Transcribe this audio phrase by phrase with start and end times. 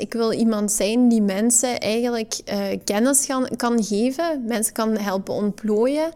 [0.00, 6.12] ik wil iemand zijn die mensen eigenlijk uh, kennis kan, geven, mensen kan helpen ontplooien,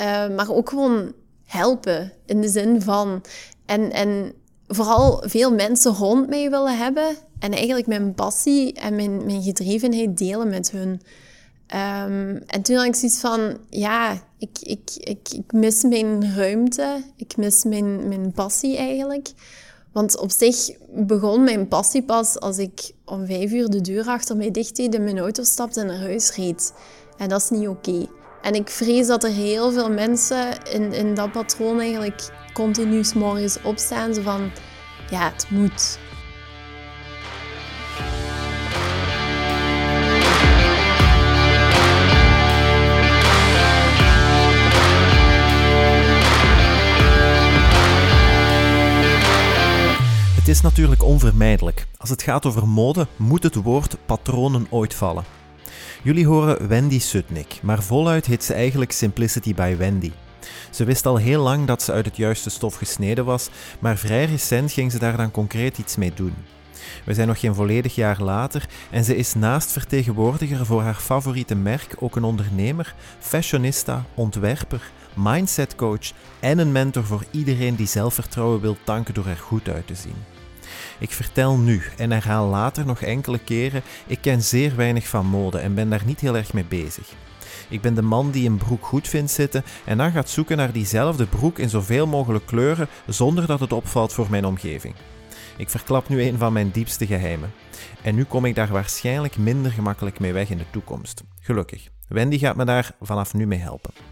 [0.00, 1.12] uh, maar ook gewoon
[1.44, 3.22] helpen in de zin van.
[3.66, 4.32] En, en
[4.66, 10.18] vooral veel mensen rond mij willen hebben en eigenlijk mijn passie en mijn, mijn gedrevenheid
[10.18, 11.00] delen met hun.
[11.74, 17.02] Um, en toen had ik zoiets van, ja, ik, ik, ik, ik mis mijn ruimte,
[17.16, 19.32] ik mis mijn, mijn passie eigenlijk.
[19.92, 24.36] Want op zich begon mijn passie pas als ik om vijf uur de deur achter
[24.36, 26.72] mij dicht deed en mijn auto stapte en naar huis reed.
[27.16, 28.06] En dat is niet oké.
[28.42, 33.62] En ik vrees dat er heel veel mensen in, in dat patroon eigenlijk continu morgens
[33.62, 34.14] opstaan.
[34.14, 34.50] Zo van,
[35.10, 35.98] ja, het moet.
[50.52, 51.86] Is natuurlijk onvermijdelijk.
[51.96, 55.24] Als het gaat over mode, moet het woord patronen ooit vallen.
[56.02, 60.12] Jullie horen Wendy Sutnik, maar voluit heet ze eigenlijk Simplicity by Wendy.
[60.70, 64.24] Ze wist al heel lang dat ze uit het juiste stof gesneden was, maar vrij
[64.24, 66.34] recent ging ze daar dan concreet iets mee doen.
[67.04, 71.54] We zijn nog geen volledig jaar later en ze is naast vertegenwoordiger voor haar favoriete
[71.54, 78.76] merk ook een ondernemer, fashionista, ontwerper, mindsetcoach en een mentor voor iedereen die zelfvertrouwen wil
[78.84, 80.31] tanken door er goed uit te zien.
[81.02, 85.58] Ik vertel nu en herhaal later nog enkele keren, ik ken zeer weinig van mode
[85.58, 87.08] en ben daar niet heel erg mee bezig.
[87.68, 90.72] Ik ben de man die een broek goed vindt zitten en dan gaat zoeken naar
[90.72, 94.94] diezelfde broek in zoveel mogelijk kleuren zonder dat het opvalt voor mijn omgeving.
[95.56, 97.52] Ik verklap nu een van mijn diepste geheimen.
[98.02, 101.22] En nu kom ik daar waarschijnlijk minder gemakkelijk mee weg in de toekomst.
[101.40, 101.88] Gelukkig.
[102.08, 104.11] Wendy gaat me daar vanaf nu mee helpen.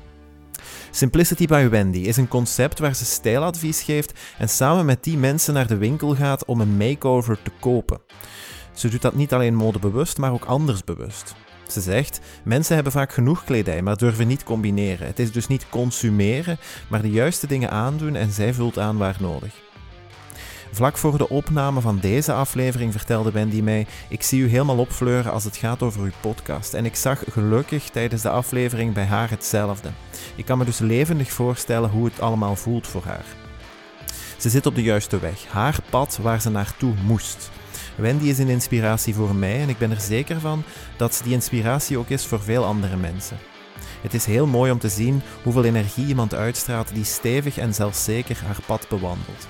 [0.91, 5.55] Simplicity by Wendy is een concept waar ze stijladvies geeft en samen met die mensen
[5.55, 8.01] naar de winkel gaat om een makeover te kopen.
[8.73, 11.35] Ze doet dat niet alleen modebewust, maar ook anders bewust.
[11.69, 15.07] Ze zegt: Mensen hebben vaak genoeg kledij, maar durven niet combineren.
[15.07, 19.17] Het is dus niet consumeren, maar de juiste dingen aandoen en zij vult aan waar
[19.21, 19.55] nodig.
[20.73, 25.33] Vlak voor de opname van deze aflevering vertelde Wendy mij: Ik zie u helemaal opfleuren
[25.33, 26.75] als het gaat over uw podcast.
[26.75, 29.91] En ik zag gelukkig tijdens de aflevering bij haar hetzelfde.
[30.41, 33.25] Ik kan me dus levendig voorstellen hoe het allemaal voelt voor haar.
[34.37, 37.51] Ze zit op de juiste weg, haar pad waar ze naartoe moest.
[37.97, 40.63] Wendy is een inspiratie voor mij en ik ben er zeker van
[40.97, 43.39] dat ze die inspiratie ook is voor veel andere mensen.
[44.03, 48.43] Het is heel mooi om te zien hoeveel energie iemand uitstraalt die stevig en zelfzeker
[48.45, 49.47] haar pad bewandelt.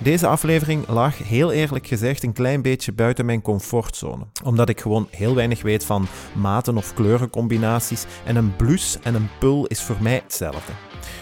[0.00, 5.08] Deze aflevering lag heel eerlijk gezegd een klein beetje buiten mijn comfortzone, omdat ik gewoon
[5.10, 9.96] heel weinig weet van maten of kleurencombinaties en een blus en een pul is voor
[10.00, 10.72] mij hetzelfde.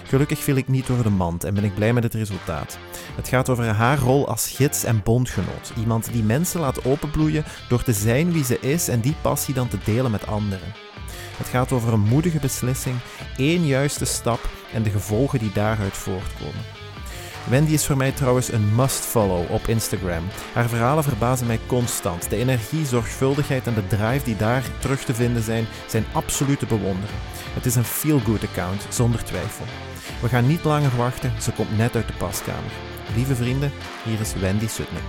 [0.05, 2.79] Gelukkig viel ik niet door de mand en ben ik blij met het resultaat.
[3.17, 5.73] Het gaat over haar rol als gids en bondgenoot.
[5.79, 9.69] Iemand die mensen laat openbloeien door te zijn wie ze is en die passie dan
[9.69, 10.75] te delen met anderen.
[11.37, 12.97] Het gaat over een moedige beslissing,
[13.37, 16.76] één juiste stap en de gevolgen die daaruit voortkomen.
[17.51, 20.25] Wendy is voor mij trouwens een must-follow op Instagram.
[20.53, 22.31] Haar verhalen verbazen mij constant.
[22.31, 26.67] De energie, zorgvuldigheid en de drive die daar terug te vinden zijn, zijn absoluut te
[26.67, 27.15] bewonderen.
[27.55, 29.65] Het is een feel-good account, zonder twijfel.
[30.23, 32.73] We gaan niet langer wachten, ze komt net uit de paskamer.
[33.15, 33.73] Lieve vrienden,
[34.05, 35.03] hier is Wendy Sutnik.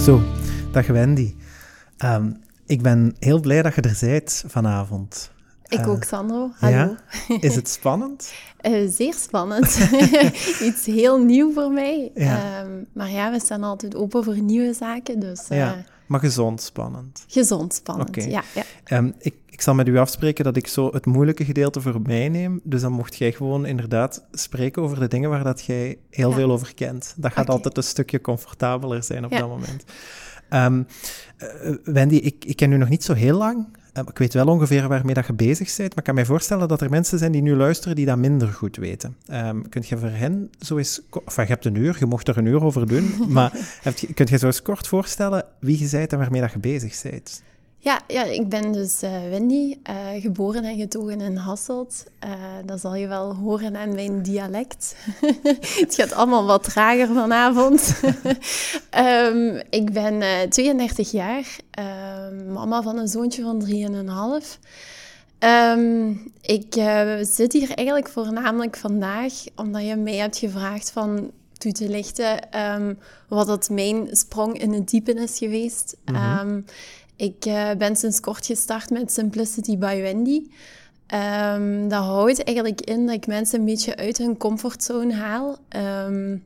[0.00, 0.22] Zo,
[0.70, 1.34] dag Wendy.
[2.04, 5.32] Um, ik ben heel blij dat je er bent vanavond.
[5.68, 6.50] Ik uh, ook, Sandro.
[6.54, 6.76] Hallo.
[6.76, 6.96] Ja?
[7.40, 8.32] Is het spannend?
[8.62, 9.78] uh, zeer spannend.
[10.68, 12.10] Iets heel nieuw voor mij.
[12.14, 12.62] Ja.
[12.62, 15.20] Um, maar ja, we staan altijd open voor nieuwe zaken.
[15.20, 17.24] Dus, uh, ja, maar gezond spannend.
[17.28, 18.28] Gezond spannend, okay.
[18.28, 18.42] ja.
[18.54, 18.96] ja.
[18.96, 22.28] Um, ik, ik zal met u afspreken dat ik zo het moeilijke gedeelte voor mij
[22.28, 22.60] neem.
[22.62, 26.50] Dus dan mocht jij gewoon inderdaad spreken over de dingen waar dat jij heel veel
[26.50, 27.14] over kent.
[27.16, 27.54] Dat gaat okay.
[27.54, 29.84] altijd een stukje comfortabeler zijn op dat moment.
[30.54, 30.86] Um,
[31.42, 33.66] uh, Wendy, ik, ik ken u nog niet zo heel lang.
[33.92, 36.68] Um, ik weet wel ongeveer waarmee dat je bezig bent, maar ik kan mij voorstellen
[36.68, 39.16] dat er mensen zijn die nu luisteren die dat minder goed weten.
[39.32, 41.00] Um, kunt je voor hen zo eens...
[41.10, 43.52] Enfin, je hebt een uur, je mocht er een uur over doen, maar
[44.14, 47.42] kunt je zo eens kort voorstellen wie je bent en waarmee dat je bezig bent?
[47.84, 52.04] Ja, ja, ik ben dus uh, Wendy, uh, geboren en getogen in Hasselt.
[52.24, 52.30] Uh,
[52.64, 54.96] dat zal je wel horen aan mijn dialect.
[55.80, 58.00] het gaat allemaal wat trager vanavond.
[58.98, 63.66] um, ik ben 32 jaar, ehm, mama van een zoontje van
[64.40, 64.58] 3,5.
[65.38, 66.74] Um, ik
[67.22, 72.38] zit hier eigenlijk voornamelijk vandaag omdat je mij hebt gevraagd van toe te lichten
[73.28, 75.96] wat dat mijn sprong in het diepe is geweest.
[76.04, 76.64] Mm -hmm.
[77.16, 80.46] Ik uh, ben sinds kort gestart met Simplicity by Wendy.
[81.14, 85.58] Um, dat houdt eigenlijk in dat ik mensen een beetje uit hun comfortzone haal.
[86.06, 86.44] Um,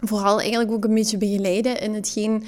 [0.00, 2.44] vooral eigenlijk ook een beetje begeleiden in hetgeen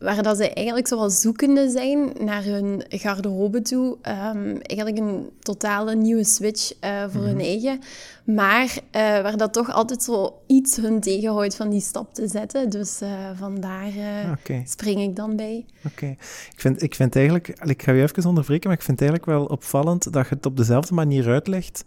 [0.00, 3.96] waar dat ze eigenlijk zo zoekende zijn naar hun garderobe toe.
[4.34, 7.44] Um, eigenlijk een totale nieuwe switch uh, voor hun mhm.
[7.44, 7.80] eigen.
[8.24, 12.70] Maar uh, waar dat toch altijd zo iets hun tegenhoudt van die stap te zetten.
[12.70, 13.92] Dus uh, vandaar
[14.40, 14.64] okay.
[14.66, 15.64] spring ik dan bij.
[15.86, 16.06] Oké.
[16.52, 17.48] Ik, vind, ik vind eigenlijk...
[17.48, 20.46] Ik ga je even onderbreken, maar ik vind het eigenlijk wel opvallend dat je het
[20.46, 21.84] op dezelfde manier uitlegt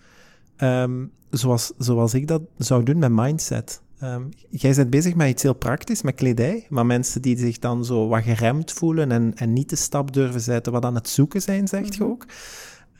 [0.57, 3.81] um, zoals, zoals ik dat zou doen met mindset.
[4.03, 7.85] Um, jij bent bezig met iets heel praktisch, met kledij, maar mensen die zich dan
[7.85, 11.41] zo wat geremd voelen en, en niet de stap durven zetten, wat aan het zoeken
[11.41, 12.11] zijn, zegt je mhm.
[12.11, 12.25] ook.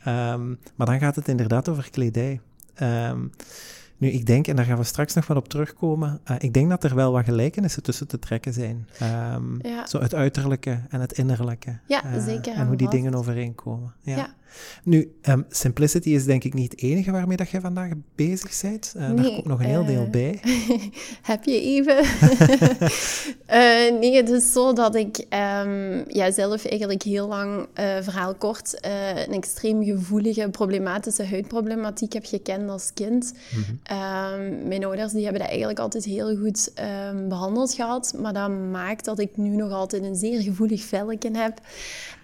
[0.06, 2.40] Um, maar dan gaat het inderdaad over kledij.
[2.82, 3.30] Um,
[3.96, 6.70] nu, ik denk, en daar gaan we straks nog wat op terugkomen, uh, ik denk
[6.70, 8.88] dat er wel wat gelijkenissen tussen te trekken zijn.
[9.62, 9.86] ja.
[9.86, 11.78] Zo het uiterlijke en het innerlijke.
[11.86, 12.54] Ja, uh, zeker.
[12.54, 13.94] En hoe die dingen overeenkomen.
[14.02, 14.16] Ja.
[14.16, 14.34] ja.
[14.84, 18.94] Nu, um, simplicity is denk ik niet het enige waarmee dat jij vandaag bezig bent.
[18.96, 20.40] Uh, nee, daar komt nog een heel uh, deel bij.
[21.22, 22.04] heb je even?
[23.46, 27.66] uh, nee, het is zo dat ik um, ja, zelf eigenlijk heel lang,
[28.00, 28.78] verhaal kort,
[29.26, 33.32] een extreem gevoelige, problematische huidproblematiek heb gekend als kind.
[33.54, 34.40] Mm -hmm.
[34.40, 36.72] um, mijn ouders die hebben dat eigenlijk altijd heel goed
[37.28, 41.60] behandeld gehad, maar dat maakt dat ik nu nog altijd een zeer gevoelig velletje heb.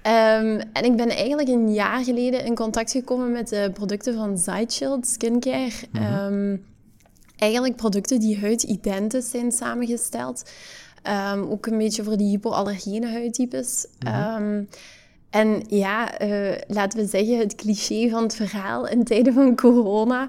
[0.07, 4.39] Um, en ik ben eigenlijk een jaar geleden in contact gekomen met de producten van
[4.39, 5.73] Zychild Skincare.
[5.93, 6.69] Mm
[7.37, 10.51] eigenlijk producten die huididentisch zijn samengesteld.
[11.33, 13.87] Um, ook een beetje voor die hypoallergene huidtypes.
[14.05, 14.69] Mm
[15.31, 20.23] en ja, uh, laten we zeggen, het cliché van het verhaal in tijden van corona,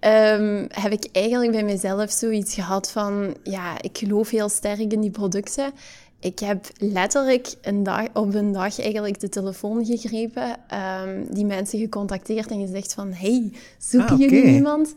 [0.00, 5.00] um, heb ik eigenlijk bij mezelf zoiets gehad van, ja, ik geloof heel sterk in
[5.00, 5.72] die producten.
[6.20, 10.56] Ik heb letterlijk een dag, op een dag eigenlijk de telefoon gegrepen,
[11.04, 14.94] um, die mensen gecontacteerd en gezegd van, hey, zoeken ah, jullie iemand?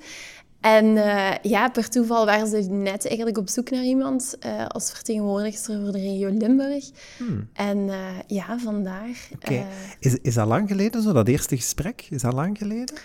[0.59, 4.91] En uh, ja, per toeval waren ze net eigenlijk op zoek naar iemand uh, als
[4.91, 6.89] vertegenwoordigster voor de regio Limburg.
[7.17, 7.49] Hmm.
[7.53, 7.95] En uh,
[8.27, 9.29] ja, vandaar.
[9.35, 9.65] Okay.
[9.99, 12.07] is, is dat lang geleden, zo dat eerste gesprek?
[12.09, 12.95] Is dat lang geleden?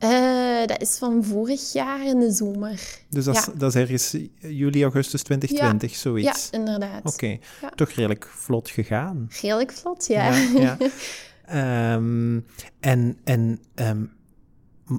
[0.00, 2.98] Uh, dat is van vorig jaar in de zomer.
[3.08, 6.48] Dus dat, is, dat is ergens juli, augustus 2020, zoiets?
[6.50, 7.14] Ja, inderdaad.
[7.14, 7.38] Oké,
[7.74, 9.28] toch redelijk vlot gegaan.
[9.40, 10.32] Redelijk vlot, ja.
[10.34, 10.76] ja,
[11.94, 12.44] um,
[12.80, 14.10] en en um,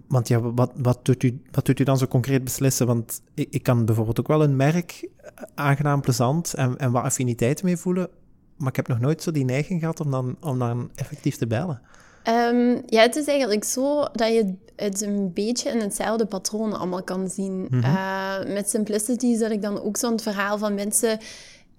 [0.08, 2.88] want ja, wat, wat, doet u, wat doet u dan zo concreet beslissen?
[2.88, 7.04] Want ik, ik kan bijvoorbeeld ook wel een merk eh, aangenaam plezant en, en wat
[7.04, 8.10] affiniteit mee voelen,
[8.58, 11.48] maar ik heb nog nooit zo die neiging gehad om dan, om dan effectief te
[11.48, 11.82] bellen.
[12.30, 17.04] Um, ja, het is eigenlijk zo dat je het een beetje in hetzelfde patroon allemaal
[17.04, 17.68] kan zien.
[17.70, 18.54] Mm -hmm.
[18.54, 21.20] met Simplicity zet ik dan ook zo'n verhaal van mensen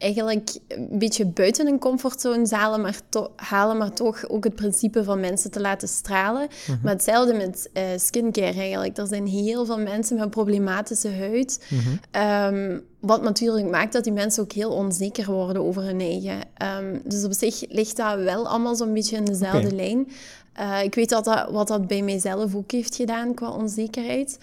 [0.03, 3.01] eigenlijk een beetje buiten een comfortzone halen, maar,
[3.37, 6.49] halen, maar toch ook het principe van mensen te laten stralen.
[6.67, 6.79] Mhm.
[6.83, 8.99] Maar hetzelfde met uh, skincare eigenlijk.
[8.99, 11.65] Er zijn heel veel mensen met problematische huid.
[11.69, 11.81] Mhm.
[12.11, 16.39] Ehm, wat natuurlijk maakt dat die mensen ook heel onzeker worden over hun eigen.
[16.81, 20.09] Um, dus op zich ligt dat wel allemaal zo'n beetje in dezelfde lijn.
[20.61, 24.39] Uh, ik weet dat, dat wat dat bij mijzelf ook heeft gedaan qua onzekerheid.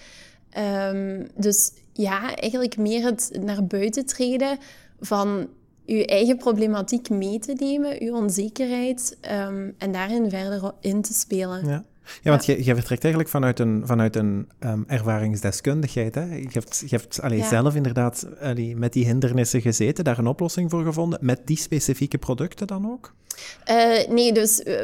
[0.93, 4.57] Um, dus ja, eigenlijk meer het naar buiten treden
[4.99, 5.47] van
[5.85, 11.85] je eigen problematiek mee te nemen, je onzekerheid, um, en daarin verder in te spelen.
[12.21, 16.15] Ja, want Je, je vertrekt eigenlijk vanuit een, vanuit een um, ervaringsdeskundigheid.
[16.15, 16.35] Hè?
[16.35, 20.69] Je hebt, je hebt allee, zelf inderdaad allee, met die hindernissen gezeten, daar een oplossing
[20.69, 23.13] voor gevonden, met die specifieke producten dan ook?
[23.69, 24.79] Uh, nee, dus uh,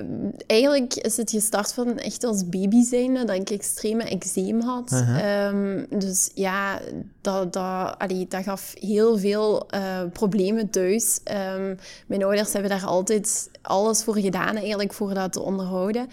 [0.48, 5.04] eigenlijk is het gestart van echt als baby zijnde, dat ik extreme eczeem had.
[5.52, 6.80] Um, dus ja,
[7.22, 11.20] dat, dat, allee, dat gaf heel veel uh, problemen thuis.
[11.58, 16.08] Um, mijn ouders hebben daar altijd alles voor gedaan, eigenlijk, voor dat te onderhouden.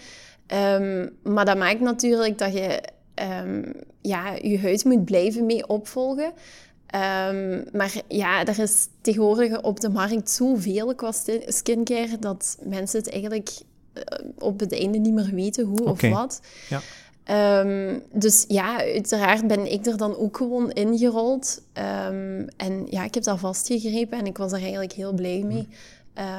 [0.47, 2.83] Um, maar dat maakt natuurlijk dat je
[3.45, 6.33] um, ja, je huid moet blijven mee opvolgen.
[6.95, 11.11] Um, maar ja, er is tegenwoordig op de markt zoveel qua
[11.45, 13.49] skincare dat mensen het eigenlijk
[13.93, 14.03] uh,
[14.37, 16.11] op het einde niet meer weten hoe okay.
[16.11, 16.41] of wat.
[16.69, 16.81] Ja.
[17.61, 21.61] Um, dus ja, uiteraard ben ik er dan ook gewoon ingerold.
[22.07, 25.67] Um, en ja, ik heb dat vastgegrepen en ik was er eigenlijk heel blij mee.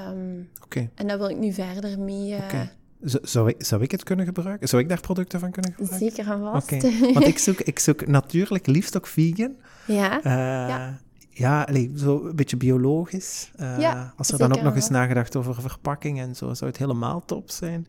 [0.08, 0.90] Um, okay.
[0.94, 2.30] En daar wil ik nu verder mee.
[2.30, 2.70] Uh, okay.
[3.04, 4.68] Zou ik, zou ik het kunnen gebruiken?
[4.68, 6.08] Zou ik daar producten van kunnen gebruiken?
[6.08, 6.72] Zeker en vast.
[6.72, 7.12] Okay.
[7.12, 9.54] Want ik zoek, ik zoek natuurlijk liefst ook vegan.
[9.86, 10.16] Ja.
[10.16, 10.98] Uh, ja.
[11.36, 13.50] Ja, zo een beetje biologisch.
[13.60, 16.78] Uh, ja, als er dan ook nog eens nagedacht over verpakking en zo, zou het
[16.78, 17.86] helemaal top zijn.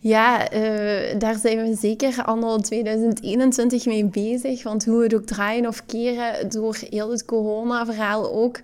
[0.00, 4.62] Ja, uh, daar zijn we zeker anno 2021 mee bezig.
[4.62, 8.60] Want hoe we het ook draaien of keren, door heel het corona-verhaal ook,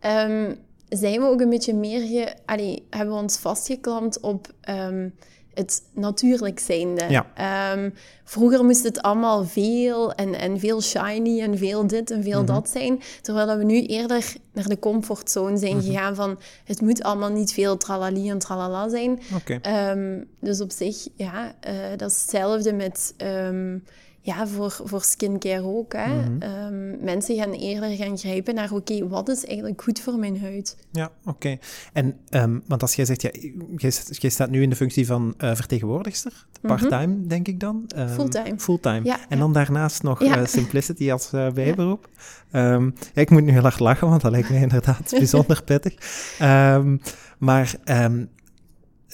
[0.00, 0.56] um,
[0.88, 2.00] zijn we ook een beetje meer...
[2.00, 4.52] Ge, allee, hebben we ons vastgeklampt op...
[4.68, 5.14] Um,
[5.54, 7.04] het natuurlijk zijnde.
[7.08, 7.26] Ja.
[7.34, 7.90] Ehm,
[8.24, 12.68] vroeger moest het allemaal veel en, en veel shiny en veel dit en veel dat
[12.68, 13.00] zijn.
[13.20, 17.52] Terwijl dat we nu eerder naar de comfortzone zijn gegaan van het moet allemaal niet
[17.52, 19.20] veel tralali en tralala zijn.
[19.62, 23.14] Ehm, dus op zich, ja, eh, dat is hetzelfde met...
[23.16, 23.76] ehm,
[24.24, 25.92] ja, voor, voor skincare ook.
[25.92, 26.38] Hè.
[26.38, 30.76] Ehm, mensen gaan eerder gaan grijpen naar, oké, wat is eigenlijk goed voor mijn huid?
[30.92, 31.58] Ja, oké.
[31.92, 33.30] En, ehm, want als jij zegt, ja,
[33.76, 37.84] jij, jij staat nu in de functie van eh, vertegenwoordigster, part-time denk ik dan?
[37.88, 38.54] Ehm, Fulltime.
[38.58, 39.00] Fulltime.
[39.04, 39.36] Ja, en ja.
[39.36, 40.36] dan daarnaast nog Ja.
[40.38, 42.08] eh, Simplicity als eh, bijberoep.
[42.52, 45.94] Ja, ik moet nu heel hard lachen, want dat lijkt mij inderdaad bijzonder pittig.
[46.38, 46.96] Ehm,
[47.38, 47.76] maar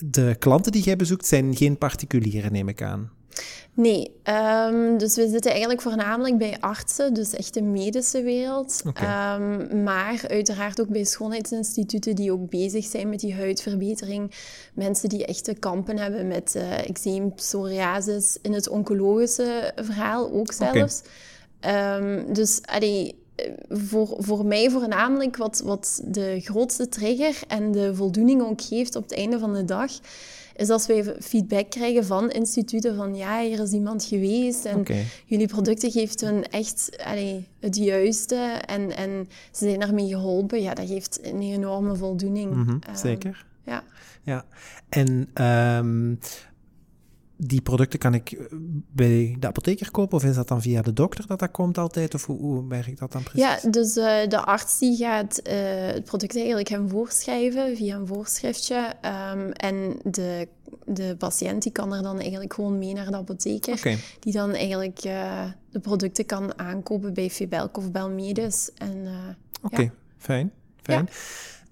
[0.05, 3.11] de klanten die jij bezoekt zijn geen particulieren, neem ik aan.
[3.75, 8.83] Nee, ehm, dus we zitten eigenlijk voornamelijk bij artsen, dus echt de medische wereld.
[8.95, 14.35] Ehm, maar uiteraard ook bij schoonheidsinstituten die ook bezig zijn met die huidverbetering.
[14.75, 20.52] Mensen die echt te kampen hebben met eh eczeem, psoriasis, in het oncologische verhaal ook
[20.52, 21.02] zelfs.
[21.61, 27.95] Ehm, dus allee, eh, voor, voor mij voornamelijk wat, wat de grootste trigger en de
[27.95, 29.92] voldoening ook geeft op het einde van de dag,
[30.59, 34.85] is als wij feedback krijgen van instituten van ja, hier is iemand geweest en
[35.27, 38.37] jullie producten geeft hun echt allee, het juiste
[38.67, 40.62] en, en ze zijn ermee geholpen.
[40.62, 42.55] Ja, dat geeft een enorme voldoening.
[42.55, 43.45] Mhm, Ehm, zeker.
[43.65, 43.83] ja.
[44.23, 44.45] Ja.
[44.88, 46.15] En ehm,
[47.40, 48.47] die producten kan ik eh,
[48.92, 52.14] bij de apotheker kopen, of is dat dan via de dokter dat dat komt altijd?
[52.14, 53.40] Of hoe, hoe werkt dat dan precies?
[53.40, 58.07] Ja, dus eh, de arts die gaat eh, het product eigenlijk hem voorschrijven via een
[58.07, 58.92] voorschriftje.
[59.00, 60.49] Ehm, en de,
[60.85, 63.99] de patiënt die kan er dan eigenlijk gewoon mee naar de apotheker.
[64.21, 65.00] Die dan eigenlijk
[65.71, 68.71] de producten kan aankopen bij Fibelk of Belmedis.
[68.75, 69.07] En,
[69.62, 69.90] Oké, ja.
[70.16, 70.52] fijn.
[70.83, 71.09] fijn.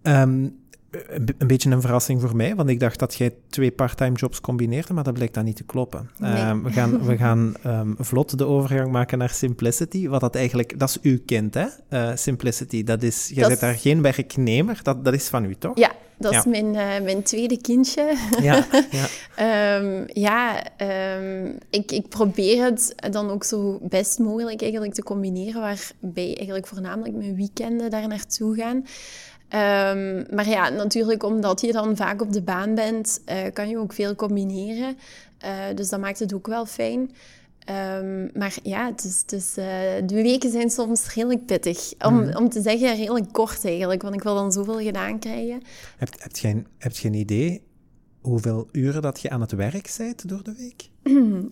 [0.03, 0.49] Ehm,
[0.91, 4.17] een, be- een beetje een verrassing voor mij, want ik dacht dat jij twee parttime
[4.17, 6.11] jobs combineerde, maar dat blijkt dan niet te kloppen.
[6.19, 6.33] Nee.
[6.33, 10.79] Ehm, we gaan, we gaan ehm, vlot de overgang maken naar Simplicity, wat dat eigenlijk,
[10.79, 11.67] dat is uw kind, hè?
[11.89, 15.55] Eh, Simplicity, dat is, jij Dat bent daar geen werknemer, dat, dat is van u,
[15.59, 15.79] toch?
[15.79, 18.17] Ja, dat is mijn, eh, mijn tweede kindje.
[18.43, 19.07] Ja, ja.
[19.37, 20.63] Ehm, ja,
[21.71, 27.15] ik, ik probeer het dan ook zo best mogelijk eigenlijk te combineren, waarbij eigenlijk voornamelijk
[27.17, 28.85] mijn weekenden daar naartoe gaan.
[29.57, 33.79] Ehm, maar ja, natuurlijk omdat je dan vaak op de baan bent, eh, kan je
[33.79, 34.97] ook veel combineren.
[35.39, 37.11] Eh, dus dat maakt het ook wel fijn.
[37.65, 39.67] Ehm, maar ja, het is, het is, eh,
[40.07, 41.93] de weken zijn soms redelijk pittig.
[42.07, 45.63] Om, om te zeggen, redelijk kort eigenlijk, want ik wil dan zoveel gedaan krijgen.
[45.97, 47.63] Heb, heb, je een, heb je een idee
[48.21, 50.89] hoeveel uren dat je aan het werk bent door de week?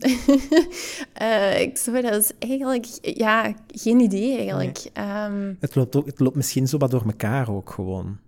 [1.13, 2.87] Eh, ik zou dat is eigenlijk...
[3.01, 4.91] Ja, geen idee eigenlijk.
[4.93, 8.19] Ehm, Het loopt, ook, het loopt misschien zo wat door elkaar ook gewoon.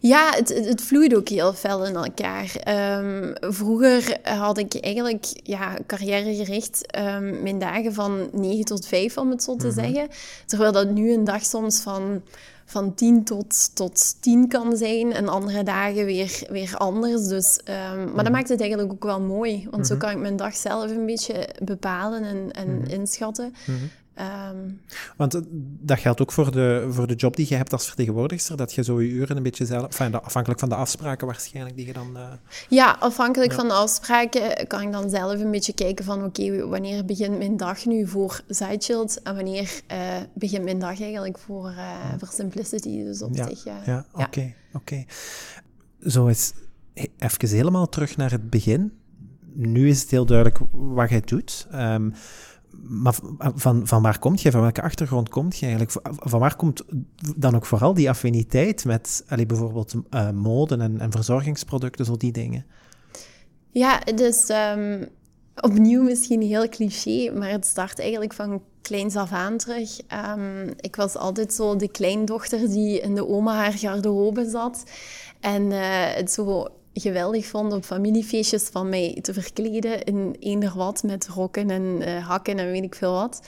[0.00, 2.56] Ja, het, het, het vloeit ook heel fel in elkaar.
[2.56, 9.30] Ehm, vroeger had ik eigenlijk ja, carrièregericht ehm, mijn dagen van 9 tot 5, om
[9.30, 10.08] het zo te zeggen.
[10.46, 12.22] Terwijl dat nu een dag soms van,
[12.64, 17.26] van 10 tot, tot 10 kan zijn en andere dagen weer, weer anders.
[17.26, 20.36] Dus, ehm, maar dat maakt het eigenlijk ook wel mooi, want zo kan ik mijn
[20.36, 23.54] dag zelf een beetje bepalen en, en inschatten.
[24.18, 24.56] Ehm,
[25.16, 25.40] Want eh,
[25.80, 28.84] dat geldt ook voor de, voor de job die je hebt als vertegenwoordigster, dat je
[28.84, 31.92] zo je uren een beetje zelf, enfin, de- afhankelijk van de afspraken waarschijnlijk, die je
[31.92, 32.16] dan...
[32.16, 32.32] eh,
[32.68, 37.04] Ja, afhankelijk van de afspraken kan ik dan zelf een beetje kijken van oké, wanneer
[37.04, 39.98] begint mijn dag nu voor Sideshield en wanneer eh,
[40.34, 41.72] begint mijn dag eigenlijk voor,
[42.18, 43.04] voor Simplicity.
[43.04, 43.76] Dus op ja, zich, ja.
[43.86, 44.24] ja, Ja.
[44.24, 45.04] oké, oké.
[46.06, 46.32] Zo he-
[47.18, 48.92] even helemaal terug naar het begin.
[49.54, 51.66] Nu is het heel duidelijk wat jij doet.
[51.70, 52.10] Ehm,
[52.88, 53.20] maar v-
[53.54, 54.50] van, van waar komt je?
[54.50, 55.92] Van welke achtergrond komt je eigenlijk?
[55.92, 56.84] Van- Van waar komt
[57.36, 62.32] dan ook vooral die affiniteit met allee, bijvoorbeeld eh, mode en, en verzorgingsproducten, zo die
[62.32, 62.64] dingen?
[63.70, 65.04] Ja, dus ehm,
[65.60, 70.00] opnieuw misschien heel cliché, maar het start eigenlijk van kleins af aan terug.
[70.06, 74.82] Ehm, ik was altijd zo de kleindochter die in de oma haar garderobe zat.
[75.40, 75.80] En eh,
[76.14, 76.68] het zo
[77.00, 82.26] geweldig vond op familiefeestjes van mij te verkleden in eender wat met rokken en eh,
[82.26, 83.40] hakken en weet ik veel wat.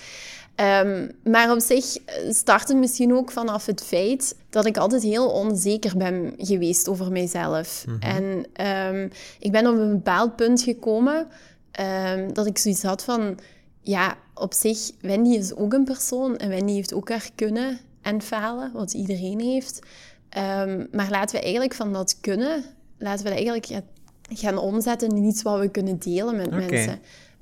[0.55, 1.97] Ehm, maar op zich
[2.31, 7.13] start het misschien ook vanaf het feit dat ik altijd heel onzeker ben geweest over
[7.13, 7.85] mijzelf.
[8.01, 11.27] En ehm, ik ben op een bepaald punt gekomen
[11.71, 13.39] ehm, dat ik zoiets had van...
[13.83, 18.23] Ja, op zich, Wendy is ook een persoon en Wendy heeft ook haar kunnen en
[18.23, 19.81] falen, wat iedereen heeft.
[20.91, 22.65] Maar laten we eigenlijk van dat kunnen,
[23.01, 23.85] laten we dat eigenlijk
[24.33, 26.99] gaan omzetten in iets wat we kunnen delen met mensen.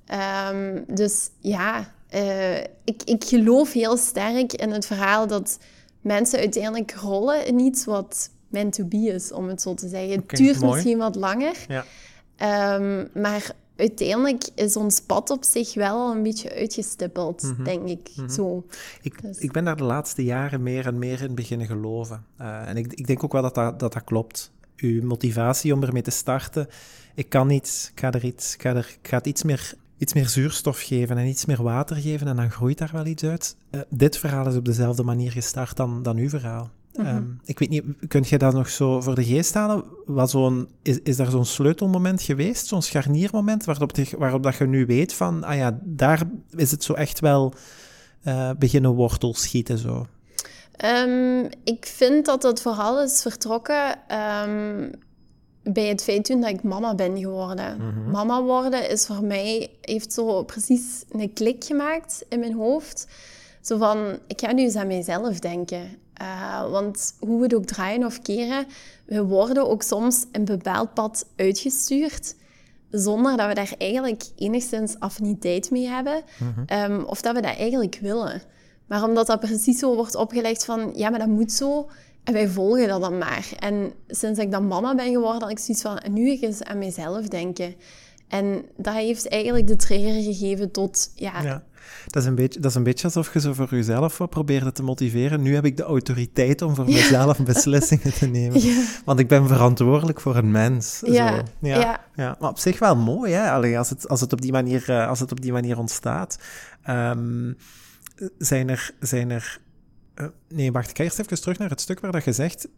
[0.07, 5.59] Ehm, dus ja, eh, ik, ik geloof heel sterk in het verhaal dat
[6.01, 10.11] mensen uiteindelijk rollen in iets wat meant to be is, om het zo te zeggen.
[10.11, 10.73] Het duurt mooi.
[10.73, 11.85] misschien wat langer, Ja.
[12.37, 17.65] Ehm, maar uiteindelijk is ons pad op zich wel al een beetje uitgestippeld, Mhm.
[17.65, 18.11] denk ik.
[18.17, 18.29] Mhm.
[18.29, 18.65] Zo.
[19.03, 22.25] Ik, Dus- ik ben daar de laatste jaren meer en meer in beginnen geloven.
[22.37, 24.51] Eh, en ik, ik denk ook wel dat dat, dat dat klopt.
[24.81, 26.69] Uw motivatie om ermee te starten.
[27.15, 29.75] Ik kan iets, ik ga er iets, ik ga, er, ik ga het iets meer,
[29.99, 33.25] iets meer zuurstof geven en iets meer water geven en dan groeit daar wel iets
[33.25, 33.57] uit.
[33.71, 36.71] Eh, dit verhaal is op dezelfde manier gestart dan, dan uw verhaal.
[36.95, 37.07] Mhm.
[37.07, 39.85] Ehm, ik weet niet, kunt je dat nog zo voor de geest halen?
[40.07, 44.67] Wat zo'n, is, is daar zo'n sleutelmoment geweest, zo'n scharniermoment, waarop, de, waarop dat je
[44.67, 46.23] nu weet van, ah ja, daar
[46.57, 47.55] is het zo echt wel
[48.23, 50.07] eh, beginnen wortels schieten zo.
[50.79, 54.91] Ehm, ik vind dat het vooral is vertrokken ehm,
[55.63, 57.77] bij het feit toen dat ik mama ben geworden.
[57.77, 58.11] Mhm.
[58.11, 63.07] Mama worden is voor mij, heeft zo precies een klik gemaakt in mijn hoofd.
[63.61, 65.99] Zo van, ik ga nu eens aan mijzelf denken.
[66.15, 68.67] Eh, want hoe we het ook draaien of keren,
[69.05, 72.35] we worden ook soms een bepaald pad uitgestuurd
[72.91, 76.23] zonder dat we daar eigenlijk enigszins affiniteit mee hebben.
[76.67, 78.43] Ehm, of dat we dat eigenlijk willen.
[78.89, 81.91] Maar omdat dat precies zo wordt opgelegd van, ja, maar dat moet zo.
[82.25, 83.49] En wij volgen dat dan maar.
[83.59, 86.63] En sinds ik dan mama ben geworden, had ik zoiets van, en nu ik eens
[86.63, 87.75] aan mezelf denken.
[88.29, 91.63] En dat heeft eigenlijk de trigger gegeven tot, ja, Ja.
[92.07, 94.73] Dat is, een beetje, dat is een beetje alsof je zo voor jezelf wat probeerde
[94.73, 95.43] te motiveren.
[95.43, 98.61] Nu heb ik de autoriteit om voor mezelf beslissingen te nemen.
[98.69, 98.85] Ja.
[99.05, 101.03] Want ik ben verantwoordelijk voor een mens.
[101.05, 101.43] Ja, zo.
[101.61, 102.37] Ja, ja.
[102.41, 103.51] Maar op zich wel mooi, hè?
[103.51, 106.39] Allee, als, het, als, het op die manier, eh, als het op die manier ontstaat.
[106.83, 107.53] Ehm,
[108.39, 108.95] zijn er...
[109.01, 109.61] Zijn er
[110.15, 112.69] eh, nee, wacht, ik ga eerst even terug naar het stuk waar dat je zegt...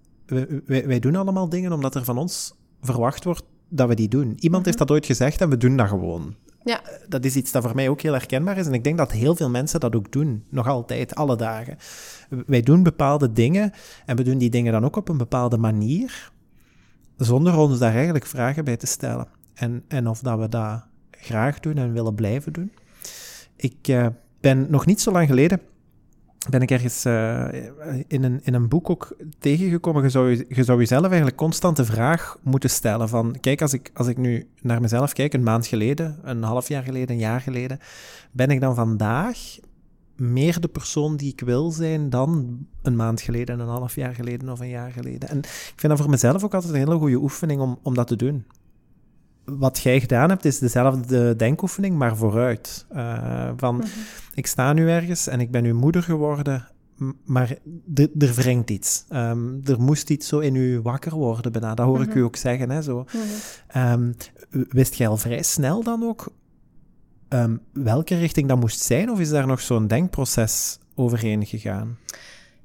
[0.66, 4.37] Wij, wij, doen allemaal dingen omdat er van ons verwacht wordt dat we die doen.
[4.38, 6.82] Iemand heeft dat ooit gezegd en we doen dat gewoon ja.
[7.09, 8.66] dat is iets dat voor mij ook heel herkenbaar is.
[8.66, 11.76] En ik denk dat heel veel mensen dat ook doen, nog altijd, alle dagen.
[12.47, 13.73] Wij doen bepaalde dingen
[14.06, 16.32] en we doen die dingen dan ook op een bepaalde manier,
[17.16, 19.28] zonder ons daar eigenlijk vragen bij te stellen.
[19.54, 22.73] En, en of dat we dat graag doen en willen blijven doen.
[23.56, 24.06] Ik eh,
[24.40, 25.61] ben nog niet zo lang geleden
[26.49, 27.49] ben ik ergens eh,
[28.06, 30.02] in, een, in een boek ook tegengekomen.
[30.02, 33.37] Je zou, je, zou jezelf eigenlijk constant de vraag moeten stellen van...
[33.40, 36.83] Kijk, als ik, als ik nu naar mezelf kijk, een maand geleden, een half jaar
[36.83, 37.79] geleden, een jaar geleden...
[38.33, 39.38] Ben ik dan vandaag
[40.16, 44.48] meer de persoon die ik wil zijn dan een maand geleden, een half jaar geleden
[44.48, 45.29] of een jaar geleden?
[45.29, 48.07] En ik vind dat voor mezelf ook altijd een hele goede oefening om, om dat
[48.07, 48.44] te doen
[49.44, 52.87] wat jij gedaan hebt, is dezelfde denkoefening, maar vooruit.
[52.92, 53.90] Uh, van, mm -hmm.
[54.35, 56.68] ik sta nu ergens en ik ben nu moeder geworden,
[57.24, 57.57] maar
[58.18, 59.05] er wringt iets.
[59.12, 61.74] Um, er moest iets zo in u wakker worden, bijna.
[61.74, 62.11] Dat hoor mm -hmm.
[62.11, 62.70] ik u ook zeggen.
[62.70, 62.96] Hè, zo.
[62.96, 63.20] Mm
[63.68, 63.92] -hmm.
[63.92, 64.14] um,
[64.68, 66.33] wist jij al vrij snel dan ook
[67.29, 71.98] um, welke richting dat moest zijn, of is daar nog zo'n denkproces overheen gegaan?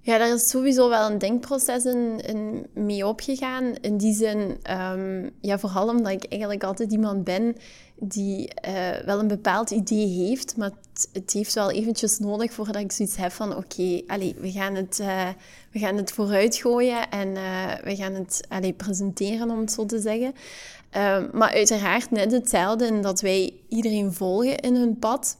[0.05, 3.75] Ja, daar is sowieso wel een denkproces in, in mee opgegaan.
[3.81, 7.55] In die zin, um, ja, vooral omdat ik eigenlijk altijd iemand ben
[7.95, 10.71] die uh, wel een bepaald idee heeft, maar
[11.13, 14.99] het, heeft wel eventjes nodig voordat ik zoiets heb van oké, okay, we, gaan het,
[15.01, 15.27] uh,
[15.71, 19.85] we gaan het vooruit gooien en uh, we gaan het allee, presenteren, om het zo
[19.85, 20.33] te zeggen.
[21.31, 25.37] maar uiteraard net hetzelfde in dat wij iedereen volgen in hun pad,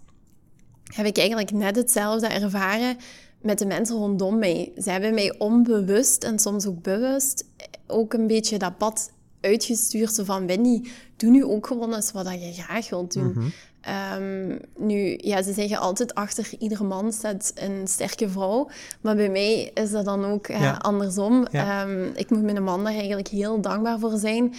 [0.94, 2.98] heb ik eigenlijk net hetzelfde ervaren
[3.46, 4.72] met de mensen rondom mij.
[4.78, 7.46] Ze hebben mij onbewust en soms ook bewust
[7.88, 10.20] ook een beetje dat pad uitgestuurd.
[10.24, 10.82] Van, Wendy,
[11.16, 13.24] doe nu ook gewoon eens wat je graag wilt doen.
[13.24, 14.22] Mm -hmm.
[14.24, 18.70] um, nu, ja, ze zeggen altijd achter iedere man staat een sterke vrouw.
[19.02, 20.60] Maar bij mij is dat dan ook ja.
[20.60, 21.48] uh, andersom.
[21.52, 21.84] Ja.
[21.84, 24.54] Um, ik moet mijn man daar eigenlijk heel dankbaar voor zijn.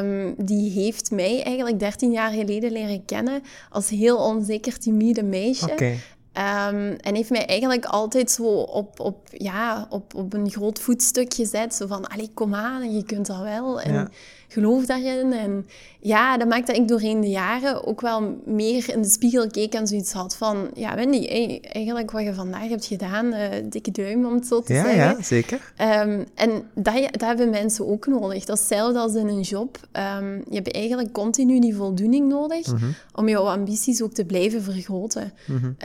[0.00, 5.70] Um, die heeft mij eigenlijk 13 jaar geleden leren kennen als heel onzeker, timide meisje.
[5.70, 5.98] Okay.
[6.38, 11.34] Um, en heeft mij eigenlijk altijd zo op, op, ja, op, op een groot voetstuk
[11.34, 11.74] gezet.
[11.74, 13.80] Zo van, allee, kom aan, je kunt dat wel.
[13.80, 14.08] En ja.
[14.48, 15.32] geloof daarin.
[15.32, 15.66] En
[16.00, 19.74] ja, dat maakt dat ik doorheen de jaren ook wel meer in de spiegel keek
[19.74, 20.70] en zoiets had van...
[20.74, 24.62] Ja, Wendy, hey, eigenlijk wat je vandaag hebt gedaan, uh, dikke duim om het zo
[24.62, 25.02] te ja, zeggen.
[25.02, 25.72] Ja, zeker.
[25.80, 28.44] Um, en dat, dat hebben mensen ook nodig.
[28.44, 29.78] Dat is hetzelfde als in een job.
[30.20, 32.94] Um, je hebt eigenlijk continu die voldoening nodig mm -hmm.
[33.14, 35.32] om jouw ambities ook te blijven vergroten.
[35.46, 35.76] Mm -hmm.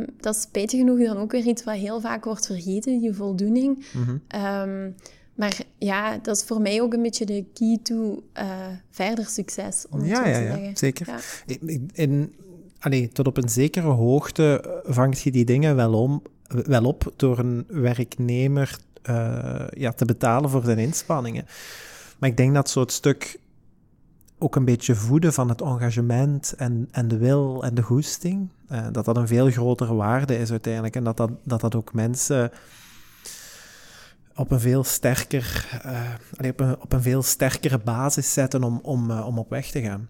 [0.00, 3.12] Um, dat is spijtig genoeg dan ook weer iets wat heel vaak wordt vergeten, die
[3.12, 3.84] voldoening.
[3.92, 4.94] Mm -hmm.
[5.34, 9.86] maar ja, dat is voor mij ook een beetje de key to uh, verder succes,
[9.90, 10.70] om ja, ja, ja.
[10.74, 11.06] Zeker.
[11.06, 11.18] Ja.
[11.66, 12.34] In, in,
[12.78, 17.38] allee, tot op een zekere hoogte vangt je die dingen wel, om, wel op door
[17.38, 18.78] een werknemer
[19.10, 21.46] uh, ja, te betalen voor zijn inspanningen.
[22.18, 23.38] Maar ik denk dat zo het stuk
[24.42, 28.86] ook een beetje voeden van het engagement en, en de wil en de goesting, uh,
[28.92, 30.96] dat dat een veel grotere waarde is uiteindelijk.
[30.96, 32.50] En dat dat, dat, dat ook mensen
[34.34, 39.10] op een veel sterker, uh, op, een, op een veel sterkere basis zetten om, om,
[39.10, 40.08] uh, om op weg te gaan.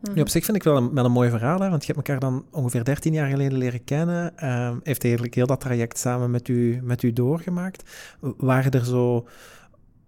[0.00, 0.26] Nu, op mhm.
[0.26, 2.44] zich vind ik wel een, wel een mooi verhaal, hè, want je hebt elkaar dan
[2.50, 4.32] ongeveer 13 jaar geleden leren kennen.
[4.42, 7.90] Uh, heeft eigenlijk heel dat traject samen met u, met u doorgemaakt.
[8.20, 9.28] Waren er zo,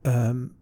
[0.03, 0.53] um,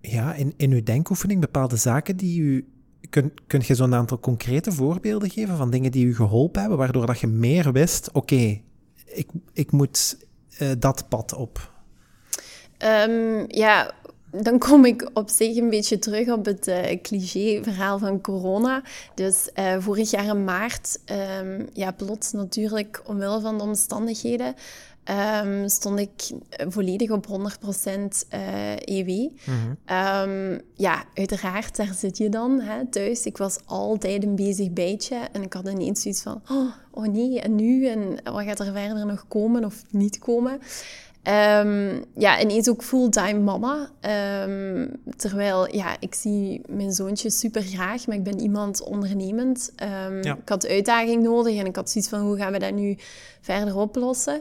[0.00, 2.68] ja, in, in uw denkoefening bepaalde zaken die u
[3.10, 7.06] Kun, kun je zo'n aantal concrete voorbeelden geven van dingen die u geholpen hebben, waardoor
[7.06, 8.60] dat je meer wist, oké,
[9.04, 10.26] ik, ik moet
[10.62, 11.72] uh, dat pad op?
[13.08, 13.94] Um, ja,
[14.30, 18.82] dan kom ik op zich een beetje terug op het uh, cliché-verhaal van corona.
[19.14, 21.00] Dus uh, vorig jaar in maart,
[21.40, 24.54] um, ja, plots natuurlijk omwille van de omstandigheden,
[25.10, 26.30] um, stond ik
[26.68, 27.30] volledig op 100%
[28.34, 29.08] uh, EW.
[29.08, 30.60] Mm -hmm.
[30.74, 33.26] ja, uiteraard, daar zit je dan hè, thuis.
[33.26, 37.40] Ik was altijd een bezig bijtje en ik had ineens zoiets van, oh, oh nee,
[37.40, 37.86] en nu?
[37.86, 40.60] En wat gaat er verder nog komen of niet komen?
[41.28, 43.90] Um, ja, ineens ook fulltime mama.
[44.44, 49.72] Um, terwijl, ja, ik zie mijn zoontje super graag, maar ik ben iemand ondernemend.
[50.06, 52.96] Um, Ik had uitdaging nodig en ik had zoiets van, hoe gaan we dat nu
[53.40, 54.40] verder oplossen?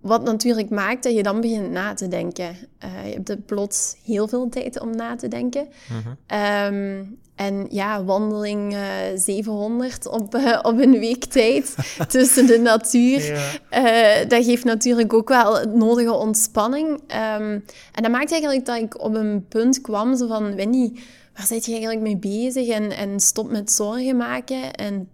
[0.00, 2.56] Wat natuurlijk maakt dat je dan begint na te denken.
[2.84, 5.68] Uh, je hebt plots heel veel tijd om na te denken.
[5.88, 7.04] Mhm.
[7.34, 11.74] En ja, wandeling uh, eh, 700 op, uh, op een week tijd
[12.08, 13.24] tussen de natuur.
[13.70, 14.24] Ja.
[14.24, 16.88] Dat geeft natuurlijk ook wel nodige ontspanning.
[16.88, 20.54] Um, en dat maakt eigenlijk dat ik op een punt kwam zo van...
[20.54, 20.92] Wendy,
[21.34, 22.68] waar zit je eigenlijk mee bezig?
[22.68, 24.72] En, en stop met zorgen maken.
[24.72, 25.08] En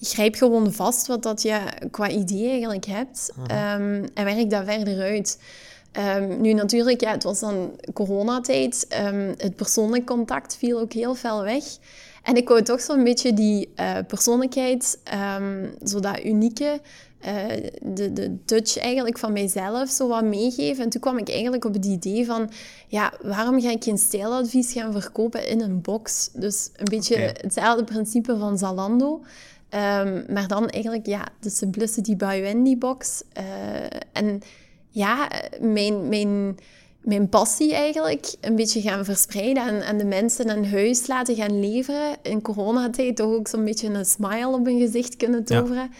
[0.00, 1.58] grijp gewoon vast wat dat je
[1.90, 3.32] qua idee eigenlijk hebt.
[3.38, 5.38] Um, en werk dat verder uit.
[6.16, 8.86] Um, nu natuurlijk, ja, het was dan coronatijd.
[9.04, 11.64] Um, het persoonlijk contact viel ook heel veel weg.
[12.22, 14.98] En ik wou toch zo'n beetje die uh, persoonlijkheid,
[15.84, 16.80] zo dat unieke,
[17.26, 20.84] uh, de, de touch eigenlijk van mijzelf zo wat meegeven.
[20.84, 22.50] En toen kwam ik eigenlijk op het idee van,
[22.88, 26.30] ja, waarom ga ik geen stijladvies gaan verkopen in een box?
[26.32, 27.36] Dus een beetje okay.
[27.40, 29.22] hetzelfde principe van Zalando.
[29.70, 33.22] Um, maar dan eigenlijk, ja, de Simplicity by Wendy box.
[33.38, 33.44] Uh,
[34.12, 34.40] en
[34.88, 36.56] ja, mijn, mijn,
[37.00, 41.60] mijn passie eigenlijk een beetje gaan verspreiden en, en de mensen een huis laten gaan
[41.60, 42.16] leveren.
[42.22, 45.90] In coronatijd toch ook zo'n beetje een smile op hun gezicht kunnen toveren.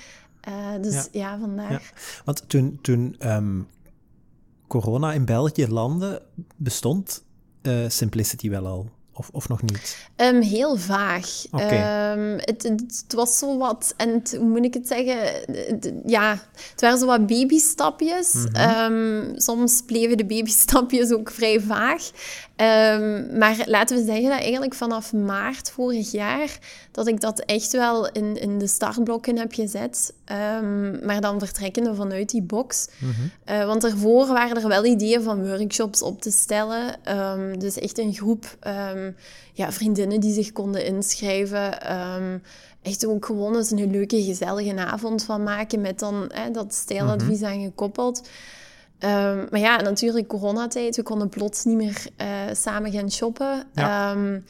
[0.42, 0.74] Ja.
[0.76, 1.70] Uh, dus ja, vandaar.
[1.72, 1.80] Ja.
[2.24, 3.66] Want toen, toen um,
[4.66, 6.22] corona in België landde,
[6.56, 7.24] bestond
[7.62, 8.90] uh, Simplicity wel al?
[9.18, 9.98] Of, of nog niet?
[10.16, 11.44] Um, heel vaag.
[11.50, 12.12] Okay.
[12.12, 15.16] Um, ehm, het, het, het, was zo wat, en het, hoe moet ik het zeggen?
[16.06, 16.30] ja,
[16.70, 18.32] het waren zo wat babystapjes.
[18.32, 18.92] Mm -hmm.
[18.92, 22.10] um, soms bleven de babystapjes ook vrij vaag.
[22.60, 26.58] Um, maar laten we zeggen dat eigenlijk vanaf maart vorig jaar
[26.90, 30.14] dat ik dat echt wel in, in de startblokken heb gezet.
[30.60, 32.88] Um, maar dan vertrekkende vanuit die box.
[32.98, 33.54] Mm -hmm.
[33.54, 36.96] uh, want daarvoor waren er wel ideeën van workshops op te stellen.
[37.18, 38.56] Um, dus echt een groep
[39.52, 41.80] ja, vriendinnen die zich konden inschrijven.
[42.82, 47.38] echt ook gewoon eens een leuke, gezellige avond van maken met dan hè, dat stijladvies
[47.38, 47.54] mm -hmm.
[47.54, 48.28] aan gekoppeld.
[49.00, 50.96] Um, maar ja, natuurlijk coronatijd.
[50.96, 53.64] We konden plots niet meer uh, samen gaan shoppen.
[53.74, 54.12] Ja.
[54.12, 54.44] Um,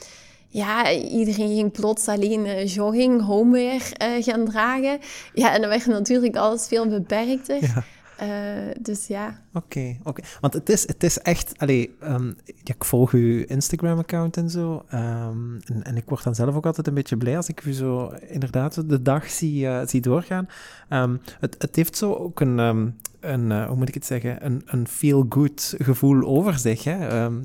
[0.49, 4.99] ja, iedereen ging plots alleen uh, jogging, homeware uh, gaan dragen.
[5.35, 7.63] Ja, en dan werd natuurlijk alles veel beperkter.
[7.63, 7.85] Ja.
[8.23, 8.29] Uh,
[8.81, 9.43] dus ja.
[9.53, 10.23] Oké, oké.
[10.41, 11.59] Want het is, het is echt...
[11.59, 14.85] Allee, um, ik volg uw Instagram-account en zo.
[14.95, 17.73] Um, en, en, ik word dan zelf ook altijd een beetje blij als ik u
[17.73, 20.49] zo inderdaad de dag zie, uh, zie doorgaan.
[20.91, 22.95] Um, het, het heeft zo ook een...
[23.33, 24.47] een uh, hoe moet ik het zeggen?
[24.47, 26.85] Een, een feel-good gevoel over zich.
[26.85, 26.99] Hè?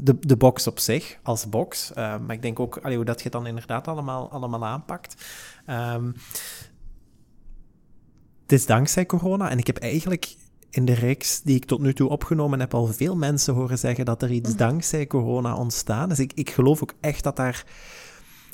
[0.04, 1.92] de, de box op zich, als box.
[1.96, 5.26] maar ik denk ook allee, hoe dat je het dan inderdaad allemaal, allemaal aanpakt.
[8.42, 9.50] het is dankzij corona.
[9.50, 10.36] En ik heb eigenlijk
[10.72, 14.06] in de reeks die ik tot nu toe opgenomen heb, al veel mensen horen zeggen
[14.06, 14.58] dat er iets mhm.
[14.58, 17.66] dankzij corona ontstaan Dus ik, ik geloof ook echt dat daar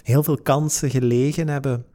[0.04, 1.86] heel veel kansen gelegen hebben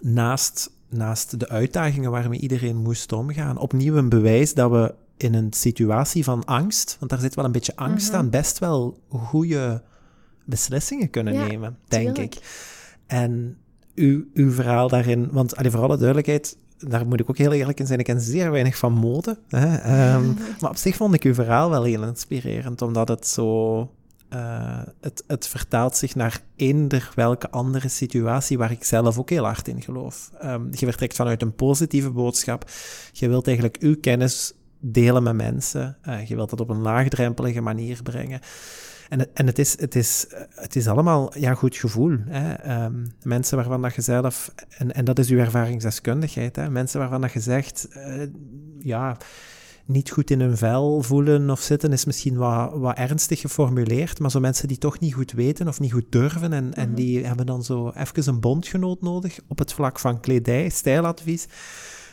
[0.00, 3.58] naast, naast de uitdagingen waarmee iedereen moest omgaan.
[3.58, 7.52] Opnieuw een bewijs dat we in een situatie van angst, want daar zit wel een
[7.52, 8.16] beetje angst mhm.
[8.16, 9.82] aan, best wel goede
[10.44, 12.36] beslissingen kunnen nemen, denk ik.
[13.06, 13.56] En
[13.94, 17.80] uw, uw verhaal daarin, want allee, voor alle duidelijkheid, daar moet ik ook heel eerlijk
[17.80, 19.38] in zijn, ik ken zeer weinig van mode.
[19.48, 20.14] Hè?
[20.14, 23.90] Um, maar op zich vond ik uw verhaal wel heel inspirerend, omdat het zo...
[24.32, 29.44] Uh, het, het vertaalt zich naar eender welke andere situatie waar ik zelf ook heel
[29.44, 30.30] hard in geloof.
[30.44, 32.70] Um, je vertrekt vanuit een positieve boodschap.
[33.12, 35.96] Je wilt eigenlijk uw kennis delen met mensen.
[36.08, 38.40] Uh, je wilt dat op een laagdrempelige manier brengen.
[39.08, 42.16] En, en het, is, het, is, het is allemaal ja, goed gevoel.
[42.26, 42.84] Hè?
[42.84, 46.70] Um, mensen waarvan dat je zelf, en, en dat is uw ervaringsdeskundigheid, hè?
[46.70, 48.22] mensen waarvan dat je zegt, uh,
[48.78, 49.16] ja,
[49.86, 54.18] niet goed in hun vel voelen of zitten, is misschien wat, wat ernstig geformuleerd.
[54.18, 56.96] Maar zo mensen die toch niet goed weten of niet goed durven en, en Mhm.
[56.96, 61.46] die hebben dan zo even een bondgenoot nodig op het vlak van kledij, stijladvies.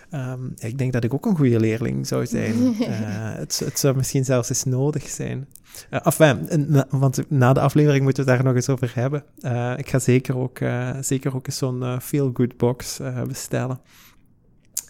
[0.09, 2.53] Ehm, ik denk dat ik ook een goede leerling zou zijn.
[2.79, 5.47] Eh, het, het zou misschien zelfs eens nodig zijn.
[5.89, 9.23] Uh, enfin, na, want na de aflevering moeten we daar nog eens over hebben.
[9.41, 10.59] Uh, ik ga zeker ook,
[11.01, 13.79] zeker ook eens zo'n feel-good box bestellen.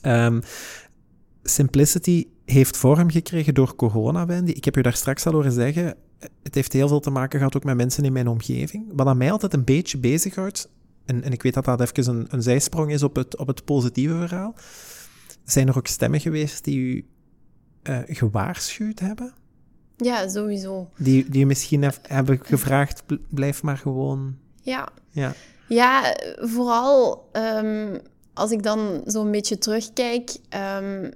[0.01, 0.41] Um,
[1.43, 4.51] Simplicity heeft vorm gekregen door corona, Wendy.
[4.51, 5.95] Ik heb je daar straks al horen zeggen,
[6.43, 8.85] het heeft heel veel te maken gehad ook met mensen in mijn omgeving.
[8.93, 10.69] Wat aan mij altijd een beetje bezighoudt,
[11.05, 13.65] en, en ik weet dat dat even een, een zijsprong is op het, op het
[13.65, 14.55] positieve verhaal,
[15.43, 17.05] zijn er ook stemmen geweest die u
[17.83, 19.33] uh, gewaarschuwd hebben?
[19.97, 20.89] Ja, sowieso.
[20.97, 24.37] Die, die misschien hef, hebben gevraagd, blijf maar gewoon...
[24.61, 24.87] Ja.
[25.09, 25.33] Ja,
[25.67, 27.99] ja vooral um,
[28.33, 30.35] als ik dan zo'n beetje terugkijk...
[30.81, 31.11] Um,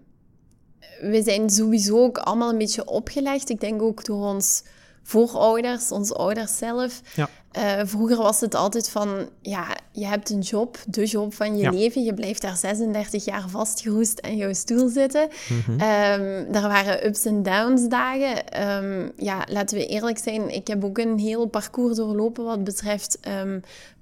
[1.02, 3.50] we zijn sowieso ook allemaal een beetje opgelegd.
[3.50, 4.64] Ik denk ook door ons
[5.04, 7.02] voorouders, onze ouders zelf.
[7.16, 7.30] Ja.
[7.58, 11.64] Uh, vroeger was het altijd van, ja, je hebt een job, de job van je
[11.64, 11.70] Ja.
[11.70, 12.04] leven.
[12.04, 15.28] Je blijft daar 36 jaar vastgeroest in jouw stoel zitten.
[15.50, 15.72] Mhm.
[15.72, 18.62] Um, er waren ups en downs dagen.
[18.68, 23.20] Um, ja, laten we eerlijk zijn, ik heb ook een heel parcours doorlopen wat betreft
[23.44, 23.62] um,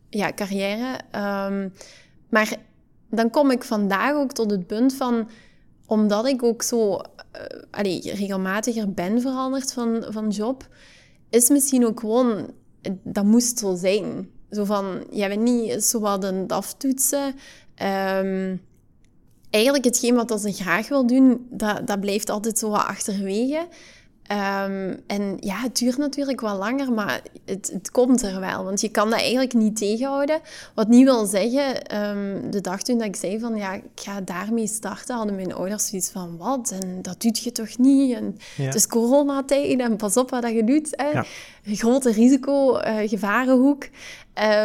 [0.10, 1.00] ja, carrière.
[2.30, 2.56] maar
[3.10, 5.28] dan kom ik vandaag ook tot het punt van
[5.88, 7.02] omdat ik ook zo
[7.72, 10.68] allee, regelmatiger ben veranderd van, van job,
[11.30, 12.52] is misschien ook gewoon,
[13.04, 14.30] dat moest zo zijn.
[14.52, 17.36] Zo van, je bent niet zo wat aan het aftoetsen.
[18.24, 18.62] Um,
[19.50, 23.68] eigenlijk hetgeen wat ze graag wil doen, dat, dat blijft altijd zo wat achterwege.
[24.32, 28.64] Um, en ja, het duurt natuurlijk wat langer, maar het, het, komt er wel.
[28.64, 30.40] Want je kan dat eigenlijk niet tegenhouden.
[30.74, 34.22] Wat niet wil zeggen, um, de dag toen dat ik zei van ja, ik ga
[34.22, 36.74] daarmee starten, hadden mijn ouders zoiets van wat?
[36.82, 38.16] En dat doet je toch niet?
[38.16, 38.64] En Ja.
[38.64, 40.88] Het is coronatijd en pas op wat je doet.
[40.92, 41.10] Hè?
[41.10, 41.26] Ja.
[41.64, 43.88] Grote risico, uh, gevarenhoek.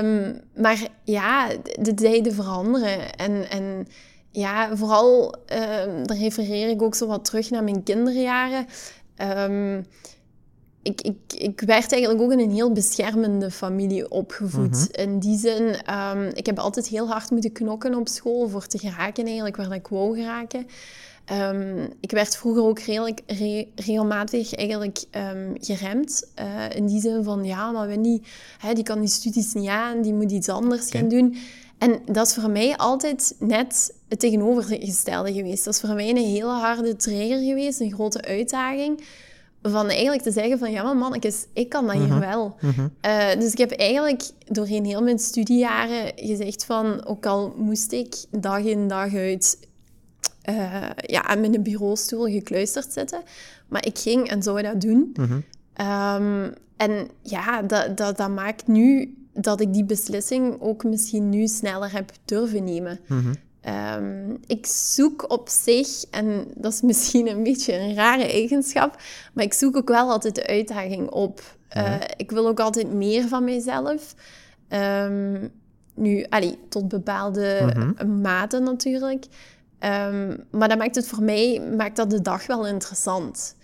[0.02, 1.48] Um, maar ja,
[1.80, 3.14] de tijden veranderen.
[3.14, 3.86] En, en
[4.30, 5.58] ja, vooral, uh,
[6.04, 8.66] daar refereer ik ook zo wat terug naar mijn kinderjaren.
[9.22, 9.86] Um,
[10.82, 14.88] ik, ik, ik werd eigenlijk ook in een heel beschermende familie opgevoed.
[14.92, 15.00] Mhm.
[15.00, 18.78] In die zin, um, ik heb altijd heel hard moeten knokken op school voor te
[18.78, 20.66] geraken eigenlijk waar ik wou geraken.
[21.32, 26.30] Um, ik werd vroeger ook redelijk, re, regelmatig eigenlijk um, geremd.
[26.40, 28.20] Uh, in die zin van, ja, maar Wendy,
[28.58, 31.36] hè, die kan die studies niet aan, die moet iets anders gaan doen.
[31.78, 35.64] En dat is voor mij altijd net het tegenovergestelde geweest.
[35.64, 39.04] Dat is voor mij een hele harde trigger geweest, een grote uitdaging.
[39.62, 42.18] Van eigenlijk te zeggen van, ja maar mannetjes, ik kan dat hier Mhm.
[42.18, 42.56] wel.
[42.60, 42.88] Mhm.
[43.06, 47.06] Uh, dus ik heb eigenlijk doorheen heel mijn studiejaren gezegd van...
[47.06, 49.58] Ook al moest ik dag in dag uit
[50.48, 53.22] uh, ja, aan mijn bureaustoel gekluisterd zitten.
[53.68, 55.14] Maar ik ging en zou dat doen.
[55.14, 55.32] Mhm.
[55.32, 61.46] Um, en ja, dat, dat, dat maakt nu dat ik die beslissing ook misschien nu
[61.46, 63.00] sneller heb durven nemen.
[63.68, 68.96] Um, ik zoek op zich, en dat is misschien een beetje een rare eigenschap,
[69.32, 71.40] maar ik zoek ook wel altijd de uitdaging op.
[71.76, 71.98] Uh, Ja.
[72.16, 74.14] Ik wil ook altijd meer van mezelf.
[74.68, 75.52] Um,
[75.94, 78.20] nu, allee, tot bepaalde Mhm.
[78.20, 79.24] maten natuurlijk.
[79.80, 83.56] Um, maar dat maakt het voor mij maakt dat de dag wel interessant.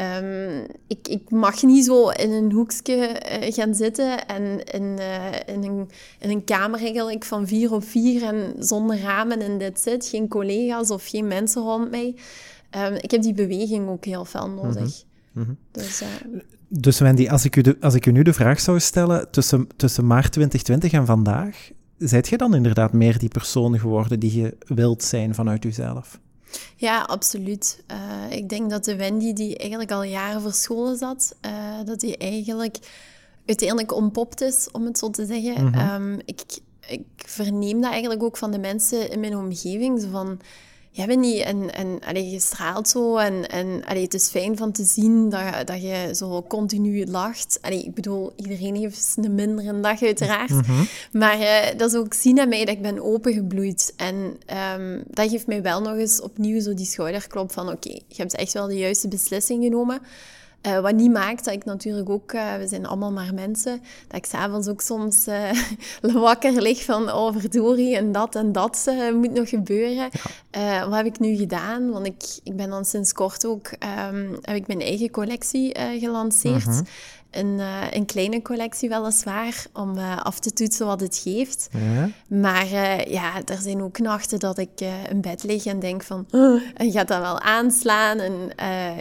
[0.00, 5.54] Um, ik, ik, mag niet zo in een hoekje uh, gaan zitten en in, uh,
[5.54, 9.80] in, een, in, een, kamer eigenlijk van vier op vier en zonder ramen en dit
[9.80, 10.06] zit.
[10.06, 12.14] Geen collega's of geen mensen rond mij.
[12.76, 15.04] Um, ik heb die beweging ook heel veel nodig.
[15.32, 15.56] Mm -hmm.
[15.70, 16.08] Dus, uh,
[16.68, 19.66] dus, Wendy, als ik, u de, als ik u nu de vraag zou stellen, tussen,
[19.76, 24.56] tussen maart 2020 en vandaag, zijt je dan inderdaad meer die persoon geworden die je
[24.66, 26.20] wilt zijn vanuit uzelf?
[26.76, 27.82] Ja, absoluut.
[27.90, 31.52] Uh, ik denk dat de Wendy die eigenlijk al jaren verscholen zat, uh,
[31.84, 32.78] dat die eigenlijk
[33.46, 35.64] uiteindelijk ontpopt is, om het zo te zeggen.
[35.64, 36.02] Mhm.
[36.02, 36.42] Um, ik,
[36.86, 40.06] ik verneem dat eigenlijk ook van de mensen in mijn omgeving.
[40.10, 40.40] Van,
[40.96, 44.72] ja, Wendy, en, en allee, je straalt zo en, en allee, het is fijn van
[44.72, 47.58] te zien dat, dat je zo continu lacht.
[47.60, 50.50] Allee, ik bedoel, iedereen heeft een mindere dag uiteraard.
[50.50, 50.84] Mhm.
[51.12, 53.92] Maar uh, dat is ook zien aan mij dat ik ben opengebloeid.
[53.96, 54.14] En
[54.80, 57.68] um, dat geeft mij wel nog eens opnieuw zo die schouderklop van...
[57.68, 60.00] Oké, okay, je hebt echt wel de juiste beslissing genomen.
[60.66, 62.32] Uh, wat niet maakt dat ik natuurlijk ook...
[62.32, 63.80] Uh, we zijn allemaal maar mensen.
[64.08, 65.26] Dat ik s'avonds ook soms
[66.00, 67.12] wakker lig van...
[67.12, 70.10] Oh, verdorie, en dat en dat moet nog gebeuren.
[70.50, 70.88] Ja.
[70.88, 71.90] wat heb ik nu gedaan?
[71.90, 73.70] Want ik, ik ben dan sinds kort ook...
[74.10, 76.66] Um, heb ik mijn eigen collectie gelanceerd.
[76.66, 76.82] Mhm.
[77.36, 81.68] Een, uh, een kleine collectie weliswaar, om uh, af te toetsen wat het geeft.
[81.70, 82.10] Ja.
[82.38, 86.26] Maar uh, ja, er zijn ook nachten dat ik in bed lig en denk van,
[86.30, 88.18] oh, en gaat dat wel aanslaan?
[88.18, 88.50] En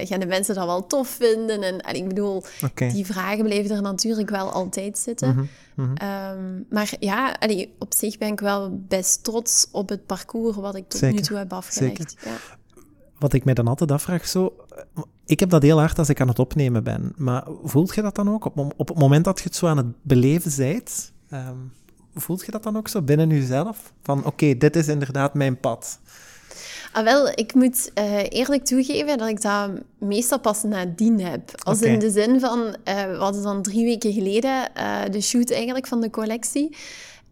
[0.08, 1.64] gaan de mensen dat wel tof vinden?
[1.64, 2.92] En, en ik bedoel, okay.
[2.92, 5.36] die vragen blijven er natuurlijk wel altijd zitten.
[5.36, 5.94] Mm -hmm.
[6.38, 10.76] um, maar ja, allee, op zich ben ik wel best trots op het parcours wat
[10.76, 11.16] ik tot Zeker.
[11.16, 11.98] nu toe heb afgelegd.
[11.98, 12.32] Zeker.
[12.32, 12.38] Ja.
[13.20, 14.54] Wat ik mij dan altijd afvraag, zo,
[15.26, 17.14] ik heb dat heel hard als ik aan het opnemen ben.
[17.18, 18.46] Maar voelt je dat dan ook?
[18.46, 21.72] Op, op het moment dat je het zo aan het beleven bent, um,
[22.16, 23.94] voelt je dat dan ook zo binnen jezelf?
[24.04, 26.00] Van oké, okay, dit is inderdaad mijn pad.
[26.92, 31.52] Ah, wel, ik moet uh, eerlijk toegeven dat ik dat meestal pas nadien heb.
[31.64, 35.52] Als in de zin van, uh, we hadden dan drie weken geleden uh, de shoot
[35.52, 36.76] eigenlijk van de collectie.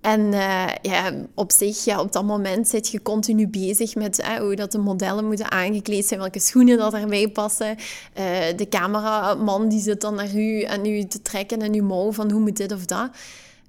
[0.01, 4.35] En uh, ja, op zich, ja, op dat moment zit je continu bezig met uh,
[4.35, 7.77] hoe dat de modellen moeten aangekleed zijn, welke schoenen dat erbij passen.
[7.77, 12.11] Uh, de cameraman die zit dan naar u en u te trekken en uw mouw
[12.11, 13.09] van hoe moet dit of dat.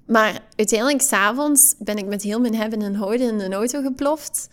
[0.05, 4.49] Maar uiteindelijk, s'avonds ben ik met heel mijn hebben en houden in een auto geploft.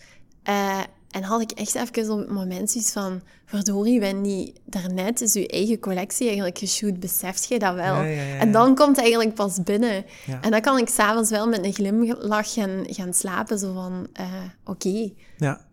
[1.11, 3.21] En had ik echt even op het moment zoiets van...
[3.51, 7.01] Verdorie, Wendy, daarnet is uw eigen collectie eigenlijk geshoot.
[7.01, 7.95] Beseft je dat wel?
[7.95, 10.05] Ja, ja, ja, En dan komt het eigenlijk pas binnen.
[10.41, 13.59] En dan kan ik s'avonds wel met een glimlach gaan, gaan slapen.
[13.59, 14.27] Zo van, uh,
[14.65, 15.15] oké, okay,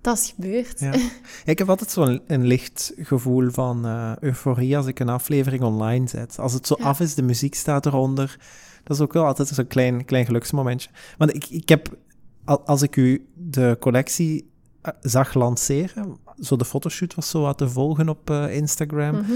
[0.01, 0.79] dat is gebeurd.
[0.79, 0.93] Ja.
[1.45, 6.07] ik heb altijd zo'n een licht gevoel van uh, euforie als ik een aflevering online
[6.07, 6.39] zet.
[6.39, 8.39] Als het zo af is, de muziek staat eronder.
[8.83, 10.89] Dat is ook wel altijd zo'n klein, klein geluksmomentje.
[11.17, 11.97] Want ik, ik heb,
[12.45, 14.55] al- als ik u de collectie eh,
[15.01, 19.31] zag lanceren, zo de fotoshoot was zo wat te volgen op eh, Instagram, Mhm.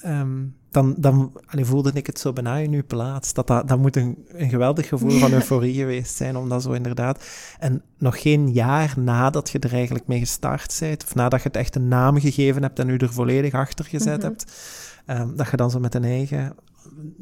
[0.00, 0.38] ehm,
[0.70, 3.32] dan, dan allee, voelde ik het zo bijna in uw plaats.
[3.32, 6.72] Dat, dat, dat moet een, een geweldig gevoel van euforie geweest zijn, om dat zo
[6.72, 7.24] inderdaad...
[7.58, 11.56] En nog geen jaar nadat je er eigenlijk mee gestart bent, of nadat je het
[11.56, 14.26] echt een naam gegeven hebt en u er volledig achter gezet Mhm.
[14.26, 14.52] hebt,
[15.06, 16.54] ehm, dat je dan zo met een eigen...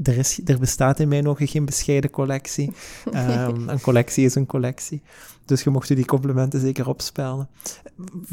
[0.02, 2.72] Er, is, er bestaat in mijn ogen geen bescheiden collectie.
[3.12, 5.02] Ehm, een collectie is een collectie.
[5.44, 7.48] Dus je mocht u die complimenten zeker opspelen.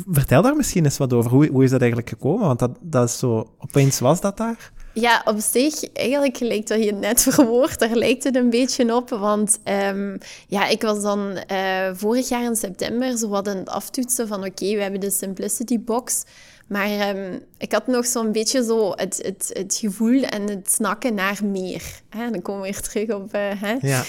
[0.07, 1.31] Vertel daar misschien eens wat over.
[1.31, 2.47] Hoe, hoe is dat eigenlijk gekomen?
[2.47, 3.49] Want dat, dat is zo...
[3.59, 4.71] Opeens was dat daar?
[4.93, 9.09] Ja, op zich, eigenlijk lijkt dat je net verwoord, daar lijkt het een beetje op.
[9.09, 13.69] Want um, ja, ik was dan uh, vorig jaar in september zo wat aan het
[13.69, 16.23] aftoetsen van oké, okay, we hebben de Simplicity Box.
[16.67, 21.13] Maar um, ik had nog zo'n beetje zo het, het, het gevoel en het snakken
[21.13, 21.83] naar meer.
[22.09, 22.29] Hè?
[22.31, 23.35] Dan komen we weer terug op...
[23.35, 23.75] Uh, hè?
[23.81, 24.03] Ja.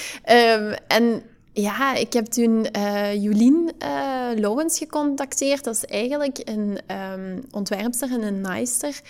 [0.55, 1.23] Um, en
[1.63, 5.65] ja, ik heb toen uh, Jolien uh, Lowens gecontacteerd.
[5.65, 6.79] Dat is eigenlijk een
[7.13, 9.01] um, ontwerpster en een naaister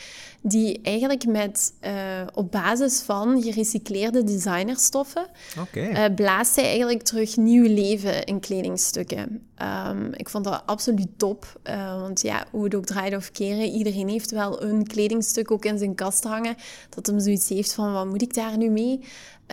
[0.41, 1.91] die eigenlijk met, uh,
[2.35, 5.27] op basis van gerecycleerde designerstoffen
[5.61, 6.15] okay.
[6.15, 9.47] blaast zij eigenlijk terug nieuw leven in kledingstukken.
[9.89, 11.61] Um, ik vond dat absoluut top,
[11.99, 15.79] want ja, hoe het ook draait of keren, iedereen heeft wel een kledingstuk ook in
[15.79, 16.57] zijn kast hangen,
[16.89, 19.01] dat hem zoiets heeft van, wat moet ik daar nu mee?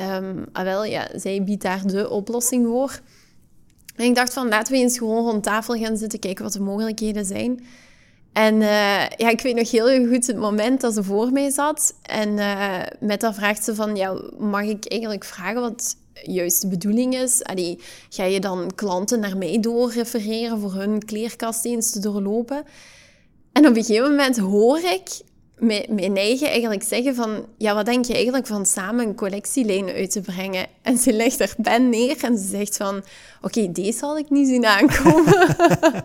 [0.02, 3.00] Um, wel, ja, zij biedt daar de oplossing voor.
[3.96, 6.62] En ik dacht van, laten we eens gewoon rond tafel gaan zitten, kijken wat de
[6.62, 7.66] mogelijkheden zijn.
[8.34, 11.94] En uh, ja, ik weet nog heel goed het moment dat ze voor mij zat.
[12.02, 16.68] En uh, met dat vraagt ze van, ja, mag ik eigenlijk vragen wat juist de
[16.68, 17.44] bedoeling is?
[17.44, 17.80] Allee,
[18.10, 22.64] ga je dan klanten naar mij doorrefereren voor hun kleerkast eens te doorlopen?
[23.52, 25.22] En op een gegeven moment hoor ik
[25.60, 27.46] mijn eigen eigenlijk zeggen van...
[27.58, 30.66] Ja, wat denk je eigenlijk van samen een collectielijn uit te brengen?
[30.82, 32.96] En ze legt haar pen neer en ze zegt van...
[32.98, 33.06] Oké,
[33.42, 35.34] okay, deze had ik niet zien aankomen.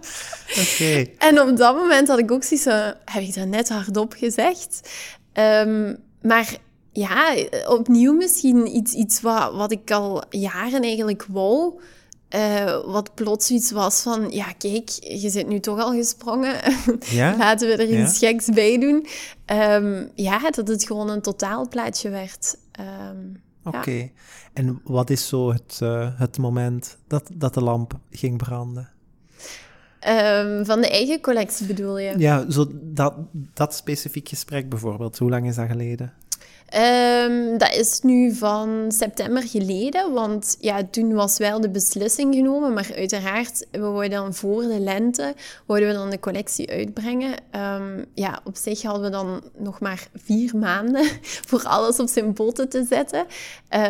[0.65, 1.15] okay.
[1.19, 2.95] En op dat moment had ik ook zoiets van...
[3.05, 4.91] Heb ik dat net hardop gezegd?
[5.35, 6.57] Um, maar
[6.93, 7.35] ja,
[7.67, 11.81] opnieuw misschien iets, iets wat, wat ik al jaren eigenlijk wou...
[12.35, 16.57] Uh, wat plots iets was van, ja kijk, je zit nu toch al gesprongen.
[17.01, 17.37] Ja?
[17.37, 18.07] Laten we er ja?
[18.07, 19.07] iets geks bij doen.
[19.47, 22.59] Um, ja, dat het gewoon een totaalplaatje werd.
[22.81, 23.77] Um, Oké.
[23.77, 23.99] Okay.
[23.99, 24.09] Ja.
[24.53, 28.91] En wat is zo het, uh, het moment dat, dat de lamp ging branden?
[30.09, 32.19] Um, van de eigen collectie bedoel je?
[32.19, 35.19] Ja, zo dat, dat specifiek gesprek bijvoorbeeld.
[35.19, 36.12] Hoe lang is dat geleden?
[36.76, 42.72] Um, dat is nu van september geleden, want ja, toen was wel de beslissing genomen,
[42.72, 45.35] maar uiteraard, we wouden dan voor de lente,
[45.66, 47.31] wouden we dan de collectie uitbrengen.
[47.31, 51.04] Um, ja, op zich hadden we dan nog maar vier maanden
[51.48, 53.26] voor alles op zijn poten te zetten.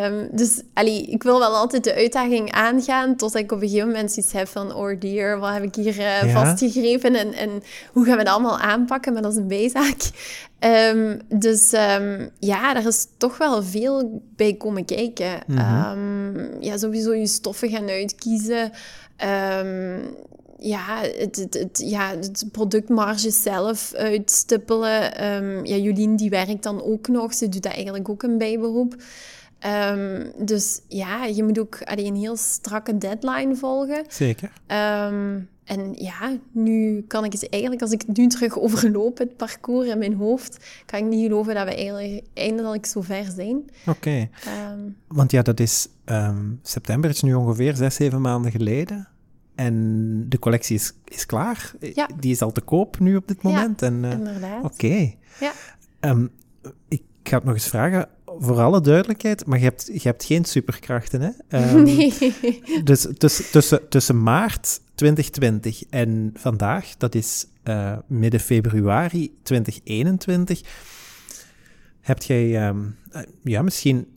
[0.03, 3.87] Um, dus allee, ik wil wel altijd de uitdaging aangaan, tot ik op een gegeven
[3.87, 6.29] moment iets heb van, oh dear, wat heb ik hier uh, ja?
[6.29, 10.01] vastgegrepen en, en hoe gaan we dat allemaal aanpakken, maar dat is een bijzaak.
[10.65, 15.39] Um, dus um, ja, er is toch wel veel bij komen kijken.
[15.47, 16.31] Mm -hmm.
[16.31, 18.71] um, ja, sowieso je stoffen gaan uitkiezen.
[20.57, 25.01] ja, het, het, het, ja, het productmarge zelf uitstippelen.
[25.65, 27.33] Ja, Jolien die werkt dan ook nog.
[27.33, 28.95] Ze doet dat eigenlijk ook een bijberoep.
[29.91, 34.03] Um, dus ja, je moet ook alleen een heel strakke deadline volgen.
[34.07, 34.51] Zeker.
[35.07, 39.37] Um, en ja, nu kan ik het eigenlijk, als ik het nu terug overloop, het
[39.37, 43.57] parcours in mijn hoofd, kan ik niet geloven dat we eigenlijk eindelijk zo ver zijn.
[43.85, 43.89] Oké.
[43.89, 44.29] Okay.
[45.07, 45.87] Want ja, dat is
[46.61, 49.07] september, is nu ongeveer zes, zeven maanden geleden.
[49.55, 51.73] En de collectie is, is klaar.
[51.93, 52.09] Ja.
[52.19, 53.79] Die is al te koop nu op dit moment.
[53.79, 54.63] Ja, en, uh, inderdaad.
[54.63, 55.13] Oké.
[55.39, 55.51] Ja.
[55.99, 56.29] Um,
[56.87, 60.45] ik ga het nog eens vragen, voor alle duidelijkheid, maar je hebt, je hebt geen
[60.45, 61.59] superkrachten, hè?
[61.73, 62.13] Um, nee.
[62.83, 70.61] Dus tussen, tussen, tussen maart 2020 en vandaag, dat is uh, midden februari 2021,
[72.01, 72.95] heb jij um,
[73.43, 74.07] ja, misschien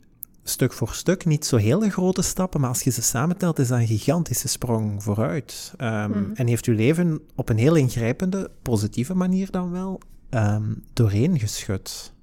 [0.43, 3.79] stuk voor stuk niet zo hele grote stappen, maar als je ze samentelt, is dat
[3.79, 5.73] een gigantische sprong vooruit.
[5.81, 11.39] Um, En heeft uw leven op een heel ingrijpende, positieve manier dan wel um, doorheen
[11.39, 12.13] geschud.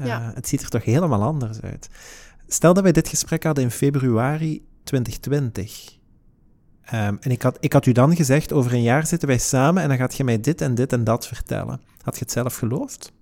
[0.00, 0.32] Uh, ja.
[0.34, 1.88] Het ziet er toch helemaal anders uit.
[2.46, 6.02] Stel dat wij dit gesprek hadden in februari 2020.
[6.92, 9.82] Um, en ik had, ik had u dan gezegd, over een jaar zitten wij samen
[9.82, 11.80] en dan gaat je mij dit en dit en dat vertellen.
[12.02, 13.12] Had je het zelf geloofd?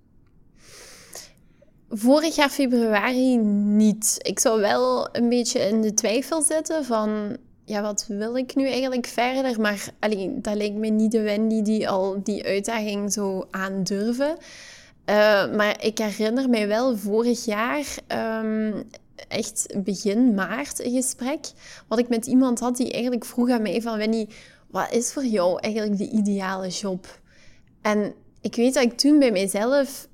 [1.89, 4.15] Vorig jaar februari niet.
[4.21, 7.37] Ik zou wel een beetje in de twijfel zitten van...
[7.65, 9.61] Ja, wat wil ik nu eigenlijk verder?
[9.61, 14.37] Maar alleen, dat lijkt me niet de Wendy die al die uitdaging zou aandurven.
[15.09, 17.85] Uh, maar ik herinner mij wel vorig jaar...
[18.43, 18.83] Um,
[19.27, 21.51] echt begin maart een gesprek,
[21.87, 24.27] wat ik met iemand had die eigenlijk vroeg aan mij van Wendy,
[24.67, 27.19] wat is voor jou eigenlijk de ideale job?
[27.81, 30.07] En ik weet dat ik toen bij mijzelf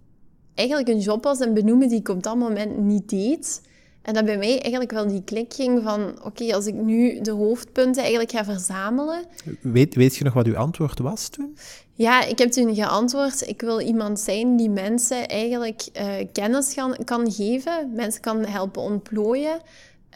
[0.56, 3.62] eigenlijk een job was en benoemen die ik op dat moment niet deed.
[4.10, 6.20] En dat bij mij eigenlijk wel die klik ging van...
[6.24, 9.26] Oké, als ik nu de hoofdpunten eigenlijk ga verzamelen...
[9.62, 11.58] Weet, weet je nog wat uw antwoord was toen?
[11.94, 13.48] Ja, ik heb toen geantwoord...
[13.48, 17.92] Ik wil iemand zijn die mensen eigenlijk uh, kennis kan, kan geven.
[17.96, 19.60] Mensen kan helpen ontplooien.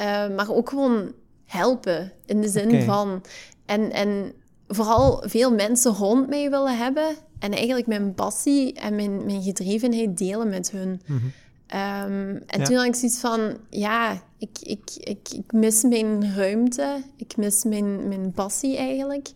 [0.02, 1.12] Uh, maar ook gewoon
[1.46, 2.12] helpen.
[2.26, 3.22] In de zin van...
[3.66, 4.34] En, en
[4.68, 7.16] vooral veel mensen rond mij willen hebben.
[7.39, 10.89] En eigenlijk mijn passie en mijn, mijn gedrevenheid delen met hun.
[10.89, 11.32] Mm -hmm.
[11.74, 17.03] Um, en toen had ik zoiets van, ja, ik, ik, ik, ik mis mijn ruimte.
[17.17, 19.32] Ik mis mijn, mijn passie eigenlijk.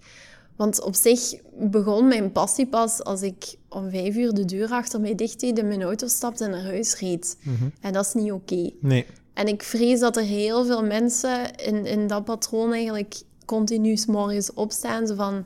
[0.56, 5.02] Want op zich begon mijn passie pas als ik om vijf uur de deur achter
[5.02, 7.38] mij dicht deed en mijn auto stapte en naar huis reed.
[7.44, 7.72] Mm -hmm.
[7.82, 8.54] En dat is niet oké.
[8.54, 8.74] Okay.
[8.80, 9.06] Nee.
[9.34, 13.16] En ik vrees dat er heel veel mensen in, in dat patroon eigenlijk
[13.46, 15.08] continu morgens opstaan.
[15.08, 15.46] Zo van,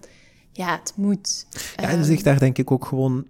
[0.52, 1.46] ja, het moet.
[1.76, 3.26] Ja, en zich daar denk ik ook gewoon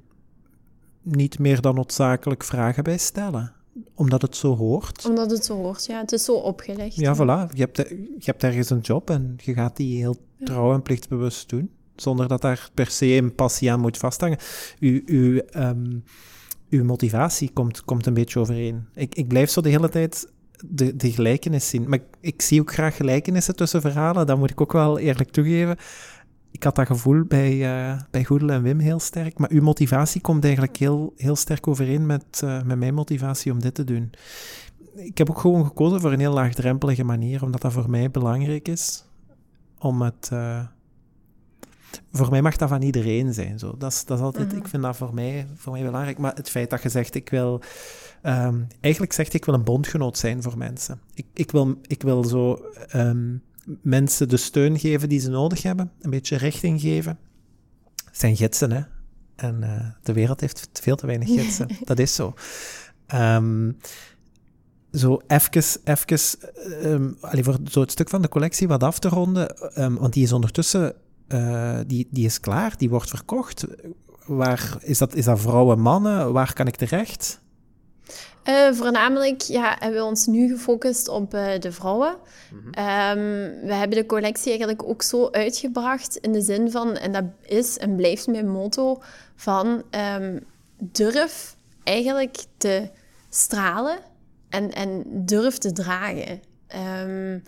[1.01, 3.53] niet meer dan noodzakelijk vragen bij stellen.
[3.95, 5.05] Omdat het zo hoort.
[5.05, 5.99] Omdat het zo hoort, ja.
[5.99, 6.95] Het is zo opgelegd.
[6.95, 7.53] Ja, voilà.
[7.53, 11.49] Je hebt, je hebt ergens een job en je gaat die heel trouw en plichtbewust
[11.49, 11.69] doen.
[11.95, 14.37] Zonder dat daar per se een passie aan moet vasthangen.
[14.79, 16.03] U, u, um,
[16.69, 18.85] uw motivatie komt, komt een beetje overeen.
[18.93, 20.31] Ik, ik blijf zo de hele tijd
[20.65, 21.89] de, de gelijkenis zien.
[21.89, 25.31] Maar ik, ik, zie ook graag gelijkenissen tussen verhalen, dat moet ik ook wel eerlijk
[25.31, 25.77] toegeven.
[26.61, 30.21] Ik had dat gevoel bij, uh, bij Goedel en Wim heel sterk, maar uw motivatie
[30.21, 34.11] komt eigenlijk heel, heel sterk overeen met, uh, met mijn motivatie om dit te doen.
[34.95, 38.67] Ik heb ook gewoon gekozen voor een heel laagdrempelige manier, omdat dat voor mij belangrijk
[38.67, 39.05] is.
[39.79, 40.29] Om het...
[40.33, 40.63] Uh,
[42.11, 43.59] voor mij mag dat van iedereen zijn.
[43.59, 43.77] Zo.
[43.77, 44.59] Dat, is, dat is altijd, mm -hmm.
[44.59, 46.17] Ik vind dat voor mij, voor mij belangrijk.
[46.17, 47.61] Maar het feit dat je zegt, ik wil
[48.23, 50.99] Um, eigenlijk zegt ik wil een bondgenoot zijn voor mensen.
[51.13, 52.59] Ik, ik, wil, ik wil zo
[52.95, 53.41] um,
[53.81, 57.19] mensen de steun geven die ze nodig hebben, een beetje richting geven.
[58.05, 58.81] Het zijn gidsen, hè.
[59.35, 61.67] En uh, de wereld heeft veel te weinig gidsen.
[61.83, 62.33] Dat is zo.
[63.15, 63.77] Um,
[64.91, 66.19] zo even, even
[66.83, 70.13] um, allee, voor zo het stuk van de collectie wat af te ronden, um, want
[70.13, 70.95] die is ondertussen,
[71.27, 73.65] uh, die, die is klaar, die wordt verkocht.
[74.25, 76.33] Waar, is, dat, is dat vrouwen, mannen?
[76.33, 77.40] Waar kan ik terecht?
[78.49, 82.15] Uh, voornamelijk ja, hebben we ons nu gefocust op uh, de vrouwen.
[82.51, 82.67] Mm -hmm.
[82.67, 87.23] um, we hebben de collectie eigenlijk ook zo uitgebracht in de zin van, en dat
[87.41, 89.01] is en blijft mijn motto,
[89.35, 89.83] van
[90.19, 90.43] um,
[90.77, 92.89] durf eigenlijk te
[93.29, 93.97] stralen
[94.49, 96.41] en, en durf te dragen.
[97.05, 97.43] Um,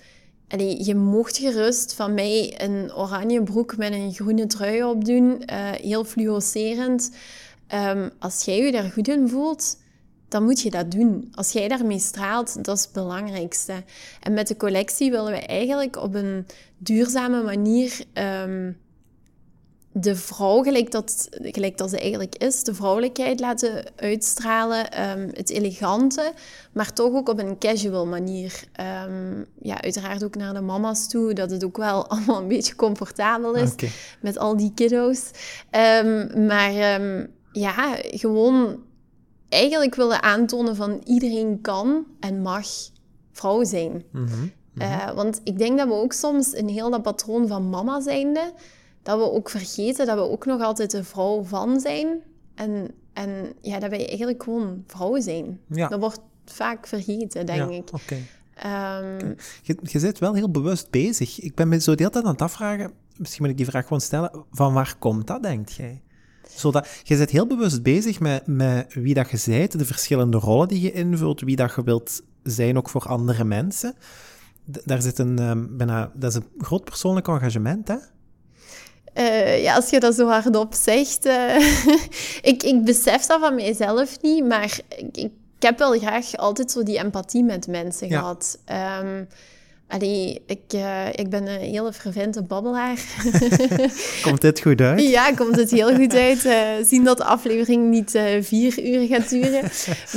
[0.48, 5.72] allee, je mocht gerust van mij een oranje broek met een groene trui opdoen, uh,
[5.72, 7.12] heel fluorescerend.
[8.20, 9.82] als jij je daar goed in voelt
[10.34, 11.28] dan moet je dat doen.
[11.32, 13.84] Als jij daarmee straalt, dat is het belangrijkste.
[14.22, 18.78] En met de collectie willen we eigenlijk op een duurzame manier um,
[19.92, 25.50] de vrouw, gelijk dat, gelijk dat ze eigenlijk is, de vrouwelijkheid laten uitstralen, ehm, het
[25.50, 26.34] elegante,
[26.72, 28.64] maar toch ook op een casual manier.
[28.72, 32.76] Ehm, ja, uiteraard ook naar de mama's toe, dat het ook wel allemaal een beetje
[32.76, 33.72] comfortabel is
[34.22, 35.32] met al die kiddo's.
[36.36, 36.74] Maar
[37.52, 38.83] ja, gewoon
[39.54, 42.68] eigenlijk willen aantonen van iedereen kan en mag
[43.32, 44.04] vrouw zijn.
[44.12, 44.48] Mhm, mhm.
[44.78, 48.54] Eh, want ik denk dat we ook soms in heel dat patroon van mama zijnde
[49.04, 52.22] dat we ook vergeten dat we ook nog altijd de vrouw van zijn.
[52.56, 55.60] En, en ja, dat wij eigenlijk gewoon vrouwen zijn.
[55.68, 55.88] Ja.
[55.88, 57.90] Dat wordt vaak vergeten, denk ik.
[58.54, 61.40] Ehm, je, je bent wel heel bewust bezig.
[61.40, 63.84] Ik ben me zo de hele tijd aan het afvragen, misschien moet ik die vraag
[63.84, 66.02] gewoon stellen, van waar komt dat, denkt jij?
[66.56, 70.68] Zodat, je bent heel bewust bezig met, met wie dat je bent, de verschillende rollen
[70.68, 73.96] die je invult, wie dat je wilt zijn ook voor andere mensen.
[74.66, 77.96] daar zit een, um, bijna, dat is een groot persoonlijk engagement, hè?
[79.18, 81.26] Uh, ja, als je dat zo hardop zegt.
[81.26, 81.56] Uh,
[82.52, 86.84] ik, ik besef dat van mijzelf niet, maar ik, ik, heb wel graag altijd zo
[86.84, 88.60] die empathie met mensen gehad.
[89.02, 89.28] Um,
[89.94, 93.00] allee, ik, uh, ik ben een hele fervente babbelaar.
[94.24, 95.02] komt dit goed uit?
[95.02, 96.48] Ja, komt het heel goed uit.
[96.88, 99.70] zien dat de aflevering niet vier uur gaat duren.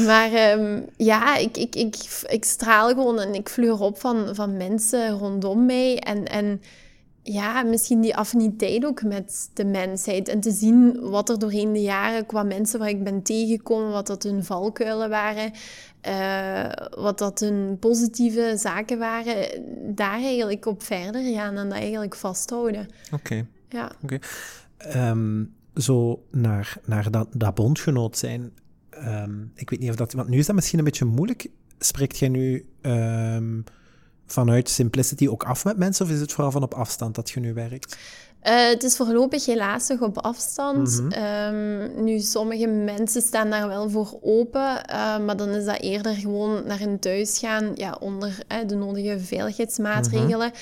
[0.06, 1.96] maar um, ja, ik, ik, ik,
[2.26, 5.98] ik straal gewoon en ik vleur op van, van mensen rondom mij.
[5.98, 6.60] En, en
[7.32, 10.28] ja, misschien die affiniteit ook met de mensheid.
[10.28, 14.06] En te zien wat er doorheen de jaren qua mensen waar ik ben tegengekomen, wat
[14.06, 15.52] dat hun valkuilen waren,
[16.08, 16.70] uh,
[17.02, 19.48] wat dat hun positieve zaken waren,
[19.94, 22.88] daar eigenlijk op verder gaan en dat eigenlijk vasthouden.
[23.12, 23.46] Oké.
[23.68, 23.92] Ja.
[24.02, 24.18] Oké.
[24.76, 25.44] Ehm,
[25.74, 28.52] zo naar, naar dat, dat bondgenoot zijn.
[29.04, 30.12] Um, ik weet niet of dat...
[30.12, 31.48] Want nu is dat misschien een beetje moeilijk.
[31.78, 32.66] Spreekt jij nu...
[32.82, 33.64] Um,
[34.26, 36.06] vanuit Simplicity ook af met mensen?
[36.06, 37.98] Of is het vooral van op afstand dat je nu werkt?
[38.46, 41.00] Uh, het is voorlopig helaas nog op afstand.
[41.00, 41.10] Mhm.
[41.10, 46.14] Ehm, nu, sommige mensen staan daar wel voor open, uh, maar dan is dat eerder
[46.14, 50.48] gewoon naar hun thuis gaan, ja, onder de nodige veiligheidsmaatregelen.
[50.48, 50.56] Mhm.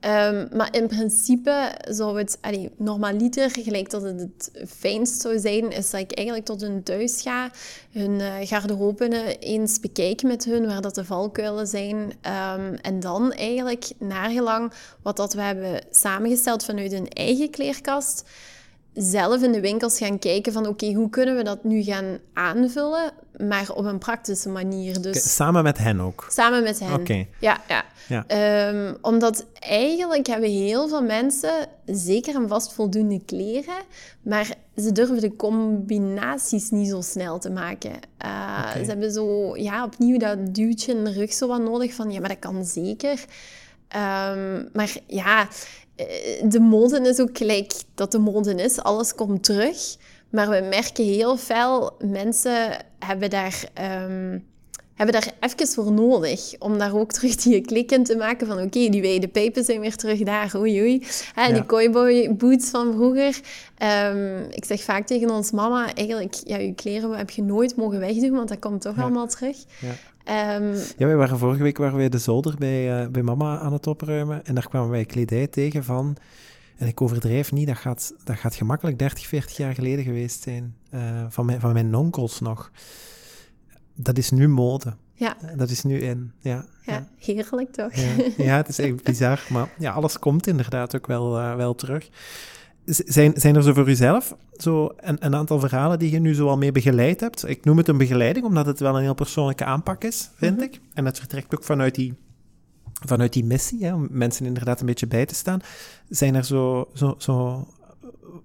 [0.00, 5.70] Ehm, maar in principe zou het, allee, normaliter, gelijk dat het het fijnst zou zijn,
[5.70, 7.50] is dat ik eigenlijk tot hun thuis ga,
[7.90, 11.96] hun uh, garderobe eens bekijk met hun, waar dat de valkuilen zijn.
[11.96, 14.72] Um, en dan eigenlijk, nagelang
[15.02, 18.24] wat dat we hebben samengesteld vanuit hun eigen kleerkast,
[18.96, 23.12] zelf in de winkels gaan kijken van oké, hoe kunnen we dat nu gaan aanvullen,
[23.48, 25.00] maar op een praktische manier.
[25.00, 26.26] Dus, samen met hen ook?
[26.30, 27.26] Samen met hen, Oké.
[27.40, 27.60] ja.
[27.68, 27.84] ja.
[28.08, 28.24] ja.
[28.26, 33.82] Ehm, omdat eigenlijk hebben heel veel mensen zeker en vast voldoende kleren,
[34.22, 37.92] maar ze durven de combinaties niet zo snel te maken.
[38.24, 42.10] Uh, Ze hebben zo, ja, opnieuw dat duwtje in de rug zo wat nodig van,
[42.10, 43.24] ja, maar dat kan zeker.
[43.88, 45.46] Ehm, maar ja, eh,
[46.44, 48.80] de mode is ook gelijk dat de mode is.
[48.80, 49.96] Alles komt terug.
[50.30, 53.64] Maar we merken heel veel, mensen hebben daar,
[54.08, 54.46] um,
[54.96, 56.54] hebben daar even voor nodig.
[56.58, 59.80] Om daar ook terug die klik in te maken van oké, die wijde pijpen zijn
[59.80, 60.52] weer terug daar.
[60.56, 61.06] Oei oei.
[61.34, 63.40] Hè, Die cowboy boots van vroeger.
[64.12, 67.98] Um, ik zeg vaak tegen ons mama, eigenlijk, ja, je kleren heb je nooit mogen
[67.98, 69.56] wegdoen, want dat komt toch allemaal terug.
[69.80, 70.56] Ja.
[70.56, 73.72] Um, ja, wij waren vorige week waren wij de zolder bij, uh, bij mama aan
[73.72, 74.44] het opruimen.
[74.44, 76.16] En daar kwamen wij kledij tegen van...
[76.76, 80.74] En ik overdrijf niet, dat gaat, dat gaat gemakkelijk 30, 40 jaar geleden geweest zijn.
[80.94, 82.70] Uh, van, mijn, van mijn onkels nog.
[83.96, 84.94] Dat is nu mode.
[85.14, 85.36] Ja.
[85.56, 86.32] Dat is nu in.
[86.38, 87.94] Ja, ja, heerlijk toch?
[87.94, 89.46] Ja, ja, het is echt bizar.
[89.48, 92.08] Maar ja, alles komt inderdaad ook wel, uh, wel terug.
[92.84, 96.48] Zijn, zijn er zo voor uzelf zo een, een, aantal verhalen die je nu zo
[96.48, 97.48] al mee begeleid hebt?
[97.48, 100.64] Ik noem het een begeleiding, omdat het wel een heel persoonlijke aanpak is, vind mhm.
[100.64, 100.80] ik.
[100.94, 102.14] En het vertrekt ook vanuit die,
[102.92, 105.60] vanuit die missie, hè, om mensen inderdaad een beetje bij te staan.
[106.08, 107.66] Zijn er zo, zo, zo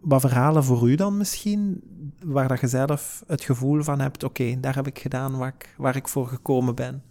[0.01, 1.81] wat verhalen voor u dan misschien,
[2.23, 5.73] waar dat je zelf het gevoel van hebt, oké, daar heb ik gedaan waar ik,
[5.77, 7.03] waar ik voor gekomen ben?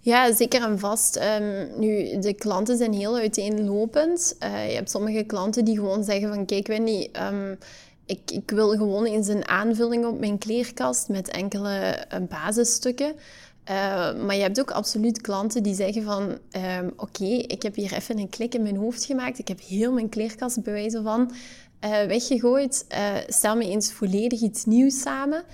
[0.00, 1.20] Ja, zeker en vast.
[1.40, 4.36] Um, nu, de klanten zijn heel uiteenlopend.
[4.42, 7.58] Uh, je hebt sommige klanten die gewoon zeggen van, kijk Wendy, um,
[8.06, 13.14] ik, ik, wil gewoon eens een aanvulling op mijn kleerkast met enkele uh, basisstukken.
[13.70, 16.38] Uh, maar je hebt ook absoluut klanten die zeggen van...
[16.78, 19.38] Um, Oké, ik heb hier even een klik in mijn hoofd gemaakt.
[19.38, 21.32] Ik heb heel mijn kleerkast bewijzen van
[22.06, 22.86] weggegooid.
[23.28, 25.44] stel me eens volledig iets nieuws samen.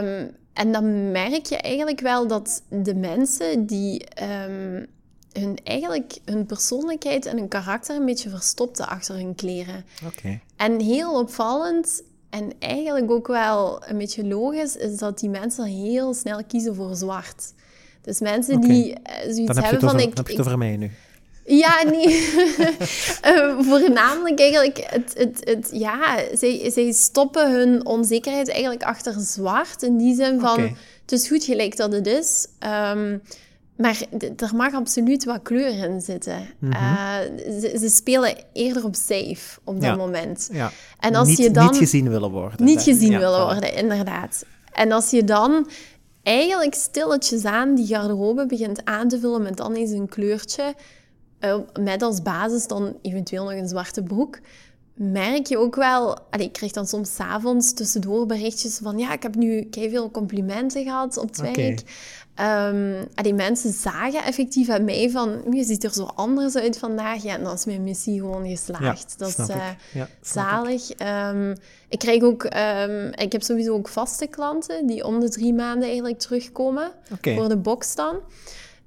[0.00, 4.86] Um, en dan merk je eigenlijk wel dat de mensen die um,
[5.32, 9.84] hun, eigenlijk hun persoonlijkheid en hun karakter een beetje verstopten achter hun kleren.
[10.06, 10.40] Oké.
[10.56, 12.02] En heel opvallend
[12.34, 16.94] en eigenlijk ook wel een beetje logisch is dat die mensen heel snel kiezen voor
[16.94, 17.52] zwart.
[18.02, 20.00] Dus mensen die uh, zoiets hebben van...
[20.00, 20.90] ik, heb je het over mij nu?
[21.44, 22.06] Ja, nee.
[23.24, 29.82] uh, voornamelijk eigenlijk, het, het, het, ja, zij, zij stoppen hun onzekerheid eigenlijk achter zwart.
[29.82, 30.60] In die zin van,
[31.02, 32.46] het is goed gelijk dat het is.
[32.90, 33.22] Um,
[33.76, 34.02] maar
[34.36, 36.48] er mag absoluut wat kleur in zitten.
[36.58, 36.72] Mm
[37.60, 40.48] ze, ze, spelen eerder op safe op dat moment.
[40.52, 40.70] Ja.
[41.00, 42.64] En als niet, je dan, niet gezien willen worden.
[42.64, 44.44] Niet gezien willen worden, inderdaad.
[44.72, 45.68] En als je dan
[46.22, 50.74] eigenlijk stilletjes aan die garderobe begint aan te vullen met dan eens een kleurtje,
[51.40, 54.38] uh, met als basis dan eventueel nog een zwarte broek,
[54.94, 56.18] merk je ook wel...
[56.30, 58.98] Allee, ik krijg dan soms avonds tussendoor berichtjes van...
[58.98, 61.82] Ja, ik heb nu veel complimenten gehad op het werk.
[62.40, 65.42] Um, die mensen zagen effectief aan mij van...
[65.50, 67.22] Je ziet er zo anders uit vandaag.
[67.22, 69.14] Ja, en dan is mijn missie gewoon geslaagd.
[69.18, 70.90] dat is uh, ja, zalig.
[70.90, 71.00] Ik.
[71.32, 71.54] Um,
[71.88, 72.44] ik krijg ook...
[72.44, 76.90] Um, ik heb sowieso ook vaste klanten die om de drie maanden eigenlijk terugkomen.
[77.20, 78.16] Voor de box dan.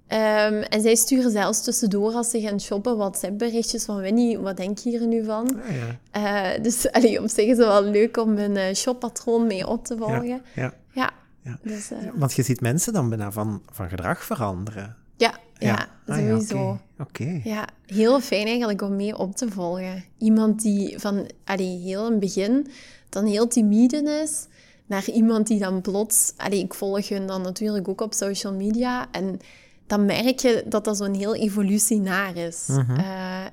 [0.10, 4.78] Um, en zij sturen zelfs tussendoor als ze gaan shoppen WhatsApp-berichtjes van Winnie, wat denk
[4.78, 5.62] je hier nu van?
[5.62, 5.76] Ah,
[6.14, 6.56] ja.
[6.56, 9.86] uh, dus allee, op zich is het wel leuk om hun uh, shoppatroon mee op
[9.86, 10.28] te volgen.
[10.28, 10.74] Ja, ja.
[10.92, 11.12] ja.
[11.44, 11.60] ja.
[11.62, 11.98] Dus, uh...
[12.16, 14.96] Want je ziet mensen dan bijna van, van gedrag veranderen.
[15.18, 16.80] Ja, ja, ah, sowieso.
[17.00, 17.42] Oké.
[17.44, 20.04] Ja, heel fijn eigenlijk om mee op te volgen.
[20.18, 22.68] Iemand die van allee, heel in het begin
[23.10, 24.48] dan heel timide is,
[24.86, 26.34] naar iemand die dan plots...
[26.38, 29.40] Allee, ik volg hun dan natuurlijk ook op social media en
[29.88, 32.68] dan merk je dat dat zo'n heel evolutie naar is.
[32.68, 32.96] Mm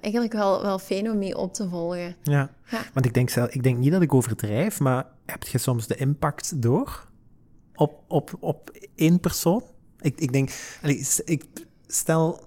[0.04, 2.16] eigenlijk wel, wel fijn om mee op te volgen.
[2.22, 2.82] Ja, ja.
[2.92, 5.96] want ik denk, zelf, ik denk niet dat ik overdrijf, maar heb je soms de
[5.96, 7.08] impact door
[7.74, 9.62] op, op, op één persoon?
[10.00, 10.50] Ik, ik denk,
[11.24, 11.44] ik
[11.86, 12.46] stel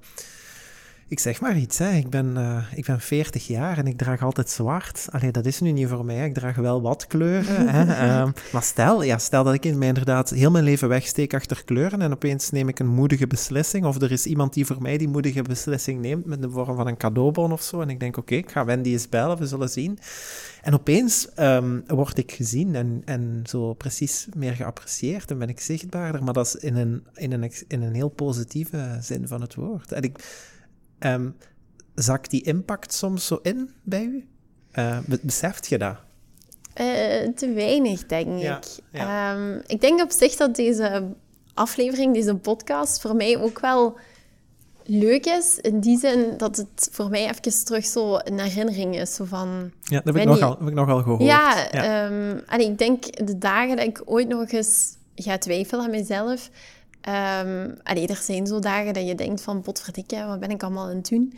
[1.09, 1.91] ik zeg maar iets, hè.
[1.91, 5.07] Ik, ben, uh, ik ben 40 jaar en ik draag altijd zwart.
[5.11, 6.25] Allee, dat is nu niet voor mij.
[6.25, 7.67] Ik draag wel wat kleuren.
[7.69, 8.21] hè.
[8.21, 11.63] Um, maar stel, ja, stel dat ik in mij inderdaad heel mijn leven wegsteek achter
[11.65, 13.85] kleuren en opeens neem ik een moedige beslissing.
[13.85, 16.87] Of er is iemand die voor mij die moedige beslissing neemt met de vorm van
[16.87, 17.81] een cadeaubon of zo.
[17.81, 19.99] En ik denk, oké, ik ga Wendy eens bellen, we zullen zien.
[20.61, 25.59] En opeens um, word ik gezien en, en zo precies meer geapprecieerd en ben ik
[25.59, 26.23] zichtbaarder.
[26.23, 29.91] Maar dat is in een, in een, in een heel positieve zin van het woord.
[29.91, 30.19] En ik
[30.99, 31.35] Um,
[31.95, 34.27] zakt die impact soms zo in bij u?
[34.73, 35.95] Uh, beseft je dat?
[36.81, 38.99] Uh, te weinig, denk ik.
[39.01, 41.07] Um, ik denk op zich dat deze
[41.53, 43.97] aflevering, deze podcast, voor mij ook wel
[44.83, 45.57] leuk is.
[45.61, 49.15] In die zin dat het voor mij even terug zo een herinnering is.
[49.15, 51.21] Zo van, ja, dat heb ik, nogal, heb ik nogal gehoord.
[51.21, 52.05] Ja, ja.
[52.05, 56.49] Um, en ik denk de dagen dat ik ooit nog eens ga twijfelen aan mezelf,
[57.01, 60.89] Um, allee, er zijn zo dagen dat je denkt van, potverdikke, wat ben ik allemaal
[60.89, 61.33] aan het doen?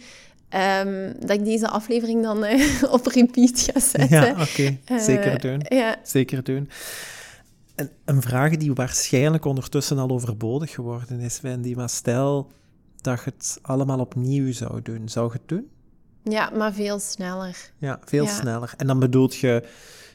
[0.85, 4.09] Um, dat ik deze aflevering dan uh, op repeat ga zetten.
[4.09, 4.77] Ja, oké.
[4.85, 4.99] Okay.
[4.99, 5.65] Zeker doen.
[5.69, 5.95] Ja.
[6.03, 6.69] Zeker doen.
[7.75, 12.51] En een vraag die waarschijnlijk ondertussen al overbodig geworden is, Wendy, maar stel
[13.01, 15.09] dat je het allemaal opnieuw zou doen.
[15.09, 15.69] Zou je het doen?
[16.23, 17.71] Ja, maar veel sneller.
[17.77, 18.29] Ja, veel ja.
[18.29, 18.73] sneller.
[18.77, 19.63] En dan bedoelt je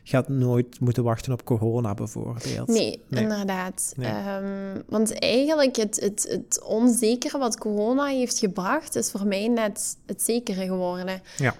[0.05, 2.67] gaat nooit moeten wachten op corona bijvoorbeeld.
[2.67, 3.95] Nee, inderdaad.
[3.99, 9.97] Ehm, want eigenlijk het, het, het onzekere wat corona heeft gebracht, is voor mij net
[10.07, 11.23] het zekere geworden.
[11.37, 11.55] Ja.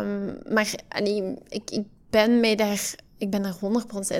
[0.00, 3.56] Um, maar allee, ik, ik ben mij daar, ik ben er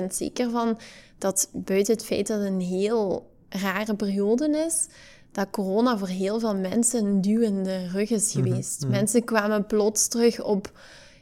[0.03, 0.77] 100% zeker van
[1.17, 4.87] dat buiten het feit dat het een heel rare periode is,
[5.31, 8.81] dat corona voor heel veel mensen een duwende rug is mhm, geweest.
[8.81, 8.91] Mhm.
[8.91, 10.71] Mensen kwamen plots terug op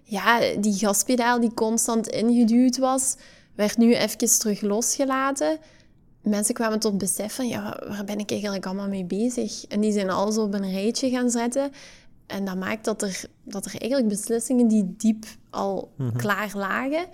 [0.04, 3.16] ja, die gaspedaal die constant ingeduwd was,
[3.56, 5.58] werd nu even terug losgelaten.
[6.22, 9.66] Mensen kwamen tot besef van, ja, waar ben ik eigenlijk allemaal mee bezig?
[9.66, 11.72] En die zijn alles op een rijtje gaan zetten.
[12.28, 16.18] En dat maakt dat er, dat er eigenlijk beslissingen die diep al mhm.
[16.18, 17.06] klaar lagen,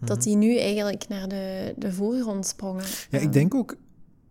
[0.00, 0.26] dat mhm.
[0.26, 2.84] die nu eigenlijk naar de, de voorgrond sprongen.
[3.10, 3.76] Ja, ik denk ook,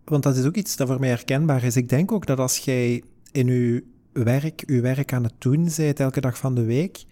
[0.04, 1.76] want dat is ook iets dat voor mij herkenbaar is.
[1.76, 3.02] Ik denk ook dat als jij
[3.32, 7.04] in je werk, je werk aan het doen bent, elke dag van de week,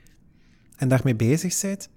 [0.76, 1.88] en daarmee bezig bent,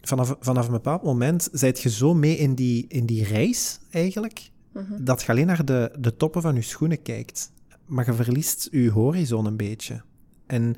[0.00, 4.50] vanaf, vanaf een bepaald moment zijt je zo mee in die, in die reis eigenlijk,
[4.72, 5.04] mhm.
[5.04, 7.52] dat je alleen naar de, de toppen van je schoenen kijkt.
[7.86, 10.02] Maar je verliest je horizon een beetje.
[10.46, 10.76] En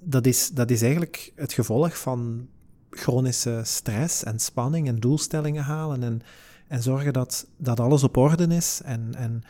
[0.00, 2.48] dat is, dat is eigenlijk het gevolg van
[2.90, 6.20] chronische stress en spanning en doelstellingen halen en,
[6.68, 9.42] en zorgen dat, dat alles op orde is en, en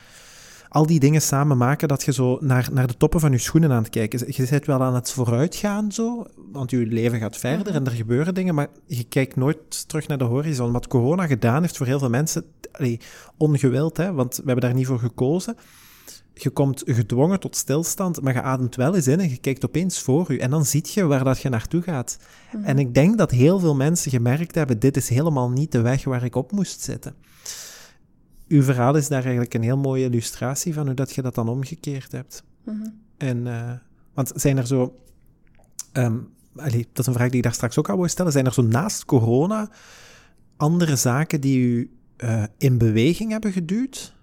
[0.68, 3.70] al die dingen samen maken dat je zo naar, naar de toppen van je schoenen
[3.70, 7.74] aan het kijken Je bent wel aan het vooruitgaan zo, want je leven gaat verder
[7.74, 10.72] en er gebeuren dingen, maar je kijkt nooit terug naar de horizon.
[10.72, 13.00] Wat corona gedaan heeft voor heel veel mensen, allee,
[13.36, 15.56] ongewild, hè, want we hebben daar niet voor gekozen.
[16.34, 20.00] Je komt gedwongen tot stilstand, maar je ademt wel eens in en je kijkt opeens
[20.00, 20.40] voor je.
[20.40, 22.18] En dan zie je waar dat je naartoe gaat.
[22.52, 22.64] Mhm.
[22.64, 26.04] En ik denk dat heel veel mensen gemerkt hebben, dit is helemaal niet de weg
[26.04, 27.14] waar ik op moest zitten
[28.48, 31.48] uw verhaal is daar eigenlijk een heel mooie illustratie van hoe dat je dat dan
[31.48, 32.42] omgekeerd hebt.
[32.64, 32.88] Mhm.
[33.16, 33.70] En, uh,
[34.14, 34.98] Want zijn er zo...
[35.92, 36.16] ehm,
[36.56, 38.32] allee, dat is een vraag die ik daar straks ook al wou stellen.
[38.32, 39.70] Zijn er zo naast corona
[40.58, 44.16] andere zaken die u eh, in beweging hebben geduwd?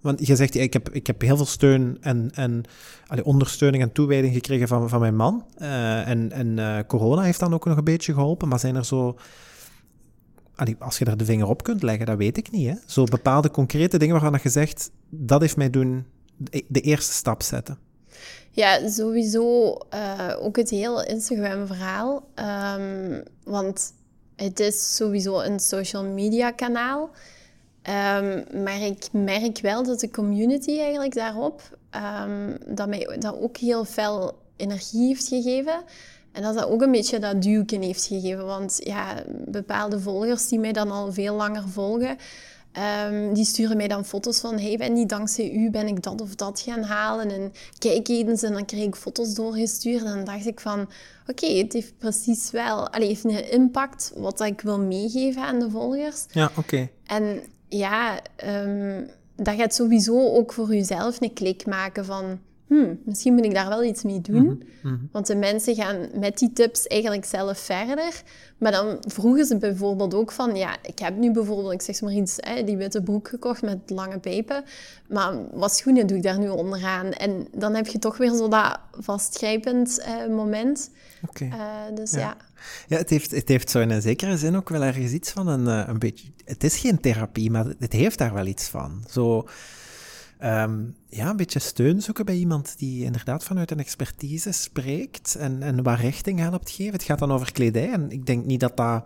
[0.00, 2.62] Want je zegt, ik heb, ik heb heel veel steun en, en
[3.06, 5.46] allee, ondersteuning en toewijding gekregen van, van mijn man.
[5.56, 8.48] Eh, en en eh, corona heeft dan ook nog een beetje geholpen.
[8.48, 9.18] Maar zijn er zo...
[10.78, 12.68] Als je daar de vinger op kunt leggen, dat weet ik niet.
[12.68, 12.74] Hè?
[12.86, 16.06] Zo bepaalde concrete dingen waarvan je zegt, dat heeft mij doen
[16.68, 17.78] de, eerste stap zetten.
[18.50, 22.28] Ja, sowieso eh, ook het hele Instagram-verhaal.
[22.34, 23.92] Ehm, want
[24.36, 27.10] het is sowieso een social media kanaal.
[27.82, 33.56] Ehm, maar ik merk wel dat de community eigenlijk daarop ehm, dat mij dat ook
[33.56, 35.82] heel veel energie heeft gegeven.
[36.38, 38.46] En dat dat ook een beetje dat duwken heeft gegeven.
[38.46, 42.16] Want ja, bepaalde volgers die mij dan al veel langer volgen,
[42.72, 46.34] ehm, die sturen mij dan foto's van hey Wendy, dankzij u ben ik dat of
[46.34, 47.30] dat gaan halen.
[47.30, 50.04] En kijk eens, en dan kreeg ik foto's doorgestuurd.
[50.04, 50.88] En dan dacht ik van,
[51.26, 52.88] oké, het heeft precies wel...
[52.88, 56.24] Allee, heeft een impact wat ik wil meegeven aan de volgers.
[56.30, 56.88] Ja, oké.
[57.06, 59.04] En ja, ehm,
[59.36, 62.38] dat gaat sowieso ook voor jezelf een klik maken van...
[62.68, 64.62] Hmm, misschien moet ik daar wel iets mee doen.
[65.12, 68.22] Want de mensen gaan met die tips eigenlijk zelf verder.
[68.58, 70.56] Maar dan vroegen ze bijvoorbeeld ook van...
[70.56, 73.78] Ja, ik heb nu bijvoorbeeld, ik zeg maar iets, hè, die witte broek gekocht met
[73.86, 74.64] lange pijpen.
[75.08, 77.12] Maar wat schoenen doe ik daar nu onderaan?
[77.12, 80.90] En dan heb je toch weer zo dat vastgrijpend eh, moment.
[81.28, 81.44] Oké.
[81.44, 82.18] Eh, dus Ja.
[82.18, 82.36] ja.
[82.86, 85.48] Ja, het heeft, het heeft zo in een zekere zin ook wel ergens iets van
[85.48, 86.28] een, eh, een beetje...
[86.44, 89.04] Het is geen therapie, maar het heeft daar wel iets van.
[89.10, 89.48] Zo,
[90.38, 95.62] ehm, ja, een beetje steun zoeken bij iemand die inderdaad vanuit een expertise spreekt en,
[95.62, 96.92] en waar richting helpt geven.
[96.92, 99.04] Het gaat dan over kledij en ik denk niet dat dat...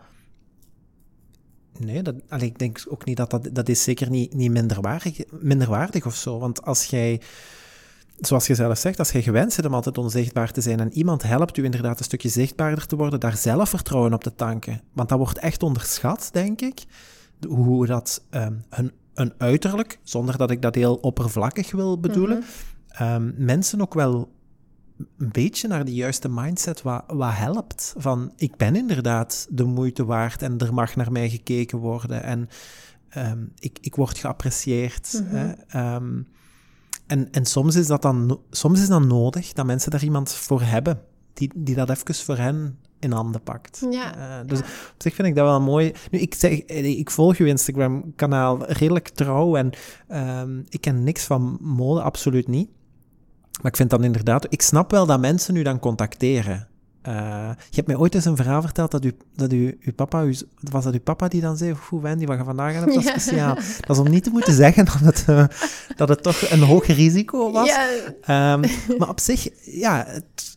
[1.78, 3.48] Nee, dat, allee, ik denk ook niet dat dat...
[3.52, 6.38] Dat is zeker niet, niet minderwaardig, minderwaardig of zo.
[6.38, 7.20] Want als jij
[8.26, 11.22] zoals je zelf zegt, als je gewend bent om altijd onzichtbaar te zijn en iemand
[11.22, 14.80] helpt u inderdaad een stukje zichtbaarder te worden, daar zelfvertrouwen op te tanken.
[14.92, 16.84] Want dat wordt echt onderschat, denk ik,
[17.48, 22.44] hoe dat ehm, hun, een uiterlijk, zonder dat ik dat heel oppervlakkig wil bedoelen,
[22.88, 24.32] ehm, mensen ook wel
[25.18, 27.94] een beetje naar die juiste mindset wat, wat helpt.
[27.96, 32.48] Van, ik ben inderdaad de moeite waard en er mag naar mij gekeken worden en
[33.08, 35.22] ehm, ik, ik word geapprecieerd.
[35.24, 35.52] hè.
[35.52, 36.22] Ehm,
[37.06, 40.62] en, en soms, is dat dan, soms is dat nodig dat mensen daar iemand voor
[40.62, 41.00] hebben,
[41.34, 43.86] die, die dat even voor hen in handen pakt.
[43.90, 45.92] Ja, Eh, dus op zich vind ik dat wel mooi.
[46.10, 49.70] Nu, ik, zeg, eh, ik volg uw Instagram-kanaal redelijk trouw en
[50.08, 52.68] ehm, ik ken niks van mode, absoluut niet.
[53.62, 56.68] Maar ik vind dan inderdaad, ik snap wel dat mensen u dan contacteren.
[57.02, 60.22] Eh, je hebt mij ooit eens een verhaal verteld dat, u, dat u, uw papa,
[60.22, 60.36] u,
[60.70, 63.04] was dat uw papa die dan zei, hoe Wendy, wat je vandaag hebt, dat is
[63.10, 63.18] Ja.
[63.18, 63.54] speciaal.
[63.54, 65.24] Dat is om niet te moeten zeggen dat het,
[65.96, 67.66] dat het toch een hoog risico was.
[67.68, 67.86] Ja,
[68.20, 68.60] Ehm,
[68.98, 70.56] maar op zich, ja, het,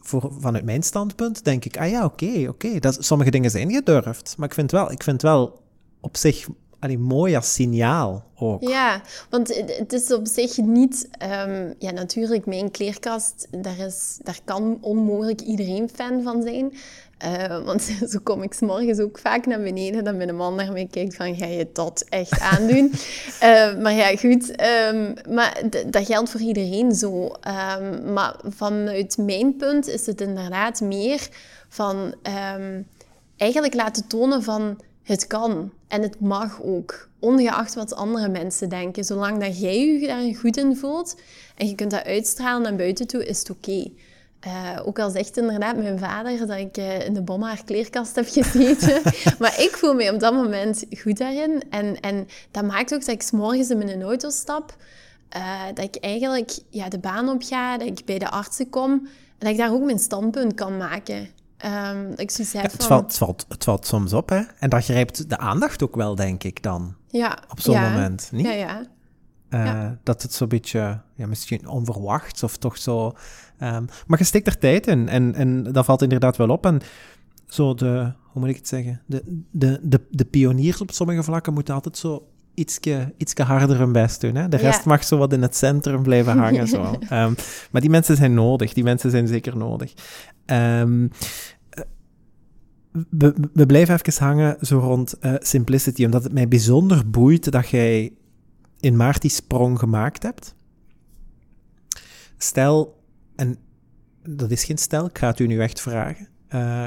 [0.00, 2.78] voor, vanuit mijn standpunt denk ik, ah ja, oké, oké.
[2.78, 4.34] dat sommige dingen zijn gedurfd.
[4.36, 5.62] Maar ik vind wel, ik vind wel
[6.00, 6.46] op zich
[6.80, 8.68] allee, mooi als signaal ook.
[8.68, 11.08] Ja, want het het is op zich niet...
[11.10, 16.72] ehm, ja, natuurlijk, mijn kleerkast, daar, is, daar kan onmogelijk iedereen fan van zijn.
[17.20, 20.72] Eh, want zo kom ik 's morgens ook vaak naar beneden, dat mijn man naar
[20.72, 22.92] mij kijkt van, ga je dat echt aandoen?
[23.40, 24.56] Eh, maar ja, goed.
[24.56, 27.32] ehm, maar dat geldt voor iedereen zo.
[27.40, 31.28] Ehm, maar vanuit mijn punt is het inderdaad meer
[31.68, 32.14] van...
[32.22, 32.82] ehm,
[33.36, 37.08] eigenlijk laten tonen van het kan en het mag ook.
[37.18, 39.04] Ongeacht wat andere mensen denken.
[39.04, 41.16] Zolang dat jij je daar goed in voelt
[41.56, 43.90] en je kunt dat uitstralen naar buiten toe, is het oké.
[44.40, 44.52] Eh,
[44.84, 49.02] ook al zegt inderdaad mijn vader dat ik eh, in de bommaar kleerkast heb gezeten.
[49.38, 51.62] maar ik voel me op dat moment goed daarin.
[51.70, 54.76] En, en dat maakt ook dat ik 's morgens in mijn auto stap.
[55.28, 58.90] eh, dat ik eigenlijk ja, de baan op ga, dat ik bij de artsen kom.
[58.92, 61.28] En dat ik daar ook mijn standpunt kan maken.
[61.56, 62.86] Ehm, ik heb Het van...
[62.86, 64.40] valt, het, valt, het valt soms op, hè.
[64.58, 67.90] En dat grijpt de aandacht ook wel, denk ik dan, Ja, op zo'n ja.
[67.90, 68.28] moment.
[68.32, 68.46] Niet?
[68.46, 68.82] Ja, ja.
[69.50, 69.98] Eh, Ja.
[70.02, 73.12] Dat het zo'n beetje, ja, misschien onverwachts of toch zo...
[73.58, 76.66] ehm, maar je steekt er tijd in en, en dat valt inderdaad wel op.
[76.66, 76.80] En
[77.46, 79.00] zo de, hoe moet ik het zeggen?
[79.06, 83.92] De, de, de, de pioniers op sommige vlakken moeten altijd zo ietske, ietske harder hun
[83.92, 84.34] best doen.
[84.34, 84.48] Hè?
[84.48, 84.62] De Ja.
[84.62, 86.68] rest mag zo wat in het centrum blijven hangen.
[86.68, 86.82] zo.
[87.08, 87.32] Ehm,
[87.70, 88.72] maar die mensen zijn nodig.
[88.72, 89.92] Die mensen zijn zeker nodig.
[90.46, 91.08] Ehm,
[91.70, 91.82] eh,
[93.10, 97.68] we, we blijven even hangen zo rond eh, Simplicity, omdat het mij bijzonder boeit dat
[97.68, 98.12] jij
[98.80, 100.54] in maart die sprong gemaakt hebt.
[102.36, 103.02] Stel,
[103.36, 103.56] en
[104.22, 106.86] dat is geen stel, ik ga het u nu echt vragen, eh,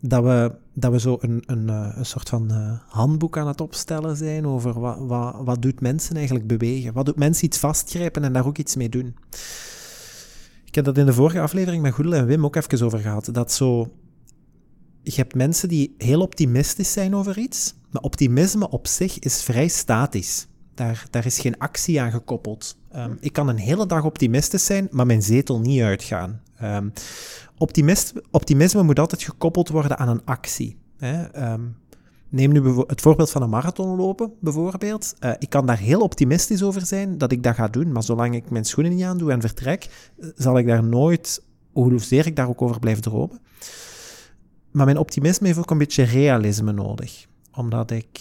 [0.00, 3.60] dat, we, dat we zo een, een, eh, een soort van eh, handboek aan het
[3.60, 6.92] opstellen zijn over wat, wat, wat doet mensen eigenlijk bewegen.
[6.92, 9.16] Wat doet mensen iets vastgrijpen en daar ook iets mee doen.
[10.64, 13.28] Ik heb dat in de vorige aflevering met Goedel en Wim ook even over gehad.
[13.32, 13.92] Dat zo...
[15.02, 19.68] Je hebt mensen die heel optimistisch zijn over iets, maar optimisme op zich is vrij
[19.68, 20.46] statisch.
[20.74, 22.76] Daar, daar is geen actie aan gekoppeld.
[22.90, 26.40] Ehm, ik kan een hele dag optimistisch zijn, maar mijn zetel niet uitgaan.
[26.62, 26.92] Um,
[28.30, 30.76] optimisme moet altijd gekoppeld worden aan een actie.
[30.96, 31.22] Hè?
[31.22, 31.60] Ehm,
[32.28, 35.14] neem nu het voorbeeld van een marathon lopen, bijvoorbeeld.
[35.20, 38.34] Uh, ik kan daar heel optimistisch over zijn dat ik dat ga doen, maar zolang
[38.34, 41.42] ik mijn schoenen niet aandoe en vertrek, zal ik daar nooit,
[41.72, 43.40] hoezeer ik daar ook over blijf dromen.
[44.70, 47.26] Maar mijn optimisme heeft ook een beetje realisme nodig.
[47.52, 48.20] Omdat ik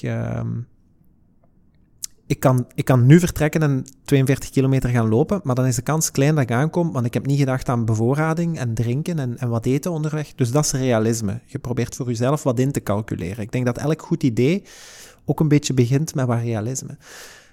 [2.32, 5.82] ik kan, ik kan nu vertrekken en 42 kilometer gaan lopen, maar dan is de
[5.82, 9.38] kans klein dat ik aankom, want ik heb niet gedacht aan bevoorrading en drinken en,
[9.38, 10.34] en wat eten onderweg.
[10.36, 11.42] Dus dat is realisme.
[11.46, 13.44] Je probeert voor jezelf wat in te calculeren.
[13.44, 14.64] Ik denk dat elk goed idee
[15.26, 16.98] ook een beetje begint met wat realisme.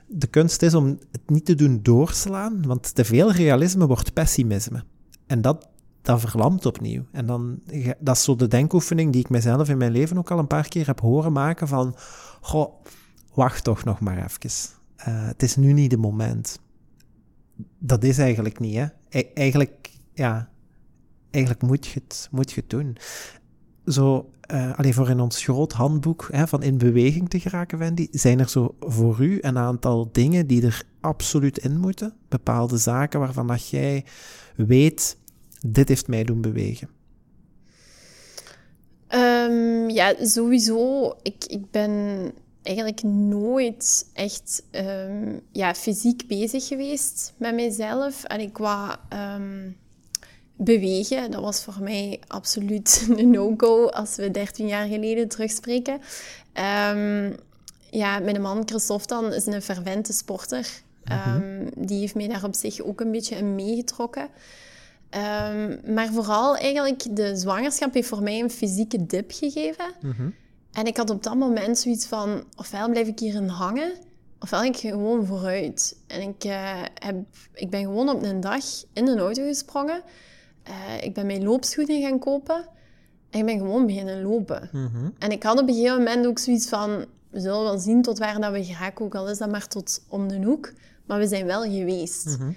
[0.06, 4.84] De kunst is om het niet te doen doorslaan, want te veel realisme wordt pessimisme.
[5.26, 5.68] En dat,
[6.02, 7.04] dat verlamt opnieuw.
[7.12, 7.60] En dan,
[7.98, 10.68] dat is zo de denkoefening die ik mezelf in mijn leven ook al een paar
[10.68, 11.94] keer heb horen maken van,
[12.40, 12.72] goh,
[13.38, 14.50] wacht toch nog maar even.
[15.08, 16.58] Uh, het is nu niet de moment.
[17.78, 18.86] Dat is eigenlijk niet, hè.
[19.08, 20.48] E eigenlijk, ja,
[21.30, 22.96] eigenlijk moet je het, moet je doen.
[23.86, 28.08] Zo, uh, alleen voor in ons groot handboek hè, van in beweging te geraken, Wendy,
[28.10, 32.14] zijn er zo voor u een aantal dingen die er absoluut in moeten?
[32.28, 34.04] Bepaalde zaken waarvan dat jij
[34.56, 35.16] weet,
[35.66, 36.88] dit heeft mij doen bewegen.
[39.10, 41.12] Um, ja, sowieso.
[41.22, 42.32] Ik, ik ben
[42.62, 48.24] eigenlijk nooit echt um, ja, fysiek bezig geweest met mezelf.
[48.24, 49.00] En ik qua
[49.36, 49.76] um,
[50.56, 56.00] bewegen, dat was voor mij absoluut een no-go als we 13 jaar geleden terugspreken.
[56.94, 57.36] Um,
[57.90, 60.68] ja, mijn man Christophe dan is een fervente sporter.
[61.04, 61.46] Mm
[61.76, 64.28] die heeft mij daar op zich ook een beetje in meegetrokken.
[65.86, 69.94] maar vooral eigenlijk, de zwangerschap heeft voor mij een fysieke dip gegeven.
[70.00, 70.34] Mm
[70.72, 73.92] en ik had op dat moment zoiets van, ofwel blijf ik hierin hangen,
[74.40, 75.96] ofwel ik gewoon vooruit.
[76.06, 77.16] En ik, uh, heb,
[77.54, 80.02] ik ben gewoon op een dag in een auto gesprongen.
[80.68, 82.68] Uh, ik ben mijn loopschoenen gaan kopen.
[83.30, 84.68] En ik ben gewoon beginnen lopen.
[84.72, 85.10] Mhm.
[85.18, 87.04] En ik had op een gegeven moment ook zoiets van...
[87.30, 90.04] We zullen wel zien tot waar dat we geraken, ook al is dat maar tot
[90.08, 90.72] om de hoek.
[91.06, 92.24] Maar we zijn wel geweest.
[92.26, 92.52] Mhm.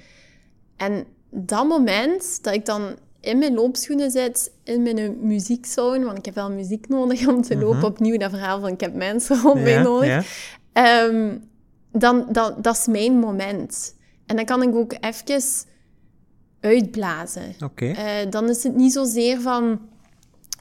[0.78, 6.26] En dat moment dat ik dan in mijn loopschoenen zit, in mijn muziekzone, want ik
[6.26, 7.78] heb wel muziek nodig om te lopen.
[7.78, 7.86] Mhm.
[7.86, 10.50] Opnieuw dat verhaal van ik heb mensen rond mij nodig.
[10.74, 11.38] Ehm,
[11.92, 13.96] dan, dan, dat is mijn moment.
[14.26, 15.42] En dan kan ik ook even
[16.60, 17.56] uitblazen.
[17.64, 17.90] Okay.
[17.90, 19.80] Uh, dan is het niet zozeer van...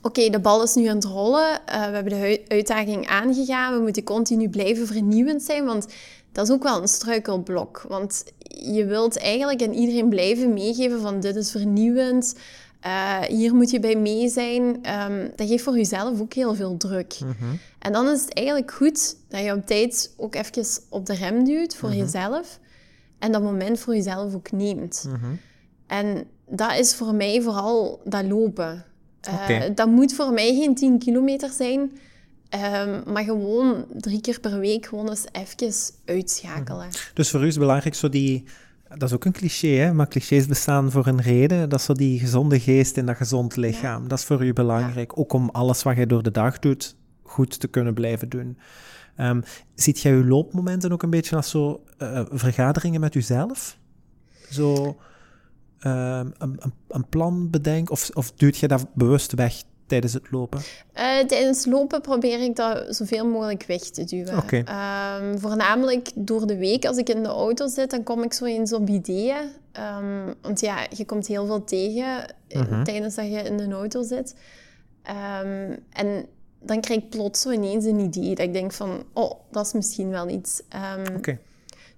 [0.02, 1.60] Oké, de bal is nu aan het rollen.
[1.68, 3.74] Uh, we hebben de uitdaging aangegaan.
[3.74, 5.86] We moeten continu blijven vernieuwend zijn, want
[6.32, 7.84] dat is ook wel een struikelblok.
[7.88, 12.34] Want je wilt eigenlijk aan iedereen blijven meegeven van dit is vernieuwend.
[12.86, 14.62] Uh, hier moet je bij mee zijn.
[14.62, 17.18] Um, dat geeft voor jezelf ook heel veel druk.
[17.20, 17.54] Mhm.
[17.78, 21.44] En dan is het eigenlijk goed dat je op tijd ook even op de rem
[21.44, 21.98] duwt voor mhm.
[21.98, 22.58] jezelf.
[23.18, 25.04] En dat moment voor jezelf ook neemt.
[25.08, 25.34] Mhm.
[25.86, 28.84] En dat is voor mij vooral dat lopen.
[29.28, 31.92] Uh, dat moet voor mij geen 10 kilometer zijn.
[32.54, 35.72] Um, maar gewoon drie keer per week gewoon eens even
[36.04, 36.86] uitschakelen.
[36.86, 36.96] Mhm.
[37.14, 38.44] Dus voor u is het belangrijk zo die...
[38.88, 39.92] Dat is ook een cliché, hè?
[39.92, 41.68] maar clichés bestaan voor een reden.
[41.68, 44.08] Dat is zo die gezonde geest in dat gezond lichaam.
[44.08, 45.18] Dat is voor u belangrijk.
[45.18, 48.58] Ook om alles wat jij door de dag doet, goed te kunnen blijven doen.
[49.16, 49.42] Um,
[49.74, 53.78] ziet jij uw loopmomenten ook een beetje als zo uh, vergaderingen met uzelf?
[54.50, 54.96] Zo
[55.80, 56.20] uh,
[56.88, 57.92] een, plan bedenken?
[57.92, 60.58] Of, of duwt je dat bewust weg tijdens het lopen?
[60.58, 64.38] Uh, tijdens lopen probeer ik dat zoveel mogelijk weg te duwen.
[64.38, 64.64] Okay.
[65.20, 68.44] Um, voornamelijk door de week, als ik in de auto zit, dan kom ik zo
[68.44, 69.36] eens op ideeën.
[69.98, 74.02] Um, want ja, je komt heel veel tegen uh tijdens dat je in de auto
[74.02, 74.34] zit.
[75.42, 76.26] Um, en
[76.62, 79.72] dan krijg ik plots zo ineens een idee dat ik denk van, oh, dat is
[79.72, 80.62] misschien wel iets.
[81.00, 81.16] Oké.
[81.16, 81.38] Okay.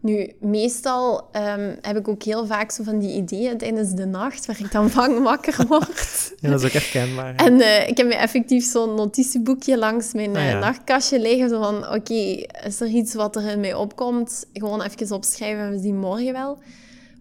[0.02, 4.46] Nu, meestal um, heb ik ook heel vaak zo van die ideeën tijdens de nacht,
[4.46, 6.32] waar ik dan bang wakker word.
[6.40, 7.34] ja, dat is ook herkenbaar.
[7.34, 11.76] En uh, ik heb me effectief zo'n notitieboekje langs mijn uh, nachtkastje liggen, zo van,
[11.76, 14.46] oké, okay, is er iets wat er in mij opkomt?
[14.52, 16.58] Gewoon even opschrijven, we zien morgen wel.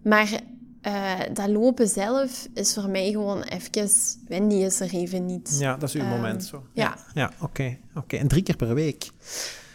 [0.02, 0.40] Maar
[0.86, 3.90] uh, dat lopen zelf is voor mij gewoon even...
[4.28, 5.56] Wendy is er even niet.
[5.58, 6.66] Ja, dat is uw moment ehm, zo.
[6.72, 6.96] Ja.
[7.14, 7.44] Ja, oké.
[7.44, 8.16] Okay, oké.
[8.16, 9.10] En drie keer per week?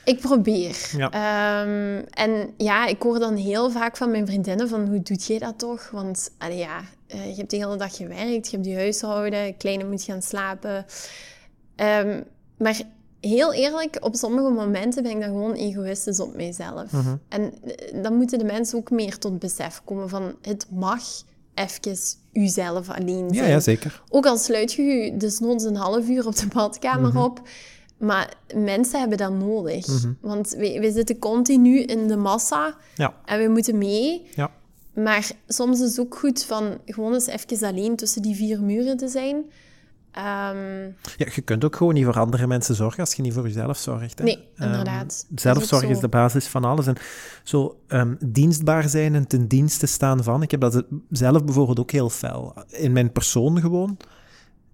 [0.07, 0.89] Ik probeer.
[0.97, 1.61] Ja.
[1.61, 5.39] Um, en ja, ik hoor dan heel vaak van mijn vriendinnen van hoe doet je
[5.39, 5.89] dat toch?
[5.91, 6.79] Want allee, ja,
[7.15, 10.85] uh, je hebt de hele dag gewerkt, je hebt je huishouden, kleine moet gaan slapen.
[11.75, 12.23] Um,
[12.57, 12.81] maar
[13.21, 16.91] heel eerlijk, op sommige momenten ben ik dan gewoon egoïstisch op mijzelf.
[16.91, 17.19] Mm -hmm.
[17.29, 21.01] En eh, dan moeten de mensen ook meer tot besef komen van het mag
[21.55, 21.97] even
[22.33, 23.49] uzelf alleen Ja, zijn.
[23.49, 24.01] ja, zeker.
[24.09, 27.23] Ook al sluit je je desnoods een half uur op de badkamer Mhm.
[27.23, 27.41] op.
[27.97, 29.85] Maar mensen hebben dat nodig.
[30.21, 34.27] Want we, we zitten continu in de massa Ja, en we moeten mee.
[34.35, 34.51] ja.
[34.93, 38.97] Maar soms is het ook goed van gewoon eens even alleen tussen die vier muren
[38.97, 39.43] te zijn.
[40.11, 40.83] Ehm,
[41.17, 43.77] Ja, je kunt ook gewoon niet voor andere mensen zorgen als je niet voor jezelf
[43.77, 44.17] zorgt.
[44.19, 44.23] Hè.
[44.23, 45.25] Nee, Ehm, inderdaad.
[45.35, 46.87] Zelfzorg is, de basis van alles.
[46.87, 46.95] En
[47.43, 50.41] zo ehm, dienstbaar zijn en ten dienste staan van.
[50.41, 52.53] Ik heb dat zelf bijvoorbeeld ook heel fel.
[52.67, 53.97] In mijn persoon gewoon.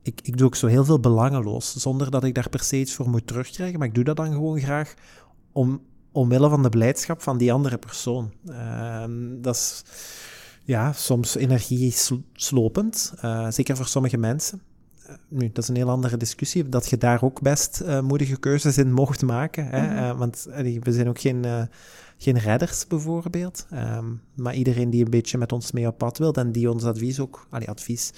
[0.04, 2.93] Ik, ik doe ook zo heel veel belangeloos, zonder dat ik daar per se iets
[2.93, 3.80] voor moet terugkrijgen.
[3.80, 4.93] Maar ik doe dat dan gewoon graag
[5.51, 5.82] om,
[6.12, 8.32] omwille van de blijdschap van die andere persoon.
[8.47, 9.84] Ehm, dat is
[10.64, 14.62] ja, soms energieslopend, eh zeker voor sommige mensen.
[15.06, 18.38] Eh, Nu, dat is een heel andere discussie, dat je daar ook best eh, moedige
[18.39, 19.66] keuzes in mocht maken.
[19.66, 20.08] Hè?
[20.10, 20.18] Mhm.
[20.18, 20.47] Want
[20.82, 21.45] we zijn ook geen,
[22.18, 23.66] geen redders, bijvoorbeeld.
[23.70, 26.84] Ehm, maar iedereen die een beetje met ons mee op pad wil en die ons
[26.84, 28.12] advies ook, allee, advies,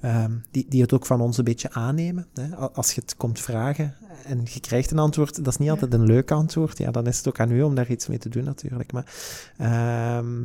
[0.00, 2.26] ehm, die, die het ook van ons een beetje aannemen.
[2.34, 2.56] Hè?
[2.56, 3.94] Als je het komt vragen
[4.24, 6.78] en je krijgt een antwoord, dat is niet altijd een leuk antwoord.
[6.78, 8.92] Ja, dan is het ook aan u om daar iets mee te doen, natuurlijk.
[8.92, 9.12] Maar
[9.56, 10.44] ehm,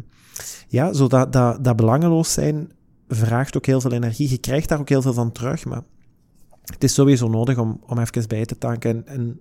[0.67, 2.71] ja, zo dat, dat, dat belangeloos zijn
[3.07, 4.29] vraagt ook heel veel energie.
[4.29, 5.81] Je krijgt daar ook heel veel van terug, maar
[6.65, 8.89] het is sowieso nodig om, om even bij te tanken.
[8.89, 9.39] En, en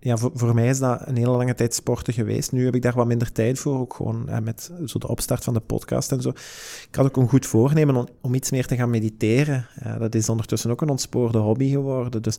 [0.00, 2.52] ja, voor, voor mij is dat een hele lange tijd sporten geweest.
[2.52, 5.44] Nu heb ik daar wat minder tijd voor, ook gewoon eh, met zo de opstart
[5.44, 6.28] van de podcast en zo.
[6.28, 9.66] Ik had ook een goed voornemen om, om iets meer te gaan mediteren.
[9.84, 12.22] Ja, dat is ondertussen ook een ontspoorde hobby geworden.
[12.22, 12.38] Dus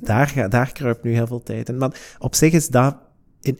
[0.00, 1.78] daar, daar kruipt nu heel veel tijd in.
[1.78, 2.96] Maar op zich is dat
[3.40, 3.58] in,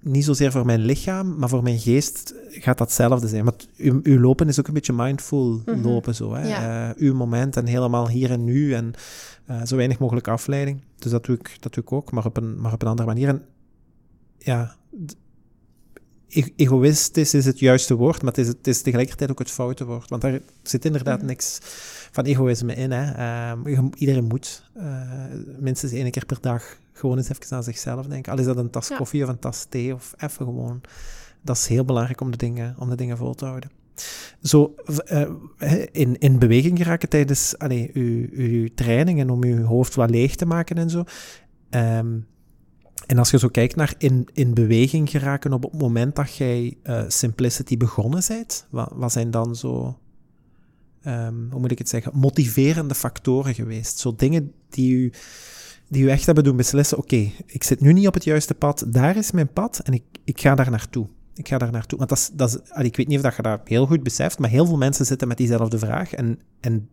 [0.00, 3.44] niet zozeer voor mijn lichaam, maar voor mijn geest gaat dat hetzelfde zijn.
[3.44, 5.80] Want uw, uw lopen is ook een beetje mindful Mhm.
[5.86, 6.34] lopen, zo.
[6.34, 6.48] Hè?
[6.48, 6.88] Ja.
[6.88, 8.92] Eh, uw moment en helemaal hier en nu en
[9.46, 10.80] eh, zo weinig mogelijk afleiding.
[10.98, 13.08] Dus dat doe ik, dat doe ik ook, maar op, een, maar op een andere
[13.08, 13.28] manier.
[13.28, 13.44] En
[14.38, 14.76] ja,
[16.56, 20.08] egoïstisch is het juiste woord, maar het is, het is tegelijkertijd ook het foute woord.
[20.10, 21.26] Want daar zit inderdaad Mhm.
[21.26, 21.58] niks
[22.12, 22.90] van egoïsme in.
[22.90, 23.12] Hè.
[23.12, 25.02] Ehm, iedereen moet eh,
[25.58, 28.32] minstens één keer per dag gewoon eens even aan zichzelf denken.
[28.32, 28.96] Al is dat een tas Ja.
[28.96, 30.80] koffie of een tas thee of even gewoon.
[31.42, 33.70] Dat is heel belangrijk om de dingen, om de dingen vol te houden.
[34.42, 34.74] Zo
[35.06, 35.28] eh,
[35.92, 40.34] in, in beweging geraken tijdens allee, uw, uw training en om uw hoofd wat leeg
[40.34, 41.04] te maken en zo.
[41.70, 42.18] Ehm,
[43.06, 46.76] en als je zo kijkt naar in, in beweging geraken op het moment dat jij
[46.82, 49.98] eh, Simplicity begonnen bent, wat, wat zijn dan zo,
[51.02, 53.98] ehm, hoe moet ik het zeggen, motiverende factoren geweest?
[53.98, 55.12] Zo dingen die u,
[55.88, 58.84] die u echt hebben doen beslissen, oké, ik zit nu niet op het juiste pad,
[58.86, 61.06] daar is mijn pad en ik, ik ga daar naartoe.
[61.36, 61.98] Ik ga daar naartoe.
[61.98, 64.02] Want dat is, dat is, allee, ik weet niet of dat je dat heel goed
[64.02, 66.88] beseft, maar heel veel mensen zitten met diezelfde vraag en, en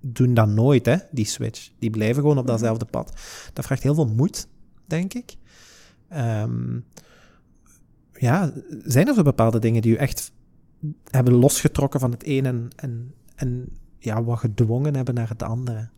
[0.00, 1.70] doen dat nooit, hè, die switch.
[1.78, 3.12] Die blijven gewoon op datzelfde pad.
[3.52, 4.46] Dat vraagt heel veel moed,
[4.86, 5.34] denk ik.
[6.08, 6.78] Ehm,
[8.12, 8.52] ja,
[8.84, 10.32] zijn er zo bepaalde dingen die u echt
[11.10, 13.68] hebben losgetrokken van het een en, en, en
[13.98, 15.88] ja, wat gedwongen hebben naar het andere?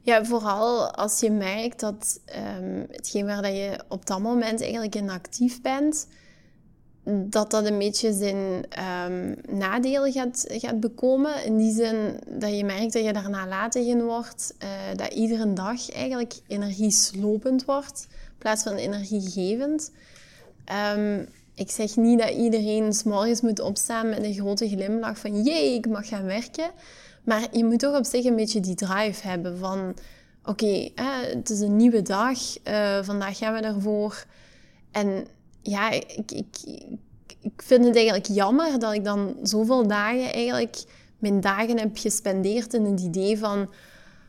[0.00, 4.94] Ja, vooral als je merkt dat ehm, hetgeen waar dat je op dat moment eigenlijk
[4.94, 6.06] in actief bent,
[7.04, 11.44] dat dat een beetje zijn ehm, nadelen gaat, gaat bekomen.
[11.44, 11.96] In die zin
[12.26, 17.64] dat je merkt dat je daar nalatig in wordt, eh, dat iedere dag eigenlijk energieslopend
[17.64, 19.90] wordt, in plaats van energiegevend.
[20.64, 21.24] Ehm,
[21.54, 25.74] ik zeg niet dat iedereen 's morgens moet opstaan met een grote glimlach van jee,
[25.74, 26.70] ik mag gaan werken.
[27.24, 29.94] Maar je moet toch op zich een beetje die drive hebben van...
[30.44, 30.88] Oké,
[31.34, 32.38] het is een nieuwe dag.
[32.62, 34.24] eh, vandaag gaan we ervoor.
[34.90, 35.26] En
[35.62, 36.56] ja, ik, ik,
[37.40, 40.84] ik vind het eigenlijk jammer dat ik dan zoveel dagen eigenlijk...
[41.18, 43.70] Mijn dagen heb gespendeerd in het idee van...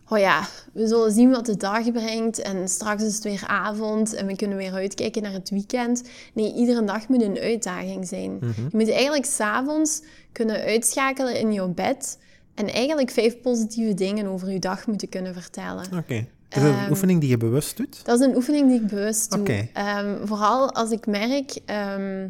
[0.10, 2.42] Oh ja, we zullen zien wat de dag brengt.
[2.42, 6.04] En straks is het weer avond en we kunnen weer uitkijken naar het weekend.
[6.34, 8.40] Nee, iedere dag moet een uitdaging zijn.
[8.56, 12.18] Je moet eigenlijk s'avonds kunnen uitschakelen in je bed...
[12.54, 15.86] En eigenlijk vijf positieve dingen over je dag moeten kunnen vertellen.
[15.98, 16.28] Oké.
[16.56, 18.06] Is dat een Ehm, oefening die je bewust doet?
[18.06, 19.68] Dat is een oefening die ik bewust doe.
[19.74, 22.30] Ehm, vooral als ik merk ehm,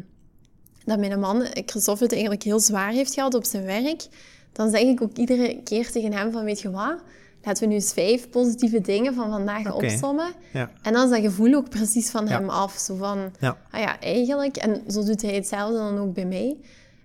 [0.84, 4.06] dat mijn man, Christophe, het eigenlijk heel zwaar heeft gehad op zijn werk,
[4.52, 6.98] dan zeg ik ook iedere keer tegen hem van, weet je wat,
[7.42, 9.84] laten we nu eens vijf positieve dingen van vandaag Oké.
[9.86, 10.32] opsommen.
[10.52, 10.70] Ja.
[10.82, 12.30] En dan is dat gevoel ook precies van Ja.
[12.38, 12.78] hem af.
[12.78, 13.56] Zo van, Ja.
[13.70, 14.56] ah ja, eigenlijk.
[14.56, 16.56] En zo doet hij hetzelfde dan ook bij mij.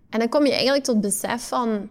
[0.10, 1.90] En dan kom je eigenlijk tot besef van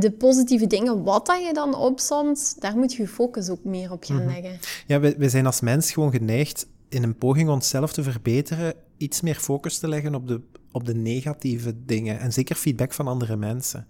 [0.00, 3.92] de positieve dingen, wat dat je dan opsomt, daar moet je je focus ook meer
[3.92, 4.58] op gaan leggen.
[4.86, 9.20] Ja, we, we zijn als mens gewoon geneigd in een poging onszelf te verbeteren, iets
[9.20, 10.40] meer focus te leggen op de,
[10.72, 12.18] op de negatieve dingen.
[12.18, 13.86] En zeker feedback van andere mensen.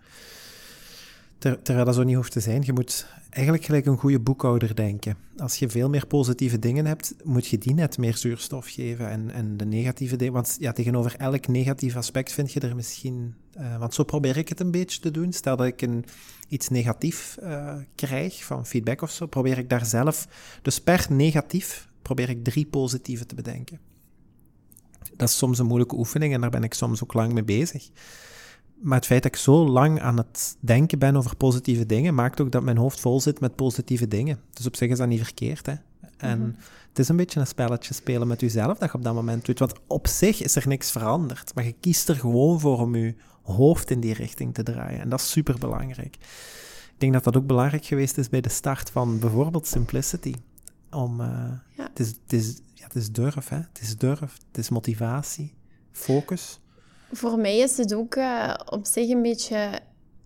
[1.38, 2.62] Ter, terwijl dat zo niet hoeft te zijn.
[2.64, 5.16] Je moet eigenlijk gelijk een goede boekhouder denken.
[5.36, 9.10] Als je veel meer positieve dingen hebt, moet je die net meer zuurstof geven.
[9.10, 10.32] En, en de negatieve dingen.
[10.32, 14.48] Want ja, tegenover elk negatief aspect vind je er misschien Uh, want zo probeer ik
[14.48, 15.32] het een beetje te doen.
[15.32, 16.04] Stel dat ik een,
[16.48, 20.28] iets negatief uh, krijg van feedback of zo, probeer ik daar zelf,
[20.62, 23.80] dus per negatief, probeer ik drie positieve te bedenken.
[25.16, 27.88] Dat is soms een moeilijke oefening en daar ben ik soms ook lang mee bezig.
[28.80, 32.40] Maar het feit dat ik zo lang aan het denken ben over positieve dingen, maakt
[32.40, 34.40] ook dat mijn hoofd vol zit met positieve dingen.
[34.52, 35.66] Dus op zich is dat niet verkeerd.
[35.66, 35.74] Hè?
[36.16, 36.50] En mhm.
[36.88, 39.58] het is een beetje een spelletje spelen met jezelf dat je op dat moment doet.
[39.58, 41.54] Want op zich is er niks veranderd.
[41.54, 43.14] Maar je kiest er gewoon voor om je
[43.46, 45.00] hoofd in die richting te draaien.
[45.00, 46.14] En dat is super belangrijk.
[46.96, 50.34] Ik denk dat dat ook belangrijk geweest is bij de start van bijvoorbeeld Simplicity.
[50.90, 51.26] Om, uh,
[51.76, 51.88] ja.
[51.88, 53.56] het, is, het, is, ja, het is durf, hè?
[53.56, 55.54] Het is durf, het is motivatie,
[55.92, 56.60] focus.
[57.12, 59.80] Voor mij is het ook uh, op zich een beetje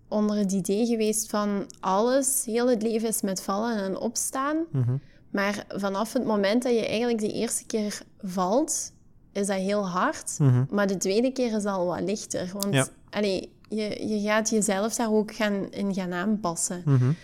[0.07, 4.57] onder het idee geweest van alles, heel het leven is met vallen en opstaan.
[4.71, 5.01] Mm
[5.31, 8.91] Maar vanaf het moment dat je eigenlijk de eerste keer valt,
[9.31, 10.39] is dat heel hard.
[10.39, 12.49] Mm Maar de tweede keer is al wat lichter.
[12.53, 12.87] Want ja.
[13.11, 16.81] Allee, je, je gaat jezelf daar ook gaan, in gaan aanpassen.
[16.85, 17.15] Mm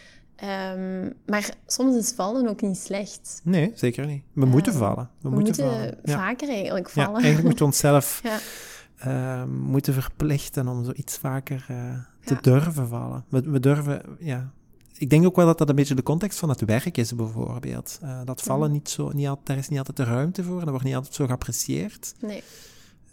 [0.44, 3.42] Um, maar soms is vallen ook niet slecht.
[3.44, 4.24] Nee, zeker niet.
[4.34, 5.10] We moeten ehm, vallen.
[5.22, 5.98] We, moeten, vallen.
[6.04, 7.10] vaker eigenlijk vallen.
[7.10, 8.22] Ja, eigenlijk moeten we onszelf
[9.06, 13.26] uh, moeten verplichten om zoiets vaker uh, te durven vallen.
[13.30, 14.52] We, we, durven, ja.
[14.98, 18.00] Ik denk ook wel dat dat een beetje de context van het werk is, bijvoorbeeld.
[18.04, 20.84] Uh, dat vallen niet zo, niet daar is niet altijd de ruimte voor, dat wordt
[20.84, 22.14] niet altijd zo geapprecieerd.
[22.20, 22.44] Nee.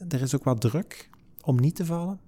[0.09, 1.11] Er is ook wat druk
[1.41, 2.21] om niet te vallen.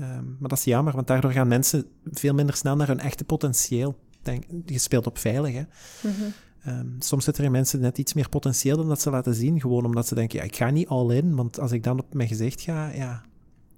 [0.00, 3.24] Um, maar dat is jammer, want daardoor gaan mensen veel minder snel naar hun echte
[3.24, 3.98] potentieel.
[4.22, 5.62] Denk, je speelt op veilig, hè.
[6.02, 6.32] Mm -hmm.
[6.66, 9.60] Um, soms zitten er mensen net iets meer potentieel dan dat ze laten zien.
[9.60, 11.36] Gewoon omdat ze denken, ja, ik ga niet all in.
[11.36, 13.22] Want als ik dan op mijn gezicht ga, ja,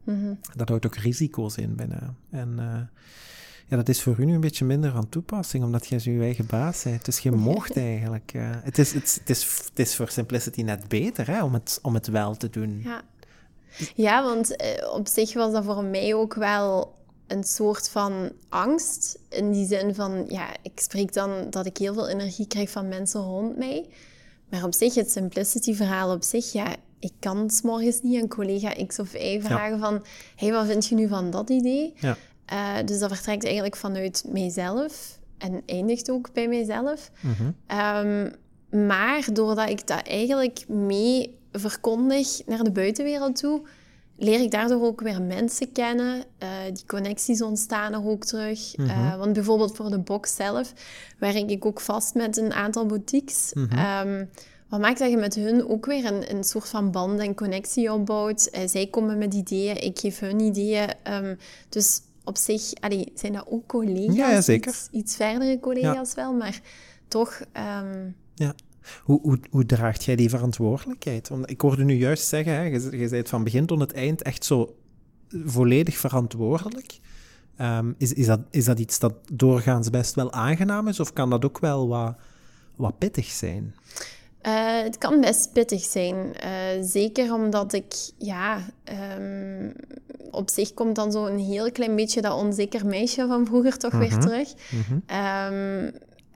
[0.04, 2.16] mm dat houdt ook risico's in binnen.
[2.30, 2.80] En uh,
[3.66, 6.46] ja, dat is voor u nu een beetje minder van toepassing, omdat jij uw eigen
[6.46, 7.04] baas bent.
[7.04, 8.32] Dus je mocht eigenlijk.
[8.36, 11.78] Uh, het, is, het, het, is, het is voor Simplicity net beter hè, om, het,
[11.82, 12.80] om het wel te doen.
[12.82, 13.02] Ja,
[13.94, 16.94] ja want uh, op zich was dat voor mij ook wel
[17.26, 19.18] een soort van angst.
[19.28, 22.88] In die zin van, ja, ik spreek dan dat ik heel veel energie krijg van
[22.88, 23.88] mensen rond mij.
[24.48, 28.86] Maar op zich, het simplicity-verhaal op zich, ja, ik kan s morgens niet een collega
[28.86, 30.04] X of Y vragen van...
[30.36, 31.94] hey, wat vind je nu van dat idee?
[31.96, 32.16] Ja.
[32.52, 37.10] Uh, dus dat vertrekt eigenlijk vanuit mijzelf en eindigt ook bij mijzelf.
[37.20, 38.40] Mm
[38.72, 43.62] maar doordat ik dat eigenlijk mee verkondig naar de buitenwereld toe
[44.16, 46.24] leer ik daardoor ook weer mensen kennen.
[46.42, 48.76] Uh, die connecties ontstaan er ook terug.
[48.76, 50.72] Mm want bijvoorbeeld voor de box zelf
[51.18, 53.52] werk ik ook vast met een aantal boutiques.
[53.54, 54.28] Mm
[54.68, 57.92] wat maakt dat je met hun ook weer een, een soort van band en connectie
[57.92, 58.48] opbouwt.
[58.52, 60.88] Uh, zij komen met ideeën, ik geef hun ideeën.
[61.12, 61.38] Um,
[61.68, 64.16] dus op zich allee, zijn dat ook collega's.
[64.16, 64.70] Ja, ja zeker.
[64.70, 66.60] Iets, iets verdere collega's wel, maar
[67.08, 67.40] toch...
[67.82, 68.54] Um, ja.
[69.02, 71.28] Hoe, hoe, hoe draagt jij die verantwoordelijkheid?
[71.28, 74.22] Want ik hoorde nu juist zeggen, hè, je, je zei van begin tot het eind
[74.22, 74.76] echt zo
[75.44, 76.98] volledig verantwoordelijk.
[77.60, 81.30] Um, is, is, dat, is dat iets dat doorgaans best wel aangenaam is, of kan
[81.30, 82.14] dat ook wel wat,
[82.76, 83.74] wat pittig zijn?
[84.42, 86.14] Uh, het kan best pittig zijn.
[86.16, 88.60] Uh, zeker omdat ik, ja,
[89.18, 89.72] um,
[90.30, 94.16] op zich komt dan zo'n heel klein beetje dat onzeker meisje van vroeger toch weer
[94.16, 94.20] mhm.
[94.20, 94.52] terug.
[94.70, 95.02] Mm
[95.52, 95.92] um,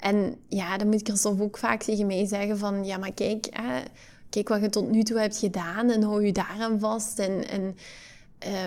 [0.07, 2.85] en ja, dan moet ik er soms ook vaak tegen mij zeggen van...
[2.85, 3.83] Ja, maar kijk, hè,
[4.31, 7.19] kijk wat je tot nu toe hebt gedaan en hou je daaraan vast.
[7.19, 7.77] En, en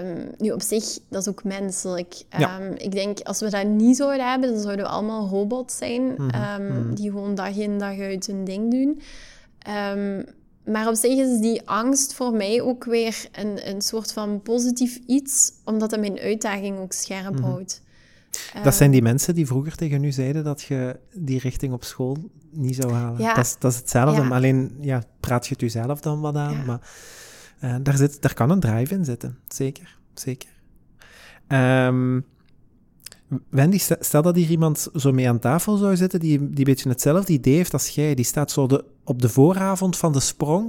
[0.06, 2.24] um, nu op zich, dat is ook menselijk.
[2.40, 6.04] Um, ik denk, als we dat niet zouden hebben, dan zouden we allemaal robots zijn...
[6.60, 9.02] um, die gewoon dag in dag uit hun ding doen.
[10.64, 15.00] maar op zich is die angst voor mij ook weer een, een soort van positief
[15.06, 17.44] iets, omdat het mijn uitdaging ook scherp mhm.
[17.44, 17.82] houdt.
[18.63, 22.17] Dat zijn die mensen die vroeger tegen u zeiden dat je die richting op school
[22.51, 23.21] niet zou halen.
[23.21, 23.34] Ja.
[23.34, 26.65] Dat, is, dat is hetzelfde, alleen ja, praat je het jezelf dan wat aan.
[26.65, 26.89] Maar
[27.63, 29.97] uh, daar, zit, daar kan een drive in zitten, zeker.
[30.13, 30.49] zeker.
[31.47, 32.25] Um,
[33.49, 36.89] Wendy, stel dat hier iemand zo mee aan tafel zou zitten, die, die een beetje
[36.89, 38.15] hetzelfde idee heeft als jij.
[38.15, 40.63] Die staat zo de, op de vooravond van de sprong.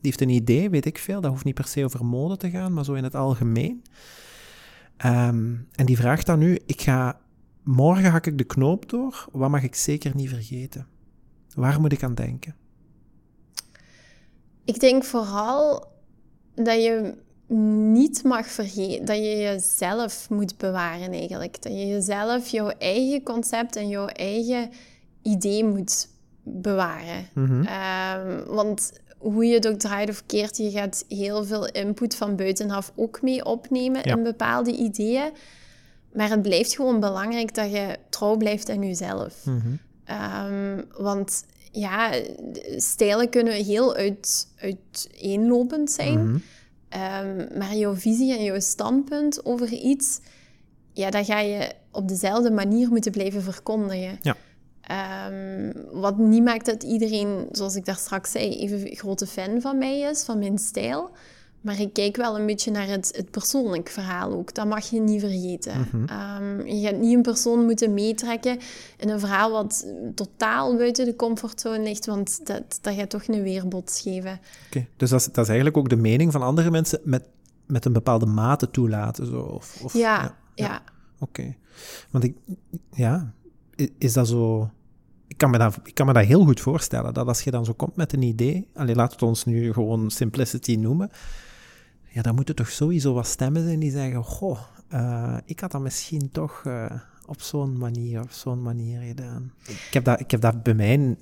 [0.00, 1.20] Die heeft een idee, weet ik veel.
[1.20, 3.82] Dat hoeft niet per se over mode te gaan, maar zo in het algemeen.
[5.06, 7.20] Um, en die vraagt dan nu, ik ga,
[7.62, 10.86] morgen hak ik de knoop door, wat mag ik zeker niet vergeten?
[11.54, 12.54] Waar moet ik aan denken?
[14.64, 15.86] Ik denk vooral
[16.54, 17.14] dat je
[17.92, 21.62] niet mag vergeten, dat je jezelf moet bewaren eigenlijk.
[21.62, 24.70] Dat je jezelf, jouw eigen concept en jouw eigen
[25.22, 26.08] idee moet
[26.42, 27.26] bewaren.
[27.34, 32.14] Mm um, want hoe je het ook draait of keert, je gaat heel veel input
[32.14, 35.30] van buitenaf ook mee opnemen in bepaalde ideeën.
[36.12, 39.44] Maar het blijft gewoon belangrijk dat je trouw blijft aan jezelf.
[39.44, 39.80] Mm
[40.96, 42.12] want ja,
[42.76, 46.26] stijlen kunnen heel uit, uiteenlopend zijn.
[46.26, 46.38] Mhm.
[46.88, 50.20] Ehm, maar jouw visie en jouw standpunt over iets,
[50.92, 54.18] ja, dat ga je op dezelfde manier moeten blijven verkondigen.
[54.22, 54.36] Ja.
[54.88, 59.78] Ehm, wat niet maakt dat iedereen, zoals ik daar straks zei, even grote fan van
[59.78, 61.10] mij is, van mijn stijl.
[61.60, 64.54] Maar ik kijk wel een beetje naar het, het persoonlijk verhaal ook.
[64.54, 65.80] Dat mag je niet vergeten.
[65.80, 66.04] Mhm.
[66.04, 68.58] Ehm, je gaat niet een persoon moeten meetrekken
[68.96, 73.42] in een verhaal wat totaal buiten de comfortzone ligt, want dat, dat gaat toch een
[73.42, 74.40] weerbots geven.
[74.66, 77.24] Oké, dus dat is, dat is eigenlijk ook de mening van andere mensen met,
[77.66, 79.26] met een bepaalde mate toelaten.
[79.26, 80.82] Zo, of, of, Ja, ja.
[81.18, 81.54] Oké.
[82.10, 82.36] Want ik,
[82.94, 83.32] ja,
[83.98, 84.70] is dat zo...
[85.38, 87.64] Ik kan, me dat, ik kan me dat heel goed voorstellen, dat als je dan
[87.64, 91.10] zo komt met een idee, alleen laat het ons nu gewoon simplicity noemen,
[92.08, 94.58] ja, dan moeten toch sowieso wat stemmen zijn die zeggen, goh,
[94.88, 96.90] eh, ik had dat misschien toch eh,
[97.26, 99.52] op zo'n manier, op zo'n manier gedaan.
[99.66, 101.16] Ik heb dat, ik heb dat bij mij,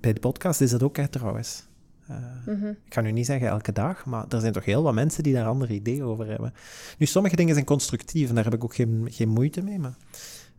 [0.00, 1.66] bij, de podcast is dat ook, hè, trouwens.
[2.06, 2.16] Eh,
[2.46, 2.66] Mhm.
[2.66, 5.34] ik ga nu niet zeggen elke dag, maar er zijn toch heel wat mensen die
[5.34, 6.52] daar andere ideeën over hebben.
[6.98, 9.96] Nu, sommige dingen zijn constructief en daar heb ik ook geen, geen moeite mee, maar...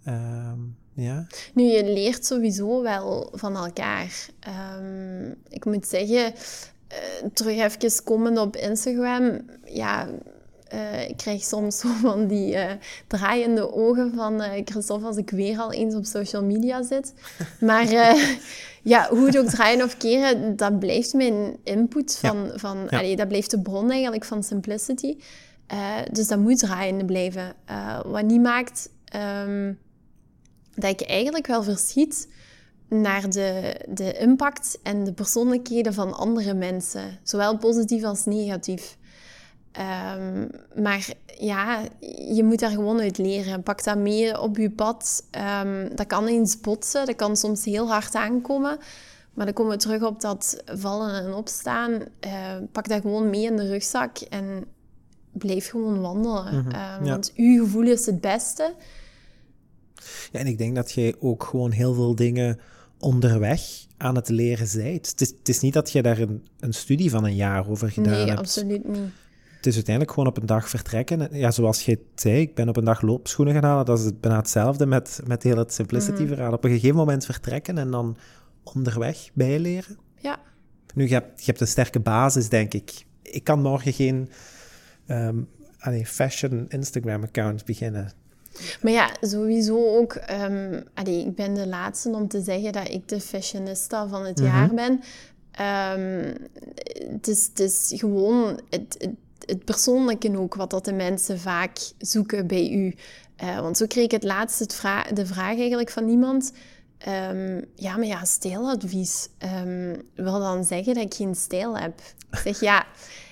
[0.03, 0.59] ehm,
[0.93, 4.27] ja, Nu, je leert sowieso wel van elkaar.
[4.39, 6.33] Ehm, ik moet zeggen,
[6.87, 6.97] eh,
[7.33, 10.07] terug even komend op Instagram, ja,
[10.67, 12.73] eh, ik krijg soms zo van die eh,
[13.07, 17.13] draaiende ogen van Christophe als ik weer al eens op social media zit.
[17.59, 17.91] Maar
[18.83, 22.97] ja, hoe het ook draaien of keren, dat blijft mijn input van, van Ja.
[22.97, 25.17] allee, dat blijft de bron eigenlijk van Simplicity.
[26.11, 27.53] Dus dat moet draaiende blijven.
[28.05, 29.73] Wat niet maakt ehm,
[30.79, 32.27] dat ik eigenlijk wel verschiet
[32.89, 37.19] naar de, de impact en de persoonlijkheden van andere mensen.
[37.23, 38.97] Zowel positief als negatief.
[39.71, 41.81] Ehm, maar ja,
[42.33, 43.63] je moet daar gewoon uit leren.
[43.63, 45.23] Pak dat mee op je pad.
[45.31, 48.77] Ehm, dat kan eens botsen, dat kan soms heel hard aankomen.
[49.33, 51.91] Maar dan komen we terug op dat vallen en opstaan.
[52.19, 52.31] Eh,
[52.71, 54.65] pak dat gewoon mee in de rugzak en
[55.31, 56.55] blijf gewoon wandelen.
[56.55, 57.09] Mhm, Ehm, ja.
[57.09, 58.73] Want uw gevoel is het beste.
[60.31, 62.59] Ja, en ik denk dat jij ook gewoon heel veel dingen
[62.99, 63.61] onderweg
[63.97, 65.09] aan het leren zijt.
[65.09, 67.91] Het is, het is niet dat je daar een, een studie van een jaar over
[67.91, 68.39] gedaan Nee, hebt.
[68.39, 68.97] absoluut niet.
[69.55, 71.27] Het is uiteindelijk gewoon op een dag vertrekken.
[71.31, 73.85] Ja, zoals jij zei, ik ben op een dag loopschoenen gaan halen.
[73.85, 76.53] Dat is bijna hetzelfde met, met heel het simplicity-verhaal.
[76.53, 78.17] Op een gegeven moment vertrekken en dan
[78.63, 79.97] onderweg bijleren.
[80.19, 80.39] Ja.
[80.93, 83.05] Nu, je hebt, je hebt een sterke basis, denk ik.
[83.21, 84.29] Ik kan morgen geen
[85.05, 85.37] ehm,
[86.03, 88.11] fashion Instagram-account beginnen.
[88.81, 90.13] Maar ja, sowieso ook.
[90.13, 94.37] ehm, allee, ik ben de laatste om te zeggen dat ik de fashionista van het
[94.39, 94.47] Mhm.
[94.47, 95.01] jaar ben.
[95.51, 96.33] Ehm,
[97.11, 99.11] het, is, het is gewoon het, het,
[99.45, 102.95] het persoonlijke ook, wat dat de mensen vaak zoeken bij u.
[103.35, 106.51] Eh, want zo kreeg ik het laatst het vra de vraag eigenlijk van iemand.
[106.97, 109.29] ehm, ja, maar ja, stijladvies.
[110.15, 111.99] wil dan zeggen dat ik geen stijl heb?
[112.31, 112.85] Ik zeg ja.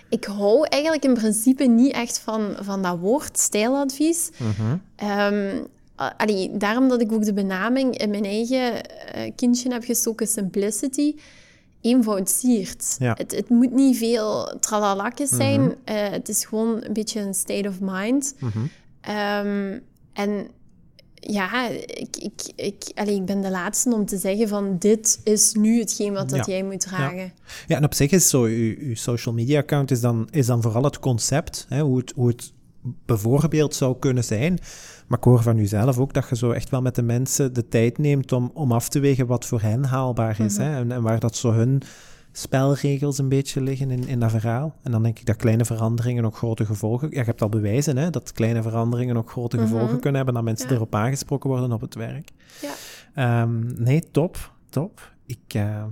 [0.10, 4.30] Ik hou eigenlijk in principe niet echt van, van dat woord stijladvies.
[6.02, 10.28] A- allee, daarom dat ik ook de benaming in mijn eigen eh, kindje heb gestoken,
[10.28, 11.16] simplicity.
[11.82, 12.96] Eenvoud siert.
[13.00, 13.14] Ja.
[13.18, 15.76] Het, het moet niet veel tralalakjes zijn.
[15.84, 18.36] Eh, het is gewoon een beetje een state of mind.
[19.02, 19.80] Ehm,
[20.14, 20.48] en
[21.32, 25.54] ja, ik, ik, ik, allee, ik ben de laatste om te zeggen van dit is
[25.54, 26.54] nu hetgeen wat dat Ja.
[26.54, 27.32] jij moet dragen.
[27.68, 30.62] Ja, en op zich is zo, uw, uw social media account is dan, is dan
[30.62, 32.52] vooral het concept, hè, hoe, het, hoe het
[33.06, 34.60] bijvoorbeeld zou kunnen zijn.
[35.08, 37.54] Maar ik hoor van u zelf ook dat je zo echt wel met de mensen
[37.54, 40.58] de tijd neemt om, om af te wegen wat voor hen haalbaar is.
[40.58, 41.82] hè, en, en waar dat zo hun
[42.38, 44.76] spelregels een beetje liggen in, in dat verhaal.
[44.82, 47.10] En dan denk ik dat kleine veranderingen ook grote gevolgen...
[47.10, 50.44] Ja, je hebt al bewijzen hè, dat kleine veranderingen ook grote gevolgen kunnen hebben, dat
[50.44, 50.76] mensen Ja.
[50.76, 52.30] erop aangesproken worden op het werk.
[52.62, 52.74] Ja.
[53.14, 55.14] Ehm, nee, top, top.
[55.26, 55.84] Ik, eh,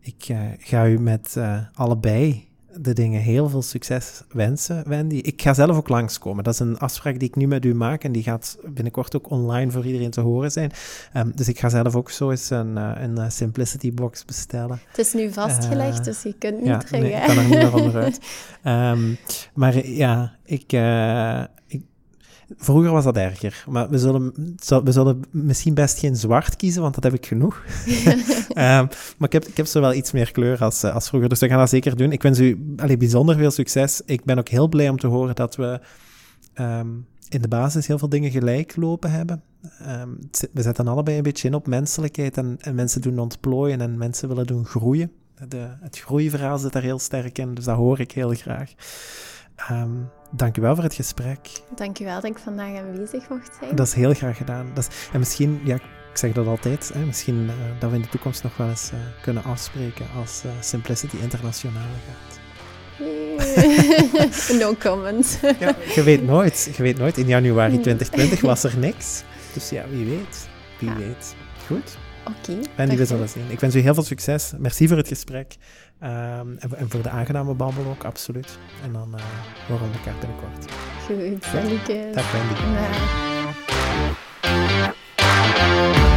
[0.00, 5.16] ik eh, ga u met eh, allebei de dingen heel veel succes wensen, Wendy.
[5.16, 6.44] Ik ga zelf ook langskomen.
[6.44, 9.30] Dat is een afspraak die ik nu met u maak en die gaat binnenkort ook
[9.30, 10.70] online voor iedereen te horen zijn.
[11.12, 14.80] Ehm, dus ik ga zelf ook zo eens een, eh, een eh, Simplicity box bestellen.
[14.88, 17.00] Het is nu vastgelegd, Eh, dus je kunt niet Ja, terug.
[17.00, 18.20] nee, ik kan er niet meer onderuit.
[18.62, 19.14] Ehm,
[19.54, 20.72] maar ja, ik,
[21.66, 21.82] ik...
[22.56, 24.32] Vroeger was dat erger, maar we zullen,
[24.84, 27.62] we zullen misschien best geen zwart kiezen, want dat heb ik genoeg.
[28.48, 31.28] Ehm, maar ik heb, ik heb zo wel iets meer kleur als, eh, als vroeger,
[31.28, 32.12] dus we gaan dat zeker doen.
[32.12, 34.02] Ik wens u allee, bijzonder veel succes.
[34.04, 35.80] Ik ben ook heel blij om te horen dat we
[36.54, 36.88] ehm,
[37.28, 39.42] in de basis heel veel dingen gelijk lopen hebben.
[39.78, 40.08] Ehm,
[40.52, 44.28] we zetten allebei een beetje in op menselijkheid en, en mensen doen ontplooien en mensen
[44.28, 45.12] willen doen groeien.
[45.48, 48.72] De, het groeiverhaal zit daar heel sterk in, dus dat hoor ik heel graag.
[49.70, 51.38] Um, dankjewel voor het gesprek.
[51.74, 53.76] Dankjewel dat ik vandaag aanwezig mocht zijn.
[53.76, 54.70] Dat is heel graag gedaan.
[54.74, 58.02] Dat is, en misschien, ja, ik zeg dat altijd, hè, misschien eh, dat we in
[58.02, 62.38] de toekomst nog wel eens eh, kunnen afspreken als uh, Simplicity Internationale gaat.
[64.60, 65.38] no comment.
[65.58, 67.18] ja, je weet nooit, je weet nooit.
[67.18, 69.22] In januari 2020 was er niks.
[69.54, 70.48] Dus ja, wie weet.
[70.78, 71.34] Wie weet.
[71.66, 71.96] Goed.
[72.24, 72.58] Oké.
[72.74, 73.44] En die we zien.
[73.48, 74.52] Ik wens u heel veel succes.
[74.58, 75.56] Merci voor het gesprek.
[76.02, 76.08] Um,
[76.58, 78.58] en, en, voor de aangename babbel ook, absoluut.
[78.84, 79.20] En dan uh,
[79.68, 80.72] horen we elkaar binnenkort.
[81.06, 81.42] Goed,
[82.14, 82.54] Dag, Wendy.
[85.76, 86.07] Dag.